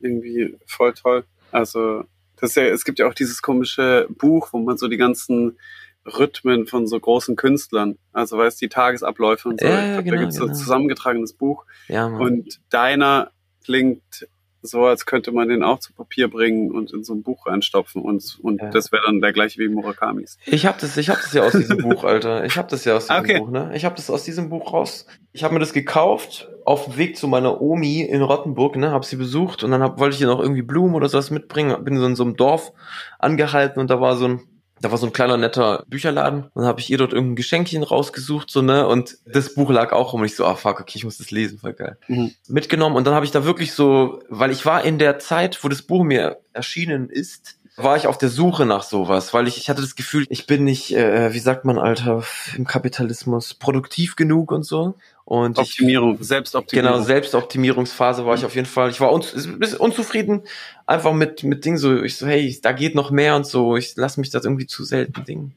irgendwie 0.00 0.56
voll 0.66 0.94
toll. 0.94 1.24
Also, 1.50 2.04
das 2.36 2.50
ist 2.50 2.56
ja, 2.56 2.64
es 2.64 2.84
gibt 2.84 2.98
ja 2.98 3.08
auch 3.08 3.14
dieses 3.14 3.42
komische 3.42 4.06
Buch, 4.10 4.50
wo 4.52 4.58
man 4.58 4.76
so 4.76 4.88
die 4.88 4.96
ganzen 4.96 5.58
Rhythmen 6.06 6.66
von 6.66 6.86
so 6.86 6.98
großen 7.00 7.36
Künstlern. 7.36 7.98
Also 8.12 8.38
weißt 8.38 8.60
die 8.60 8.68
Tagesabläufe 8.68 9.48
und 9.48 9.60
so. 9.60 9.66
Ja, 9.66 9.84
ja, 9.84 10.00
genau, 10.00 10.16
da 10.16 10.22
gibt's 10.22 10.36
genau. 10.36 10.46
so 10.46 10.52
ein 10.52 10.56
zusammengetragenes 10.56 11.32
Buch. 11.32 11.64
Ja, 11.88 12.08
Mann. 12.08 12.20
Und 12.20 12.60
deiner 12.70 13.32
klingt 13.64 14.28
so, 14.66 14.84
als 14.84 15.06
könnte 15.06 15.32
man 15.32 15.48
den 15.48 15.62
auch 15.62 15.78
zu 15.78 15.92
Papier 15.92 16.28
bringen 16.28 16.70
und 16.70 16.92
in 16.92 17.04
so 17.04 17.14
ein 17.14 17.22
Buch 17.22 17.46
reinstopfen 17.46 18.02
und, 18.02 18.38
und 18.42 18.60
ja. 18.60 18.70
das 18.70 18.92
wäre 18.92 19.02
dann 19.06 19.20
der 19.20 19.32
gleiche 19.32 19.58
wie 19.60 19.68
Murakamis. 19.68 20.38
Ich 20.46 20.66
habe 20.66 20.78
das, 20.80 20.96
ich 20.96 21.08
habe 21.08 21.20
das 21.22 21.32
ja 21.32 21.42
aus 21.42 21.52
diesem 21.52 21.78
Buch, 21.78 22.04
Alter. 22.04 22.44
Ich 22.44 22.56
habe 22.56 22.68
das 22.68 22.84
ja 22.84 22.96
aus 22.96 23.06
diesem 23.06 23.20
okay. 23.22 23.38
Buch, 23.38 23.50
ne? 23.50 23.72
Ich 23.74 23.84
habe 23.84 23.94
das 23.94 24.10
aus 24.10 24.24
diesem 24.24 24.48
Buch 24.48 24.72
raus. 24.72 25.06
Ich 25.32 25.44
habe 25.44 25.54
mir 25.54 25.60
das 25.60 25.72
gekauft 25.72 26.48
auf 26.64 26.84
dem 26.84 26.96
Weg 26.96 27.16
zu 27.16 27.28
meiner 27.28 27.60
Omi 27.60 28.00
in 28.00 28.22
Rottenburg, 28.22 28.76
ne? 28.76 28.90
Hab 28.90 29.04
sie 29.04 29.16
besucht 29.16 29.62
und 29.62 29.70
dann 29.70 29.82
hab, 29.82 29.98
wollte 29.98 30.16
ich 30.16 30.20
ihr 30.20 30.26
noch 30.26 30.40
irgendwie 30.40 30.62
Blumen 30.62 30.94
oder 30.94 31.08
sowas 31.08 31.30
mitbringen. 31.30 31.84
Bin 31.84 31.96
so 31.96 32.06
in 32.06 32.16
so 32.16 32.24
einem 32.24 32.36
Dorf 32.36 32.72
angehalten 33.18 33.80
und 33.80 33.90
da 33.90 34.00
war 34.00 34.16
so 34.16 34.26
ein 34.26 34.40
da 34.80 34.90
war 34.90 34.98
so 34.98 35.06
ein 35.06 35.12
kleiner 35.12 35.36
netter 35.36 35.84
Bücherladen. 35.88 36.44
Und 36.44 36.54
dann 36.54 36.66
habe 36.66 36.80
ich 36.80 36.90
ihr 36.90 36.98
dort 36.98 37.12
irgendein 37.12 37.36
Geschenkchen 37.36 37.82
rausgesucht 37.82 38.50
so 38.50 38.62
ne? 38.62 38.86
Und 38.86 39.18
das 39.24 39.54
Buch 39.54 39.70
lag 39.70 39.92
auch 39.92 40.12
rum. 40.12 40.20
Und 40.20 40.26
ich 40.26 40.36
so 40.36 40.44
ah 40.44 40.54
fuck 40.54 40.80
okay 40.80 40.92
ich 40.96 41.04
muss 41.04 41.18
das 41.18 41.30
lesen. 41.30 41.58
Voll 41.58 41.72
geil. 41.72 41.98
Mhm. 42.08 42.32
mitgenommen. 42.48 42.96
Und 42.96 43.06
dann 43.06 43.14
habe 43.14 43.24
ich 43.24 43.32
da 43.32 43.44
wirklich 43.44 43.72
so 43.72 44.20
weil 44.28 44.50
ich 44.50 44.66
war 44.66 44.84
in 44.84 44.98
der 44.98 45.18
Zeit 45.18 45.62
wo 45.64 45.68
das 45.68 45.82
Buch 45.82 46.04
mir 46.04 46.38
erschienen 46.52 47.08
ist 47.08 47.58
war 47.76 47.96
ich 47.96 48.06
auf 48.06 48.16
der 48.16 48.30
Suche 48.30 48.64
nach 48.64 48.82
sowas, 48.82 49.34
weil 49.34 49.46
ich, 49.46 49.58
ich 49.58 49.68
hatte 49.68 49.82
das 49.82 49.96
Gefühl, 49.96 50.26
ich 50.30 50.46
bin 50.46 50.64
nicht, 50.64 50.94
äh, 50.94 51.34
wie 51.34 51.38
sagt 51.38 51.66
man, 51.66 51.78
Alter, 51.78 52.24
im 52.56 52.66
Kapitalismus 52.66 53.52
produktiv 53.52 54.16
genug 54.16 54.50
und 54.50 54.62
so. 54.64 54.94
Und 55.26 55.58
Optimierung, 55.58 56.18
ich, 56.20 56.28
Selbstoptimierung. 56.28 56.92
Genau, 56.92 57.04
Selbstoptimierungsphase 57.04 58.24
war 58.24 58.36
ich 58.36 58.44
auf 58.44 58.54
jeden 58.54 58.68
Fall. 58.68 58.90
Ich 58.90 59.00
war 59.00 59.10
uns, 59.10 59.34
ein 59.34 59.58
bisschen 59.58 59.80
unzufrieden, 59.80 60.42
einfach 60.86 61.12
mit, 61.12 61.42
mit 61.42 61.64
Dingen 61.64 61.78
so, 61.78 62.00
ich 62.00 62.16
so, 62.16 62.28
hey, 62.28 62.56
da 62.62 62.70
geht 62.70 62.94
noch 62.94 63.10
mehr 63.10 63.34
und 63.34 63.44
so, 63.44 63.76
ich 63.76 63.96
lasse 63.96 64.20
mich 64.20 64.30
das 64.30 64.44
irgendwie 64.44 64.68
zu 64.68 64.84
selten 64.84 65.24
Dingen. 65.24 65.56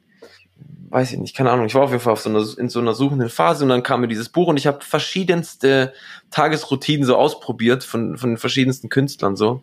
Weiß 0.89 1.11
ich 1.11 1.19
nicht, 1.19 1.35
keine 1.35 1.51
Ahnung. 1.51 1.67
Ich 1.67 1.75
war 1.75 1.83
auf 1.83 1.91
jeden 1.91 2.01
Fall 2.01 2.13
auf 2.13 2.21
so 2.21 2.31
einer, 2.31 2.43
in 2.57 2.67
so 2.67 2.79
einer 2.79 2.95
suchenden 2.95 3.29
Phase 3.29 3.63
und 3.63 3.69
dann 3.69 3.83
kam 3.83 4.01
mir 4.01 4.07
dieses 4.07 4.29
Buch 4.29 4.47
und 4.47 4.57
ich 4.57 4.65
habe 4.65 4.83
verschiedenste 4.83 5.93
Tagesroutinen 6.31 7.05
so 7.05 7.15
ausprobiert 7.15 7.83
von, 7.83 8.17
von 8.17 8.37
verschiedensten 8.37 8.89
Künstlern 8.89 9.35
so. 9.35 9.61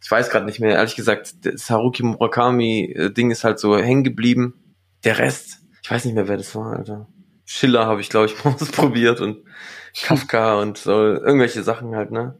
Ich 0.00 0.08
weiß 0.08 0.30
gerade 0.30 0.46
nicht 0.46 0.60
mehr, 0.60 0.76
ehrlich 0.76 0.94
gesagt, 0.94 1.34
das 1.42 1.68
Haruki 1.68 2.04
Murakami-Ding 2.04 3.32
ist 3.32 3.42
halt 3.42 3.58
so 3.58 3.76
hängen 3.76 4.04
geblieben. 4.04 4.54
Der 5.02 5.18
Rest, 5.18 5.58
ich 5.82 5.90
weiß 5.90 6.04
nicht 6.04 6.14
mehr, 6.14 6.28
wer 6.28 6.36
das 6.36 6.54
war, 6.54 6.76
Alter. 6.76 7.08
Schiller 7.50 7.86
habe 7.86 8.02
ich, 8.02 8.10
glaube 8.10 8.26
ich, 8.26 8.44
mal 8.44 8.54
ausprobiert 8.60 9.22
und 9.22 9.38
Kafka 10.02 10.60
und 10.60 10.76
so 10.76 10.92
irgendwelche 10.92 11.62
Sachen 11.62 11.96
halt, 11.96 12.10
ne? 12.10 12.38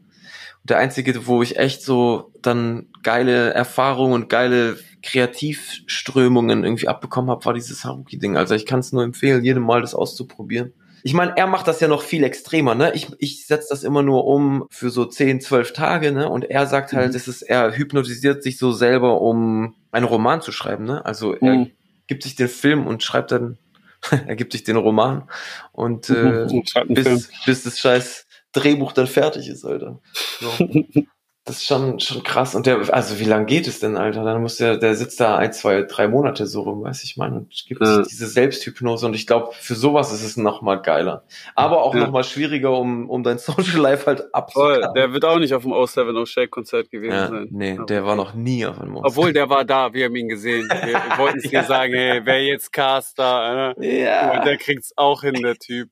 Und 0.61 0.71
der 0.71 0.79
einzige, 0.79 1.27
wo 1.27 1.43
ich 1.43 1.59
echt 1.59 1.83
so 1.83 2.31
dann 2.43 2.89
geile 3.03 3.55
Erfahrungen 3.55 4.13
und 4.13 4.29
geile 4.29 4.77
Kreativströmungen 5.03 6.63
irgendwie 6.63 6.89
abbekommen 6.89 7.31
habe, 7.31 7.45
war 7.47 7.55
dieses 7.55 7.87
Haruki-Ding. 7.87 8.37
Also 8.37 8.55
ich 8.55 8.67
kann 8.67 8.81
es 8.81 8.93
nur 8.93 9.03
empfehlen, 9.03 9.45
jedem 9.45 9.63
Mal 9.63 9.81
das 9.81 9.95
auszuprobieren. 9.95 10.75
Ich 11.05 11.15
meine, 11.15 11.35
er 11.39 11.47
macht 11.47 11.69
das 11.69 11.81
ja 11.81 11.89
noch 11.89 12.03
viel 12.03 12.23
extremer, 12.23 12.75
ne? 12.75 12.93
Ich, 12.95 13.09
ich 13.19 13.47
setze 13.47 13.69
das 13.71 13.85
immer 13.85 14.03
nur 14.03 14.27
um 14.27 14.67
für 14.69 14.91
so 14.91 15.07
10, 15.07 15.41
12 15.41 15.73
Tage, 15.73 16.13
ne? 16.13 16.29
Und 16.29 16.45
er 16.45 16.67
sagt 16.67 16.93
halt, 16.93 17.11
mhm. 17.13 17.17
es 17.17 17.29
ist, 17.29 17.41
er 17.41 17.75
hypnotisiert 17.75 18.43
sich 18.43 18.59
so 18.59 18.73
selber, 18.73 19.23
um 19.23 19.75
einen 19.91 20.05
Roman 20.05 20.43
zu 20.43 20.53
schreiben, 20.53 20.85
ne? 20.85 21.07
Also 21.07 21.33
er 21.33 21.55
mhm. 21.55 21.71
gibt 22.09 22.25
sich 22.25 22.35
den 22.35 22.49
Film 22.49 22.87
und 22.87 23.03
schreibt 23.03 23.33
dann 23.33 23.57
er 24.11 24.37
gibt 24.37 24.53
sich 24.53 24.65
den 24.65 24.77
Roman 24.77 25.29
und 25.73 26.11
äh, 26.11 26.47
bis, 26.89 27.31
bis 27.45 27.63
das 27.65 27.79
scheiß 27.79 28.27
Drehbuch 28.53 28.93
dann 28.93 29.07
fertig 29.07 29.49
ist, 29.49 29.65
Alter. 29.65 30.01
So. 30.41 30.51
Das 31.49 31.57
ist 31.57 31.67
schon, 31.67 31.99
schon 31.99 32.23
krass. 32.23 32.55
Und 32.55 32.67
der, 32.67 32.93
also 32.93 33.19
wie 33.19 33.25
lange 33.25 33.47
geht 33.47 33.67
es 33.67 33.81
denn, 33.81 33.97
Alter? 33.97 34.23
Dann 34.23 34.43
muss 34.43 34.57
der, 34.57 34.77
der 34.77 34.95
sitzt 34.95 35.19
da 35.19 35.39
ein, 35.39 35.51
zwei, 35.55 35.81
drei 35.81 36.07
Monate 36.07 36.47
so 36.47 36.61
rum, 36.61 36.83
weiß 36.83 37.05
ich 37.05 37.17
meine, 37.17 37.37
und 37.37 37.65
gibt 37.67 37.81
ja. 37.81 38.03
diese 38.03 38.27
Selbsthypnose. 38.27 39.07
Und 39.07 39.15
ich 39.15 39.27
glaube, 39.27 39.55
für 39.59 39.75
sowas 39.75 40.13
ist 40.13 40.23
es 40.23 40.37
noch 40.37 40.61
mal 40.61 40.77
geiler. 40.77 41.25
Aber 41.55 41.83
auch 41.83 41.95
ja. 41.95 42.03
noch 42.03 42.11
mal 42.11 42.23
schwieriger, 42.23 42.79
um, 42.79 43.09
um 43.09 43.23
dein 43.23 43.39
Social 43.39 43.81
Life 43.81 44.05
halt 44.05 44.35
abzukappen. 44.35 44.93
Der 44.95 45.15
wird 45.15 45.25
auch 45.25 45.39
nicht 45.39 45.55
auf 45.55 45.63
dem 45.63 45.73
O7 45.73 46.27
Shake 46.27 46.51
Konzert 46.51 46.91
gewesen 46.91 47.15
ja, 47.15 47.29
sein. 47.29 47.49
Nee, 47.51 47.77
Aber 47.79 47.87
der 47.87 48.05
war 48.05 48.15
noch 48.15 48.35
nie 48.35 48.67
auf 48.67 48.79
einem 48.79 48.97
Obwohl, 48.97 49.07
Obwohl, 49.07 49.33
der 49.33 49.49
war 49.49 49.65
da, 49.65 49.95
wir 49.95 50.05
haben 50.05 50.17
ihn 50.17 50.29
gesehen. 50.29 50.69
Wir 50.69 50.95
wollten 51.17 51.39
es 51.39 51.49
dir 51.49 51.65
sagen, 51.65 51.95
hey, 51.95 52.21
wer 52.25 52.45
jetzt 52.45 52.75
Caster, 52.75 53.75
äh? 53.79 54.05
ja. 54.05 54.39
Und 54.39 54.45
der 54.45 54.59
kriegt's 54.59 54.93
auch 54.97 55.23
hin, 55.23 55.33
der 55.43 55.57
Typ. 55.57 55.89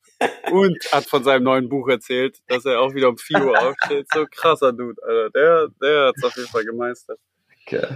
Und 0.52 0.76
hat 0.92 1.06
von 1.06 1.24
seinem 1.24 1.44
neuen 1.44 1.70
Buch 1.70 1.88
erzählt, 1.88 2.40
dass 2.46 2.66
er 2.66 2.78
auch 2.80 2.92
wieder 2.92 3.08
um 3.08 3.16
4 3.16 3.42
Uhr 3.42 3.58
aufsteht. 3.58 4.06
So 4.12 4.26
krasser 4.30 4.74
Dude, 4.74 5.00
Alter. 5.02 5.30
Der 5.30 5.45
der, 5.46 5.68
der 5.80 6.06
hat 6.08 6.14
es 6.16 6.24
auf 6.24 6.36
jeden 6.36 6.48
Fall 6.48 6.64
gemeistert. 6.64 7.18
Okay. 7.66 7.86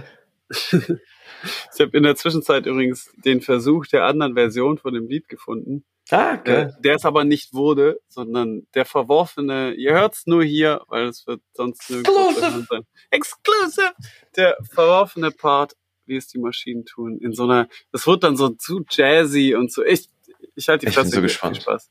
ich 0.49 1.79
habe 1.79 1.97
in 1.97 2.03
der 2.03 2.15
Zwischenzeit 2.15 2.65
übrigens 2.65 3.11
den 3.25 3.41
Versuch 3.41 3.87
der 3.87 4.05
anderen 4.05 4.33
Version 4.33 4.77
von 4.77 4.93
dem 4.93 5.07
Lied 5.07 5.27
gefunden. 5.29 5.85
Ah, 6.09 6.33
okay. 6.33 6.63
Äh, 6.63 6.71
der 6.79 6.95
es 6.95 7.05
aber 7.05 7.23
nicht 7.23 7.53
wurde, 7.53 8.01
sondern 8.09 8.67
der 8.73 8.85
verworfene, 8.85 9.73
ihr 9.73 9.93
hört 9.93 10.15
es 10.15 10.27
nur 10.27 10.43
hier, 10.43 10.81
weil 10.87 11.05
es 11.05 11.25
wird 11.25 11.41
sonst 11.53 11.89
nirgendwo 11.89 12.31
sein. 12.33 12.85
Exclusive! 13.11 13.93
Der 14.35 14.57
verworfene 14.73 15.31
Part, 15.31 15.75
wie 16.05 16.17
es 16.17 16.27
die 16.27 16.39
Maschinen 16.39 16.85
tun, 16.85 17.17
in 17.19 17.33
so 17.33 17.43
einer, 17.43 17.69
das 17.93 18.07
wird 18.07 18.23
dann 18.23 18.35
so 18.35 18.49
zu 18.49 18.83
jazzy 18.89 19.55
und 19.55 19.71
so. 19.71 19.85
Ich, 19.85 20.09
ich 20.55 20.67
halte 20.67 20.87
die 20.87 20.91
Fresse. 20.91 21.07
Ich 21.07 21.13
bin 21.13 21.21
so 21.21 21.21
gespannt. 21.21 21.57
Viel 21.57 21.63
Spaß. 21.63 21.89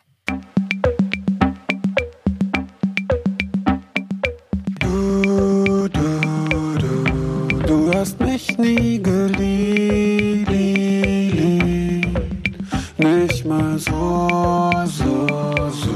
Nie 8.61 9.03
geliebt, 9.03 10.51
nicht 12.99 13.44
mal 13.44 13.79
so, 13.79 14.70
so, 14.85 15.27
so, 15.70 15.88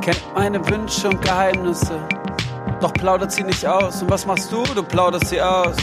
kennt 0.00 0.22
meine 0.34 0.58
Wünsche 0.68 1.08
und 1.08 1.22
Geheimnisse, 1.22 1.98
doch 2.80 2.92
plaudert 2.94 3.32
sie 3.32 3.44
nicht 3.44 3.64
aus. 3.66 4.02
Und 4.02 4.10
was 4.10 4.26
machst 4.26 4.50
du? 4.50 4.62
Du 4.74 4.82
plauderst 4.82 5.26
sie 5.28 5.40
aus. 5.40 5.76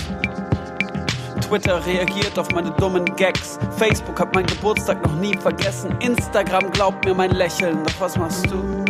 Twitter 1.48 1.86
reagiert 1.86 2.38
auf 2.38 2.52
meine 2.52 2.72
dummen 2.72 3.06
Gags. 3.16 3.47
Facebook 3.78 4.20
hat 4.20 4.34
meinen 4.34 4.48
Geburtstag 4.48 5.04
noch 5.06 5.16
nie 5.16 5.38
vergessen. 5.38 5.96
Instagram 6.00 6.72
glaubt 6.72 7.06
mir 7.06 7.14
mein 7.14 7.32
Lächeln. 7.32 7.78
Doch 7.84 8.02
was 8.02 8.18
machst 8.18 8.46
du? 8.50 8.84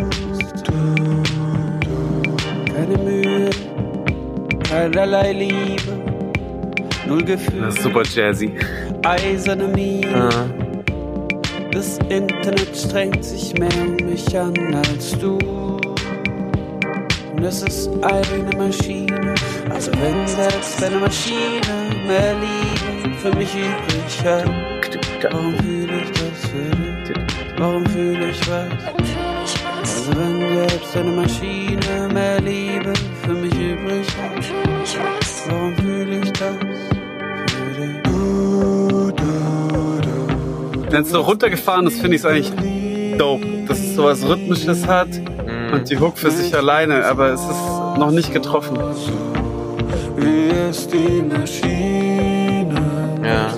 Keine 2.74 2.96
Mühe, 2.96 3.50
keinerlei 4.68 5.32
Liebe, 5.32 5.92
null 7.06 7.22
Gefühl. 7.22 7.60
Das 7.60 7.74
ist 7.74 7.82
super 7.82 8.02
jazzy. 8.02 8.54
Eiserne 9.04 9.68
Mine. 9.68 10.30
Ah. 10.30 10.46
Das 11.70 11.98
Internet 12.08 12.76
strengt 12.76 13.24
sich 13.24 13.52
mehr 13.58 13.68
um 13.80 13.96
mich 14.06 14.38
an 14.38 14.54
als 14.74 15.10
du. 15.18 15.36
Und 17.36 17.44
es 17.44 17.62
ist 17.62 17.90
eine 18.02 18.56
Maschine. 18.56 19.34
Also 19.70 19.92
wenn 19.92 20.26
selbst 20.26 20.82
eine 20.82 20.96
Maschine 20.96 21.60
mehr 22.06 22.34
Liebe 22.34 23.14
für 23.16 23.36
mich 23.36 23.54
übrig 23.54 24.24
hat, 24.24 24.67
warum 25.22 25.54
fühle 25.58 26.02
ich 26.02 26.10
das 26.10 26.50
für 26.50 27.12
dich? 27.12 27.24
Warum 27.56 27.86
fühle 27.86 28.30
ich 28.30 28.40
was? 28.48 28.68
Also 29.80 30.16
wenn 30.16 30.66
selbst 30.68 30.96
eine 30.96 31.10
Maschine 31.10 32.08
mehr 32.12 32.40
Liebe 32.40 32.92
für 33.24 33.32
mich 33.32 33.54
übrig 33.54 34.06
hat, 34.16 34.44
warum 35.48 35.76
fühle 35.76 36.20
ich 36.20 36.32
das 36.32 36.56
für 37.46 37.80
dich? 37.80 38.02
Du, 38.04 39.12
du, 39.16 40.00
du. 40.02 40.90
Wenn 40.90 41.02
es 41.02 41.10
so 41.10 41.20
runtergefahren 41.20 41.86
ist, 41.86 42.00
finde 42.00 42.16
ich 42.16 42.22
es 42.22 42.26
eigentlich 42.26 43.16
dope. 43.18 43.46
Dass 43.66 43.78
es 43.78 43.94
sowas 43.94 44.26
Rhythmisches 44.26 44.86
hat 44.86 45.08
und 45.72 45.90
die 45.90 45.98
Hook 45.98 46.16
für 46.16 46.30
sich 46.30 46.54
alleine, 46.54 47.04
aber 47.04 47.30
es 47.30 47.40
ist 47.40 47.98
noch 47.98 48.10
nicht 48.10 48.32
getroffen. 48.32 48.78
Wie 50.16 50.70
ist 50.70 50.92
die 50.92 51.22
Maschine? 51.22 52.80
Ja. 53.22 53.52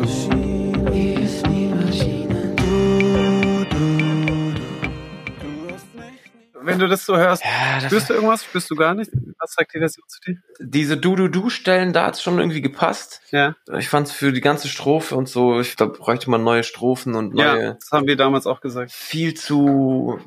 Du 6.81 6.89
das 6.89 7.07
so 7.07 7.17
hörst, 7.17 7.45
Ja, 7.45 7.81
spürst 7.81 8.11
du 8.11 8.15
irgendwas? 8.15 8.45
Spürst 8.45 8.71
du 8.71 8.75
gar 8.77 8.95
nicht? 8.95 9.11
Was 9.39 9.53
sagt 9.53 9.73
die 9.75 9.79
Version 9.79 10.05
zu 10.09 10.21
dir? 10.21 10.37
diese 10.59 10.97
Du-Du-Du-Stellen, 10.97 11.93
da 11.93 12.07
hat's 12.07 12.23
schon 12.23 12.39
irgendwie 12.39 12.61
gepasst. 12.61 13.21
Ja, 13.31 13.55
Ich 13.79 13.89
fand's 13.89 14.13
für 14.13 14.33
die 14.33 14.41
ganze 14.41 14.69
Strophe 14.69 15.15
und 15.17 15.29
so, 15.29 15.61
ich 15.61 15.77
glaube, 15.77 15.97
bräuchte 15.99 16.29
man 16.31 16.43
neue 16.45 16.65
Strophen 16.65 17.15
und 17.15 17.37
ja, 17.39 17.55
neue. 17.55 17.75
das 17.81 17.91
haben 17.93 18.07
wir 18.07 18.17
damals 18.17 18.47
auch 18.47 18.61
gesagt. 18.61 18.93
Viel 18.93 19.35
zu, 19.35 20.19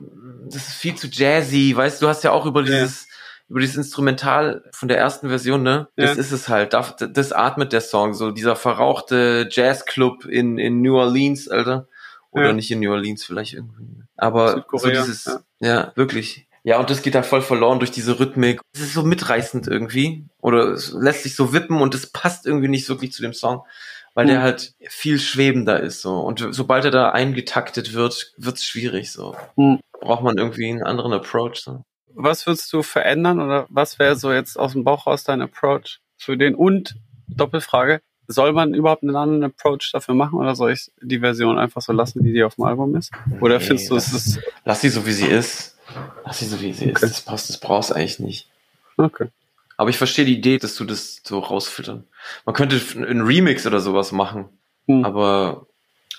das 0.46 0.68
ist 0.70 0.76
viel 0.76 0.96
zu 0.96 1.08
jazzy, 1.08 1.74
weißt 1.76 2.02
du, 2.02 2.06
du 2.06 2.10
hast 2.10 2.24
ja 2.24 2.32
auch 2.32 2.46
über 2.46 2.62
Ja. 2.62 2.66
dieses, 2.68 3.08
über 3.50 3.60
dieses 3.60 3.76
Instrumental 3.78 4.64
von 4.74 4.88
der 4.88 4.98
ersten 4.98 5.28
Version, 5.30 5.62
ne? 5.64 5.88
Das 5.96 6.16
Ja. 6.16 6.20
ist 6.22 6.32
es 6.32 6.50
halt. 6.50 6.74
Das, 6.74 6.96
das 6.98 7.32
atmet 7.34 7.74
der 7.74 7.82
Song, 7.82 8.14
so 8.14 8.32
dieser 8.32 8.56
verrauchte 8.56 9.48
Jazzclub 9.52 10.26
in, 10.26 10.58
in 10.58 10.82
New 10.82 10.96
Orleans, 10.98 11.48
Alter. 11.50 11.88
Oder 12.32 12.48
Ja. 12.48 12.54
nicht 12.54 12.72
in 12.72 12.80
New 12.80 12.92
Orleans, 12.92 13.24
vielleicht 13.24 13.54
irgendwie. 13.54 14.03
Aber 14.24 14.50
so 14.50 14.56
Südkorea, 14.58 15.02
dieses, 15.04 15.26
ja. 15.26 15.42
ja. 15.60 15.92
wirklich. 15.96 16.48
Ja, 16.66 16.80
und 16.80 16.90
das 16.90 17.02
geht 17.02 17.14
da 17.14 17.24
voll 17.24 17.42
verloren 17.42 17.80
durch 17.80 17.92
diese 17.92 18.20
Rhythmik. 18.20 18.62
Es 18.74 18.80
ist 18.82 18.94
so 18.94 19.04
mitreißend 19.04 19.68
irgendwie. 19.68 20.26
Oder 20.40 20.70
es 20.70 20.94
lässt 20.94 21.24
sich 21.24 21.36
so 21.36 21.52
wippen 21.52 21.82
und 21.82 21.94
es 21.94 22.08
passt 22.08 22.46
irgendwie 22.46 22.70
nicht 22.70 22.88
wirklich 22.88 23.12
zu 23.12 23.22
dem 23.22 23.34
Song. 23.34 23.64
Weil 24.16 24.28
der 24.28 24.40
Mhm. 24.40 24.44
halt 24.44 24.74
viel 24.88 25.20
schwebender 25.20 25.80
ist, 25.80 26.02
so. 26.02 26.20
Und 26.20 26.48
sobald 26.52 26.86
er 26.86 26.92
da 26.92 27.10
eingetaktet 27.10 27.94
wird, 27.94 28.34
wird's 28.38 28.64
schwierig, 28.64 29.12
so. 29.12 29.36
Mhm. 29.56 29.80
Braucht 30.00 30.24
man 30.24 30.38
irgendwie 30.38 30.70
einen 30.70 30.84
anderen 30.84 31.14
Approach, 31.14 31.56
so. 31.56 31.84
Was 32.16 32.46
würdest 32.46 32.72
du 32.72 32.84
verändern 32.84 33.42
oder 33.42 33.66
was 33.70 33.98
wäre 33.98 34.16
so 34.16 34.32
jetzt 34.32 34.58
aus 34.58 34.74
dem 34.74 34.84
Bauch 34.84 35.08
raus 35.08 35.24
dein 35.24 35.42
Approach 35.42 36.00
für 36.16 36.38
den? 36.38 36.54
Und 36.54 36.96
Doppelfrage, 37.28 38.02
soll 38.28 38.54
man 38.54 38.74
überhaupt 38.74 39.04
einen 39.04 39.16
anderen 39.16 39.44
Approach 39.44 39.92
dafür 39.92 40.16
machen 40.16 40.40
oder 40.40 40.56
soll 40.56 40.72
ich 40.72 40.92
die 41.02 41.20
Version 41.20 41.58
einfach 41.58 41.82
so 41.82 41.92
lassen, 41.94 42.24
wie 42.24 42.34
die 42.34 42.44
auf 42.44 42.56
dem 42.56 42.64
Album 42.66 42.96
ist? 42.96 43.12
Oder 43.42 43.60
Nee, 43.60 43.66
findest 43.66 43.90
du, 43.92 43.96
es 43.96 44.14
ist 44.14 44.40
Lass 44.66 44.82
sie 44.82 44.90
so, 44.90 45.06
wie 45.06 45.12
sie 45.12 45.28
ist. 45.28 45.78
Lass 46.26 46.40
sie 46.40 46.46
so, 46.46 46.60
wie 46.62 46.74
sie 46.74 46.86
ist. 46.86 46.98
Okay. 46.98 47.08
Das 47.08 47.22
passt, 47.22 47.50
das 47.50 47.60
brauchst 47.60 47.90
du 47.92 47.96
eigentlich 47.96 48.20
nicht. 48.20 48.48
okay? 48.98 49.28
Aber 49.76 49.90
ich 49.90 49.98
verstehe 49.98 50.24
die 50.26 50.38
Idee, 50.38 50.58
dass 50.60 50.76
du 50.76 50.86
das 50.86 51.22
so 51.24 51.40
rausfiltern. 51.40 52.04
Man 52.46 52.56
könnte 52.56 52.80
einen 52.96 53.22
Remix 53.22 53.66
oder 53.68 53.80
sowas 53.80 54.12
machen, 54.12 54.46
Hm. 54.88 55.04
aber, 55.06 55.66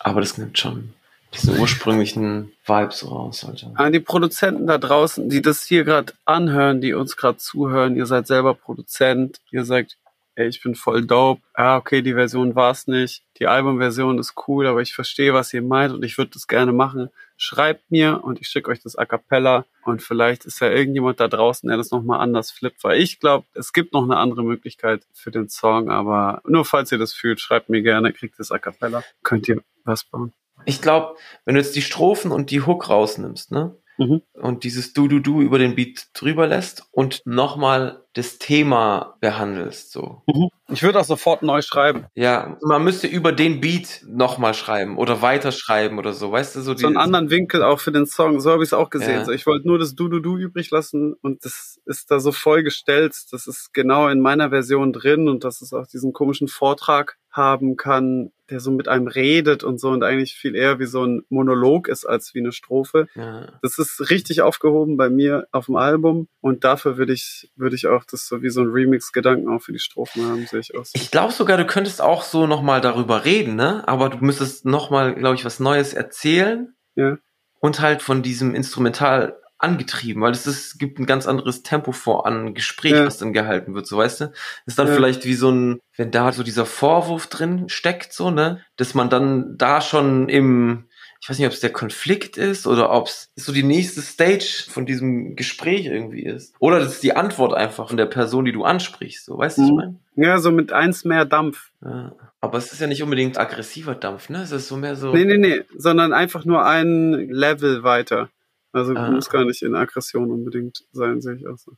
aber 0.00 0.20
das 0.20 0.38
nimmt 0.38 0.59
schon 0.59 0.92
diesen 1.34 1.59
ursprünglichen 1.59 2.52
Vibe 2.66 2.92
so 2.92 3.09
raus, 3.09 3.44
Alter. 3.44 3.72
An 3.74 3.92
die 3.92 4.00
Produzenten 4.00 4.66
da 4.66 4.78
draußen, 4.78 5.28
die 5.28 5.42
das 5.42 5.64
hier 5.64 5.84
gerade 5.84 6.12
anhören, 6.24 6.80
die 6.80 6.94
uns 6.94 7.16
gerade 7.16 7.38
zuhören, 7.38 7.96
ihr 7.96 8.07
seid 8.07 8.26
selber 8.26 8.55
Produzent, 8.55 9.40
ihr 9.50 9.64
sagt, 9.64 9.96
ey, 10.37 10.49
ich 10.49 10.62
bin 10.62 10.74
voll 10.74 11.07
dope. 11.07 11.43
Ah, 11.55 11.76
okay, 11.76 12.03
die 12.03 12.14
Version 12.14 12.55
war's 12.55 12.87
nicht. 12.87 13.22
Die 13.39 13.47
Albumversion 13.47 14.18
ist 14.18 14.35
cool, 14.47 14.66
aber 14.66 14.82
ich 14.82 14.95
verstehe, 14.95 15.35
was 15.35 15.53
ihr 15.53 15.62
meint 15.62 15.93
und 15.93 16.05
ich 16.05 16.18
würde 16.18 16.32
das 16.32 16.47
gerne 16.47 16.72
machen. 16.72 17.11
Schreibt 17.37 17.91
mir 17.91 18.22
und 18.22 18.41
ich 18.41 18.49
schicke 18.49 18.70
euch 18.70 18.80
das 18.80 18.97
a 18.97 19.07
cappella 19.07 19.64
und 19.85 20.03
vielleicht 20.03 20.45
ist 20.45 20.61
ja 20.61 20.70
irgendjemand 20.70 21.20
da 21.20 21.28
draußen, 21.28 21.68
der 21.68 21.76
das 21.76 21.91
nochmal 21.91 22.20
anders 22.20 22.51
flippt, 22.51 22.85
weil 22.85 23.01
ich 23.01 23.20
glaube, 23.20 23.47
es 23.55 23.72
gibt 23.72 23.93
noch 23.93 24.05
eine 24.05 24.16
andere 24.16 24.45
Möglichkeit 24.45 25.03
für 25.12 25.30
den 25.30 25.49
Song, 25.49 25.91
aber 25.91 26.43
nur 26.47 26.64
falls 26.64 26.93
ihr 26.93 26.99
das 26.99 27.12
fühlt, 27.12 27.41
schreibt 27.41 27.68
mir 27.68 27.82
gerne, 27.82 28.12
kriegt 28.12 28.39
das 28.39 28.53
a 28.53 28.59
cappella, 28.59 29.03
könnt 29.22 29.49
ihr 29.49 29.62
was 29.85 30.05
bauen. 30.05 30.32
Ich 30.64 30.80
glaube, 30.80 31.16
wenn 31.45 31.57
du 31.57 31.61
jetzt 31.61 31.76
die 31.76 31.82
Strophen 31.82 32.30
und 32.30 32.51
die 32.51 32.62
Hook 32.62 32.89
rausnimmst, 32.89 33.51
ne? 33.51 33.76
Mhm. 33.99 34.22
Und 34.34 34.64
dieses 34.64 34.92
Du-Du-Du 34.92 35.40
über 35.40 35.59
den 35.59 35.74
Beat 35.74 36.09
drüber 36.14 36.47
lässt 36.47 36.88
und 36.92 37.22
nochmal 37.24 38.05
das 38.14 38.38
Thema 38.38 39.16
behandelst, 39.20 39.92
so. 39.92 40.22
Ich 40.71 40.83
würde 40.83 40.99
auch 40.99 41.05
sofort 41.05 41.43
neu 41.43 41.61
schreiben. 41.61 42.07
Ja, 42.15 42.57
man 42.62 42.83
müsste 42.85 43.07
über 43.07 43.33
den 43.33 43.61
Beat 43.61 44.03
nochmal 44.09 44.55
schreiben 44.55 44.97
oder 44.97 45.21
weiterschreiben 45.21 45.99
oder 45.99 46.12
so, 46.15 46.33
weißt 46.33 46.57
du, 46.57 46.61
so, 46.62 46.75
so 46.77 46.87
einen 46.87 46.95
die- 46.95 47.01
anderen 47.01 47.31
Winkel 47.31 47.62
auch 47.62 47.81
für 47.81 47.93
den 47.93 48.07
Song. 48.07 48.41
So 48.41 48.51
habe 48.51 48.62
ich 48.62 48.69
es 48.71 48.73
auch 48.73 48.89
gesehen. 48.89 49.19
Ja. 49.19 49.25
So, 49.25 49.33
ich 49.33 49.47
wollte 49.47 49.67
nur 49.69 49.79
das 49.79 49.95
Du-Du-Du 49.95 50.39
übrig 50.39 50.71
lassen 50.71 51.15
und 51.21 51.45
das 51.45 51.79
ist 51.85 52.11
da 52.11 52.19
so 52.19 52.33
voll 52.33 52.62
gestellt. 52.62 53.15
Das 53.31 53.47
ist 53.47 53.75
genau 53.75 54.09
in 54.09 54.21
meiner 54.21 54.51
Version 54.51 54.93
drin 54.93 55.29
und 55.29 55.45
dass 55.45 55.61
es 55.61 55.73
auch 55.75 55.87
diesen 55.87 56.12
komischen 56.15 56.49
Vortrag 56.49 57.17
haben 57.31 57.77
kann, 57.77 58.31
der 58.49 58.61
so 58.61 58.71
mit 58.71 58.87
einem 58.87 59.09
redet 59.09 59.65
und 59.65 59.81
so 59.81 59.89
und 59.91 60.05
eigentlich 60.05 60.35
viel 60.37 60.55
eher 60.55 60.79
wie 60.79 60.87
so 60.87 61.05
ein 61.05 61.23
Monolog 61.31 61.89
ist 61.89 62.05
als 62.05 62.33
wie 62.33 62.39
eine 62.39 62.53
Strophe. 62.53 63.09
Ja. 63.17 63.49
Das 63.61 63.79
ist 63.79 64.09
richtig 64.09 64.43
aufgehoben 64.43 64.97
bei 64.97 65.11
mir 65.11 65.49
auf 65.51 65.67
dem 65.67 65.75
Album 65.75 66.29
und 66.41 66.62
dafür 66.62 66.97
würde 66.97 67.12
ich, 67.12 67.51
würde 67.57 67.75
ich 67.75 67.89
auch 67.89 68.05
das 68.05 68.29
so 68.29 68.43
wie 68.43 68.51
so 68.51 68.61
ein 68.61 68.69
Remix-Gedanken 68.69 69.49
auch 69.49 69.62
für 69.62 69.73
die 69.73 69.79
Strophen 69.81 70.25
haben, 70.27 70.47
sehe 70.55 70.61
ich 70.61 70.78
aus. 70.78 70.90
Ich 70.94 71.11
glaube 71.11 71.32
sogar, 71.32 71.57
du 71.57 71.66
könntest 71.66 72.00
auch 72.00 72.22
so 72.22 72.46
nochmal 72.46 72.80
darüber 72.80 73.24
reden, 73.24 73.57
ne? 73.57 73.82
Aber 73.86 74.09
du 74.09 74.18
müsstest 74.18 74.64
nochmal, 74.64 75.14
glaube 75.14 75.34
ich, 75.34 75.44
was 75.44 75.61
Neues 75.61 75.92
erzählen. 75.94 76.74
Ja. 76.94 77.16
Und 77.61 77.80
halt 77.80 78.02
von 78.02 78.22
diesem 78.22 78.55
Instrumental 78.55 79.38
angetrieben, 79.59 80.20
weil 80.22 80.32
es 80.32 80.46
ist, 80.46 80.78
gibt 80.78 80.98
ein 80.98 81.07
ganz 81.07 81.26
anderes 81.26 81.62
Tempo 81.62 81.92
vor 81.92 82.26
an 82.26 82.52
Gespräch, 82.55 82.92
Ja. 82.92 83.07
was 83.07 83.16
dann 83.18 83.32
gehalten 83.32 83.74
wird, 83.74 83.86
so 83.86 83.96
weißt 83.96 84.20
du? 84.20 84.32
Ist 84.66 84.78
dann 84.78 84.88
Ja. 84.88 84.94
vielleicht 84.94 85.24
wie 85.24 85.34
so 85.34 85.50
ein, 85.50 85.80
wenn 85.96 86.11
da 86.11 86.32
so 86.32 86.42
dieser 86.42 86.66
Vorwurf 86.66 87.28
drin 87.28 87.68
steckt, 87.68 88.12
so, 88.12 88.30
ne? 88.30 88.61
Dass 88.76 88.94
man 88.94 89.09
dann 89.11 89.57
da 89.57 89.80
schon 89.80 90.28
im, 90.28 90.88
ich 91.25 91.31
weiß 91.31 91.39
nicht, 91.39 91.47
ob 91.47 91.55
es 91.55 91.61
der 91.61 91.72
Konflikt 91.72 92.37
ist 92.37 92.66
oder 92.66 92.91
ob 92.91 93.07
es 93.07 93.31
so 93.35 93.51
die 93.51 93.62
nächste 93.62 94.03
Stage 94.03 94.64
von 94.68 94.85
diesem 94.85 95.37
Gespräch 95.37 95.87
irgendwie 95.87 96.22
ist. 96.22 96.55
Oder 96.59 96.81
das 96.81 96.93
ist 96.97 97.03
die 97.03 97.16
Antwort 97.16 97.55
einfach 97.55 97.89
von 97.89 97.97
der 97.97 98.05
Person, 98.05 98.45
die 98.45 98.53
du 98.53 98.62
ansprichst, 98.62 99.25
so, 99.25 99.39
weißt 99.39 99.57
du, 99.57 99.62
was 99.62 99.68
ich 99.68 99.72
Mhm. 99.72 99.77
meine? 99.79 99.97
Ja, 100.16 100.39
so 100.39 100.53
mit 100.53 100.75
eins 100.75 101.07
mehr 101.07 101.25
Dampf. 101.25 101.70
Ja. 101.83 102.14
Aber 102.43 102.59
es 102.59 102.70
ist 102.75 102.81
ja 102.83 102.87
nicht 102.89 103.03
unbedingt 103.03 103.39
aggressiver 103.39 103.95
Dampf, 103.95 104.29
ne? 104.29 104.43
Es 104.43 104.53
ist 104.53 104.68
so 104.68 104.77
mehr 104.77 104.97
so. 104.97 105.14
Nee, 105.14 105.25
nee, 105.25 105.39
nee, 105.39 105.62
sondern 105.79 106.12
einfach 106.12 106.45
nur 106.45 106.66
ein 106.66 107.31
Level 107.31 107.83
weiter. 107.83 108.29
Also 108.72 108.93
Ah. 108.95 109.11
muss 109.11 109.31
gar 109.31 109.47
nicht 109.47 109.62
in 109.62 109.75
Aggression 109.75 110.31
unbedingt 110.31 110.85
sein, 110.93 111.22
sehe 111.22 111.37
ich 111.37 111.47
auch 111.47 111.57
so. 111.57 111.72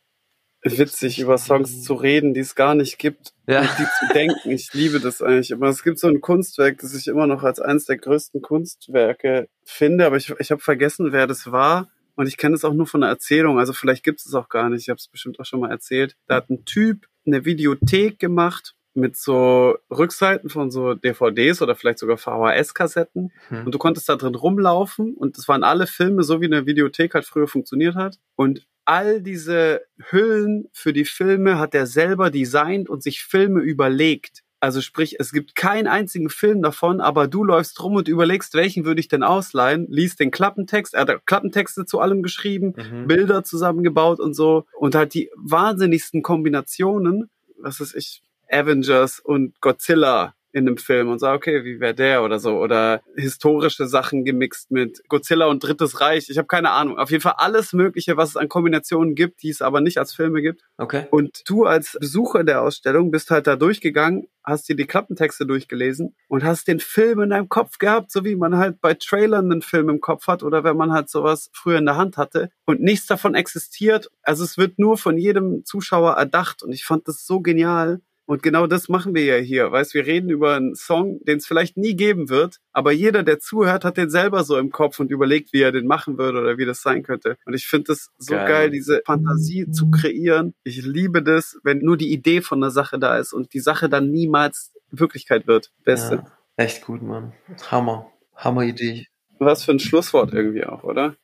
Witzig, 0.79 1.19
über 1.21 1.39
Songs 1.39 1.83
zu 1.83 1.95
reden, 1.95 2.35
die 2.35 2.41
es 2.41 2.55
gar 2.55 2.75
nicht 2.75 2.99
gibt, 2.99 3.33
Ja. 3.47 3.61
und 3.61 3.71
die 3.79 3.85
zu 3.85 4.13
denken. 4.13 4.51
Ich 4.51 4.73
liebe 4.73 5.01
das 5.01 5.23
eigentlich. 5.23 5.53
Aber 5.53 5.69
es 5.69 5.83
gibt 5.83 5.99
so 5.99 6.09
ein 6.09 6.21
Kunstwerk, 6.21 6.79
das 6.79 6.95
ich 6.95 7.07
immer 7.09 7.27
noch 7.27 7.43
als 7.43 7.61
eines 7.61 7.85
der 7.87 7.99
größten 7.99 8.43
Kunstwerke 8.43 9.49
finde, 9.65 10.07
aber 10.07 10.17
ich, 10.17 10.33
ich 10.39 10.51
habe 10.51 10.61
vergessen, 10.61 11.13
wer 11.13 11.27
das 11.27 11.51
war. 11.53 11.89
Und 12.15 12.27
ich 12.27 12.39
kenne 12.39 12.55
es 12.55 12.65
auch 12.65 12.73
nur 12.73 12.87
von 12.87 13.03
der 13.03 13.11
Erzählung, 13.11 13.59
also 13.59 13.73
vielleicht 13.75 14.03
gibt 14.03 14.21
es 14.21 14.27
es 14.27 14.35
auch 14.35 14.49
gar 14.49 14.71
nicht. 14.71 14.83
Ich 14.83 14.89
habe 14.89 14.97
es 14.99 15.09
bestimmt 15.09 15.39
auch 15.39 15.45
schon 15.45 15.61
mal 15.61 15.71
erzählt. 15.71 16.17
Da 16.27 16.37
hat 16.37 16.49
ein 16.49 16.65
Typ 16.65 17.07
eine 17.27 17.45
Videothek 17.45 18.19
gemacht 18.19 18.75
mit 18.95 19.17
so 19.19 19.77
Rückseiten 19.91 20.49
von 20.49 20.71
so 20.71 20.95
DVDs 20.95 21.61
oder 21.61 21.77
vielleicht 21.77 21.99
sogar 21.99 22.17
VHS-Kassetten. 22.17 23.33
Hm. 23.49 23.67
Und 23.67 23.75
du 23.75 23.79
konntest 23.79 24.09
da 24.09 24.17
drin 24.17 24.35
rumlaufen 24.35 25.15
und 25.15 25.37
das 25.37 25.47
waren 25.49 25.63
alle 25.63 25.87
Filme, 25.87 26.23
so 26.23 26.41
wie 26.41 26.47
eine 26.47 26.65
Videothek 26.65 27.13
halt 27.13 27.27
früher 27.27 27.47
funktioniert 27.49 27.95
hat. 27.95 28.19
Und 28.37 28.67
all 28.87 29.21
diese 29.21 29.83
Hüllen 30.11 30.69
für 30.73 30.93
die 30.93 31.05
Filme 31.05 31.59
hat 31.59 31.75
er 31.75 31.87
selber 31.87 32.31
designt 32.31 32.89
und 32.89 33.03
sich 33.03 33.23
Filme 33.25 33.61
überlegt. 33.61 34.43
Also 34.59 34.81
sprich, 34.81 35.17
es 35.21 35.33
gibt 35.33 35.55
keinen 35.55 35.87
einzigen 35.87 36.31
Film 36.31 36.63
davon, 36.63 37.01
aber 37.01 37.29
du 37.29 37.45
läufst 37.45 37.83
rum 37.83 37.95
und 37.97 38.09
überlegst, 38.09 38.55
welchen 38.55 38.85
würde 38.87 39.01
ich 39.01 39.09
denn 39.09 39.23
ausleihen, 39.23 39.87
liest 39.91 40.19
den 40.19 40.31
Klappentext, 40.31 40.95
er 40.95 41.03
hat 41.03 41.27
Klappentexte 41.27 41.85
zu 41.85 42.01
allem 42.01 42.23
geschrieben, 42.23 42.75
Mhm. 42.77 43.07
Bilder 43.07 43.45
zusammengebaut 43.45 44.19
und 44.19 44.35
so 44.35 44.65
und 44.79 44.95
halt 44.95 45.13
die 45.13 45.31
wahnsinnigsten 45.37 46.23
Kombinationen, 46.23 47.29
was 47.59 47.81
ist 47.81 47.95
ich, 47.95 48.23
Avengers 48.49 49.21
und 49.21 49.61
Godzilla 49.61 50.36
in 50.57 50.67
einem 50.67 50.79
Film 50.79 51.11
und 51.11 51.19
sage, 51.19 51.37
okay, 51.37 51.65
wie 51.65 51.81
wäre 51.81 51.95
der 51.95 52.23
oder 52.23 52.39
so. 52.39 52.59
Oder 52.59 53.03
historische 53.15 53.87
Sachen 53.87 54.25
gemixt 54.25 54.71
mit 54.71 55.07
Godzilla 55.07 55.47
und 55.47 55.63
Drittes 55.63 56.01
Reich. 56.01 56.31
Ich 56.31 56.39
habe 56.39 56.49
keine 56.49 56.71
Ahnung. 56.71 56.99
Auf 56.99 57.11
jeden 57.11 57.21
Fall 57.21 57.35
alles 57.37 57.75
Mögliche, 57.75 58.17
was 58.17 58.31
es 58.31 58.37
an 58.39 58.49
Kombinationen 58.49 59.15
gibt, 59.15 59.43
die 59.43 59.51
es 59.51 59.61
aber 59.61 59.83
nicht 59.83 59.99
als 59.99 60.15
Filme 60.15 60.41
gibt. 60.41 60.63
Okay. 60.79 61.09
Und 61.11 61.43
du 61.47 61.67
als 61.67 61.99
Besucher 62.01 62.43
der 62.43 62.63
Ausstellung 62.63 63.11
bist 63.11 63.31
halt 63.31 63.47
da 63.47 63.57
durchgegangen, 63.57 64.29
hast 64.43 64.67
dir 64.71 64.77
die 64.77 64.87
Klappentexte 64.87 65.45
durchgelesen 65.45 66.15
und 66.29 66.43
hast 66.43 66.69
den 66.69 66.81
Film 66.81 67.21
in 67.21 67.31
deinem 67.31 67.51
Kopf 67.51 67.77
gehabt, 67.77 68.11
so 68.11 68.25
wie 68.25 68.37
man 68.37 68.57
halt 68.57 68.81
bei 68.81 68.95
Trailern 68.95 69.53
einen 69.53 69.61
Film 69.61 69.91
im 69.91 70.01
Kopf 70.01 70.27
hat 70.27 70.43
oder 70.43 70.65
wenn 70.65 70.77
man 70.79 70.93
halt 70.93 71.11
sowas 71.11 71.51
früher 71.53 71.77
in 71.77 71.85
der 71.85 71.97
Hand 71.97 72.17
hatte 72.17 72.49
und 72.65 72.81
nichts 72.81 73.07
davon 73.07 73.35
existiert. 73.35 74.11
Also 74.23 74.43
es 74.43 74.57
wird 74.57 74.79
nur 74.79 74.97
von 74.97 75.19
jedem 75.19 75.67
Zuschauer 75.67 76.13
erdacht 76.13 76.63
und 76.63 76.73
ich 76.73 76.87
fand 76.87 77.09
das 77.09 77.27
so 77.27 77.41
genial. 77.41 78.01
Und 78.27 78.43
genau 78.43 78.67
das 78.67 78.89
machen 78.89 79.15
wir 79.15 79.25
ja 79.25 79.37
hier. 79.37 79.71
Weißt, 79.71 79.95
wir 79.95 80.05
reden 80.05 80.31
über 80.31 80.55
einen 80.55 80.75
Song, 80.75 81.21
den 81.25 81.39
es 81.39 81.47
vielleicht 81.47 81.77
nie 81.77 81.95
geben 81.95 82.29
wird, 82.29 82.59
aber 82.73 82.93
jeder, 82.93 83.23
der 83.23 83.39
zuhört, 83.39 83.85
hat 83.85 83.97
den 83.97 84.11
selber 84.11 84.45
so 84.45 84.59
im 84.59 84.71
Kopf 84.71 84.99
und 84.99 85.11
überlegt, 85.11 85.53
wie 85.53 85.63
er 85.63 85.73
den 85.73 85.87
machen 85.87 86.19
würde 86.19 86.41
oder 86.41 86.59
wie 86.59 86.65
das 86.65 86.83
sein 86.83 87.05
könnte. 87.05 87.39
Und 87.47 87.55
ich 87.55 87.67
finde 87.67 87.85
das 87.89 88.11
so 88.19 88.35
geil. 88.35 88.49
geil, 88.49 88.71
diese 88.71 89.03
Fantasie 89.07 89.71
zu 89.71 89.91
kreieren. 89.91 90.55
Ich 90.65 90.85
liebe 90.85 91.23
das, 91.23 91.59
wenn 91.63 91.79
nur 91.79 91.97
die 91.97 92.13
Idee 92.13 92.43
von 92.43 92.61
der 92.61 92.71
Sache 92.71 92.99
da 92.99 93.17
ist 93.17 93.33
und 93.33 93.55
die 93.55 93.61
Sache 93.61 93.89
dann 93.89 94.11
niemals 94.11 94.73
Wirklichkeit 94.91 95.47
wird. 95.47 95.73
Beste. 95.85 96.17
Ja, 96.17 96.33
echt 96.57 96.85
gut, 96.85 97.03
Mann. 97.03 97.33
Hammer. 97.71 98.11
Hammer 98.35 98.63
Idee. 98.63 99.07
Was 99.39 99.65
für 99.65 99.73
ein 99.73 99.79
Schlusswort 99.79 100.33
irgendwie 100.33 100.65
auch, 100.65 100.83
oder? 100.83 101.17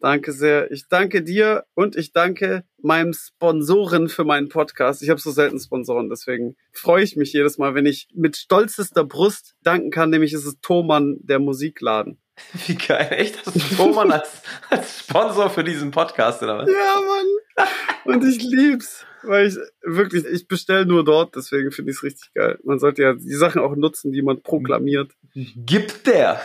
Danke 0.00 0.32
sehr. 0.32 0.70
Ich 0.70 0.88
danke 0.88 1.22
dir 1.22 1.64
und 1.74 1.96
ich 1.96 2.12
danke 2.12 2.64
meinem 2.82 3.12
Sponsoren 3.12 4.08
für 4.08 4.24
meinen 4.24 4.48
Podcast. 4.48 5.02
Ich 5.02 5.10
habe 5.10 5.20
so 5.20 5.30
selten 5.30 5.58
Sponsoren, 5.58 6.10
deswegen 6.10 6.56
freue 6.72 7.02
ich 7.02 7.16
mich 7.16 7.32
jedes 7.32 7.58
Mal, 7.58 7.74
wenn 7.74 7.86
ich 7.86 8.08
mit 8.14 8.36
stolzester 8.36 9.04
Brust 9.04 9.54
danken 9.62 9.90
kann, 9.90 10.10
nämlich 10.10 10.32
ist 10.32 10.44
es 10.44 10.60
Thomann, 10.60 11.16
der 11.20 11.38
Musikladen. 11.38 12.18
Wie 12.66 12.74
geil, 12.74 13.08
echt? 13.10 13.46
Hast 13.46 13.56
du 13.56 13.76
Thomann 13.76 14.12
als, 14.12 14.42
als 14.68 15.00
Sponsor 15.00 15.50
für 15.50 15.64
diesen 15.64 15.90
Podcast 15.90 16.42
oder 16.42 16.58
was? 16.58 16.68
Ja, 16.68 17.00
Mann. 17.00 17.68
Und 18.04 18.24
ich 18.24 18.42
lieb's. 18.42 19.06
Weil 19.22 19.46
ich 19.46 19.56
wirklich, 19.82 20.26
ich 20.26 20.48
bestelle 20.48 20.84
nur 20.84 21.04
dort, 21.04 21.34
deswegen 21.34 21.70
finde 21.70 21.92
ich 21.92 21.96
es 21.96 22.02
richtig 22.02 22.34
geil. 22.34 22.58
Man 22.62 22.78
sollte 22.78 23.02
ja 23.02 23.14
die 23.14 23.34
Sachen 23.34 23.62
auch 23.62 23.74
nutzen, 23.74 24.12
die 24.12 24.20
man 24.20 24.42
proklamiert. 24.42 25.12
Gibt 25.34 26.06
der? 26.06 26.42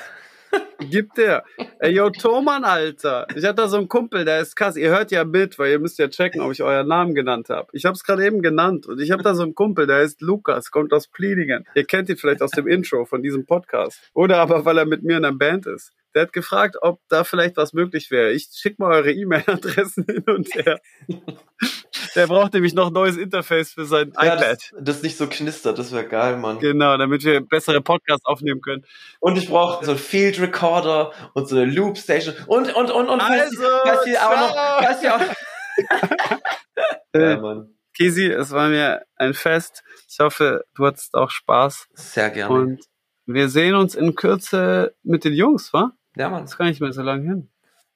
Gibt 0.79 1.17
der. 1.17 1.43
Ey, 1.79 1.91
yo, 1.93 2.09
Thoman, 2.09 2.63
Alter. 2.63 3.27
Ich 3.35 3.43
hatte 3.43 3.55
da 3.55 3.67
so 3.67 3.77
einen 3.77 3.89
Kumpel, 3.89 4.23
der 4.23 4.39
ist 4.39 4.55
krass. 4.55 4.77
Ihr 4.77 4.89
hört 4.89 5.11
ja 5.11 5.25
mit, 5.25 5.59
weil 5.59 5.71
ihr 5.71 5.79
müsst 5.79 5.99
ja 5.99 6.07
checken, 6.07 6.41
ob 6.41 6.51
ich 6.51 6.63
euren 6.63 6.87
Namen 6.87 7.13
genannt 7.13 7.49
habe. 7.49 7.67
Ich 7.73 7.85
habe 7.85 7.95
es 7.95 8.03
gerade 8.03 8.25
eben 8.25 8.41
genannt. 8.41 8.87
Und 8.87 9.01
ich 9.01 9.11
habe 9.11 9.21
da 9.21 9.35
so 9.35 9.43
einen 9.43 9.55
Kumpel, 9.55 9.87
der 9.87 9.97
heißt 9.97 10.21
Lukas, 10.21 10.71
kommt 10.71 10.93
aus 10.93 11.07
Pliedingen. 11.07 11.65
Ihr 11.75 11.83
kennt 11.83 12.09
ihn 12.09 12.17
vielleicht 12.17 12.41
aus 12.41 12.51
dem 12.51 12.67
Intro 12.67 13.05
von 13.05 13.21
diesem 13.21 13.45
Podcast. 13.45 13.99
Oder 14.13 14.37
aber, 14.37 14.63
weil 14.63 14.77
er 14.77 14.85
mit 14.85 15.03
mir 15.03 15.17
in 15.17 15.25
einer 15.25 15.35
Band 15.35 15.65
ist. 15.65 15.91
Der 16.15 16.23
hat 16.23 16.33
gefragt, 16.33 16.77
ob 16.81 17.01
da 17.07 17.23
vielleicht 17.23 17.57
was 17.57 17.73
möglich 17.73 18.09
wäre. 18.09 18.31
Ich 18.31 18.49
schicke 18.51 18.81
mal 18.81 18.91
eure 18.91 19.11
E-Mail-Adressen 19.11 20.05
hin 20.09 20.23
und 20.27 20.55
her. 20.55 20.79
Der 22.15 22.27
braucht 22.27 22.53
nämlich 22.53 22.73
noch 22.73 22.87
ein 22.87 22.93
neues 22.93 23.17
Interface 23.17 23.73
für 23.73 23.85
sein 23.85 24.11
ja, 24.15 24.35
iPad. 24.35 24.41
Das, 24.41 24.71
das 24.79 25.01
nicht 25.03 25.17
so 25.17 25.27
knistert, 25.27 25.77
das 25.77 25.91
wäre 25.91 26.07
geil, 26.07 26.37
Mann. 26.37 26.59
Genau, 26.59 26.97
damit 26.97 27.23
wir 27.23 27.41
bessere 27.41 27.81
Podcasts 27.81 28.25
aufnehmen 28.25 28.61
können. 28.61 28.85
Und 29.19 29.37
ich 29.37 29.49
brauche 29.49 29.83
so 29.85 29.91
einen 29.91 29.99
Field 29.99 30.39
Recorder 30.39 31.11
und 31.33 31.47
so 31.47 31.55
eine 31.57 31.65
Loop 31.65 31.97
Station 31.97 32.35
und 32.47 32.73
und 32.73 32.91
und 32.91 33.09
und 33.09 33.21
also, 33.21 33.63
falls 33.83 34.07
ihr 34.07 34.21
auch 34.21 34.39
noch, 34.39 34.83
falls 34.83 35.03
ihr 35.03 35.15
auch 35.15 35.21
ja, 37.13 37.37
Mann. 37.37 37.73
Kisi, 37.95 38.27
es 38.27 38.51
war 38.51 38.69
mir 38.69 39.03
ein 39.15 39.33
Fest. 39.33 39.83
Ich 40.07 40.19
hoffe, 40.19 40.63
du 40.75 40.85
hattest 40.85 41.15
auch 41.15 41.29
Spaß. 41.29 41.87
Sehr 41.93 42.29
gerne. 42.29 42.53
Und 42.53 42.85
wir 43.25 43.49
sehen 43.49 43.75
uns 43.75 43.95
in 43.95 44.15
Kürze 44.15 44.95
mit 45.03 45.23
den 45.23 45.33
Jungs, 45.33 45.73
wa? 45.73 45.91
Ja, 46.15 46.29
Mann. 46.29 46.43
Das 46.43 46.51
ist 46.51 46.57
gar 46.57 46.65
nicht 46.65 46.81
mehr 46.81 46.93
so 46.93 47.01
lange 47.01 47.23
hin. 47.23 47.49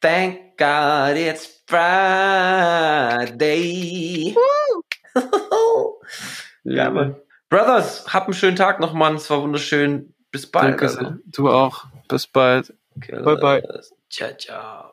Thank 0.04 0.58
God 0.58 1.16
it's 1.16 1.64
Friday. 1.66 2.36
ja, 6.66 6.90
Mann. 6.90 7.16
Brothers, 7.48 8.14
hab 8.14 8.26
einen 8.26 8.34
schönen 8.34 8.58
Tag 8.58 8.82
noch, 8.82 8.92
Mann. 8.92 9.16
Es 9.16 9.30
war 9.30 9.42
wunderschön. 9.42 10.14
Bis 10.30 10.52
bald. 10.52 10.72
Danke, 10.72 10.88
also. 10.88 11.14
Du 11.28 11.50
auch. 11.50 11.86
Bis 12.10 12.28
bald. 12.28 12.74
Okay, 12.98 13.22
bye, 13.24 13.38
bye. 13.38 13.64
Ciao, 14.10 14.36
ciao. 14.38 14.93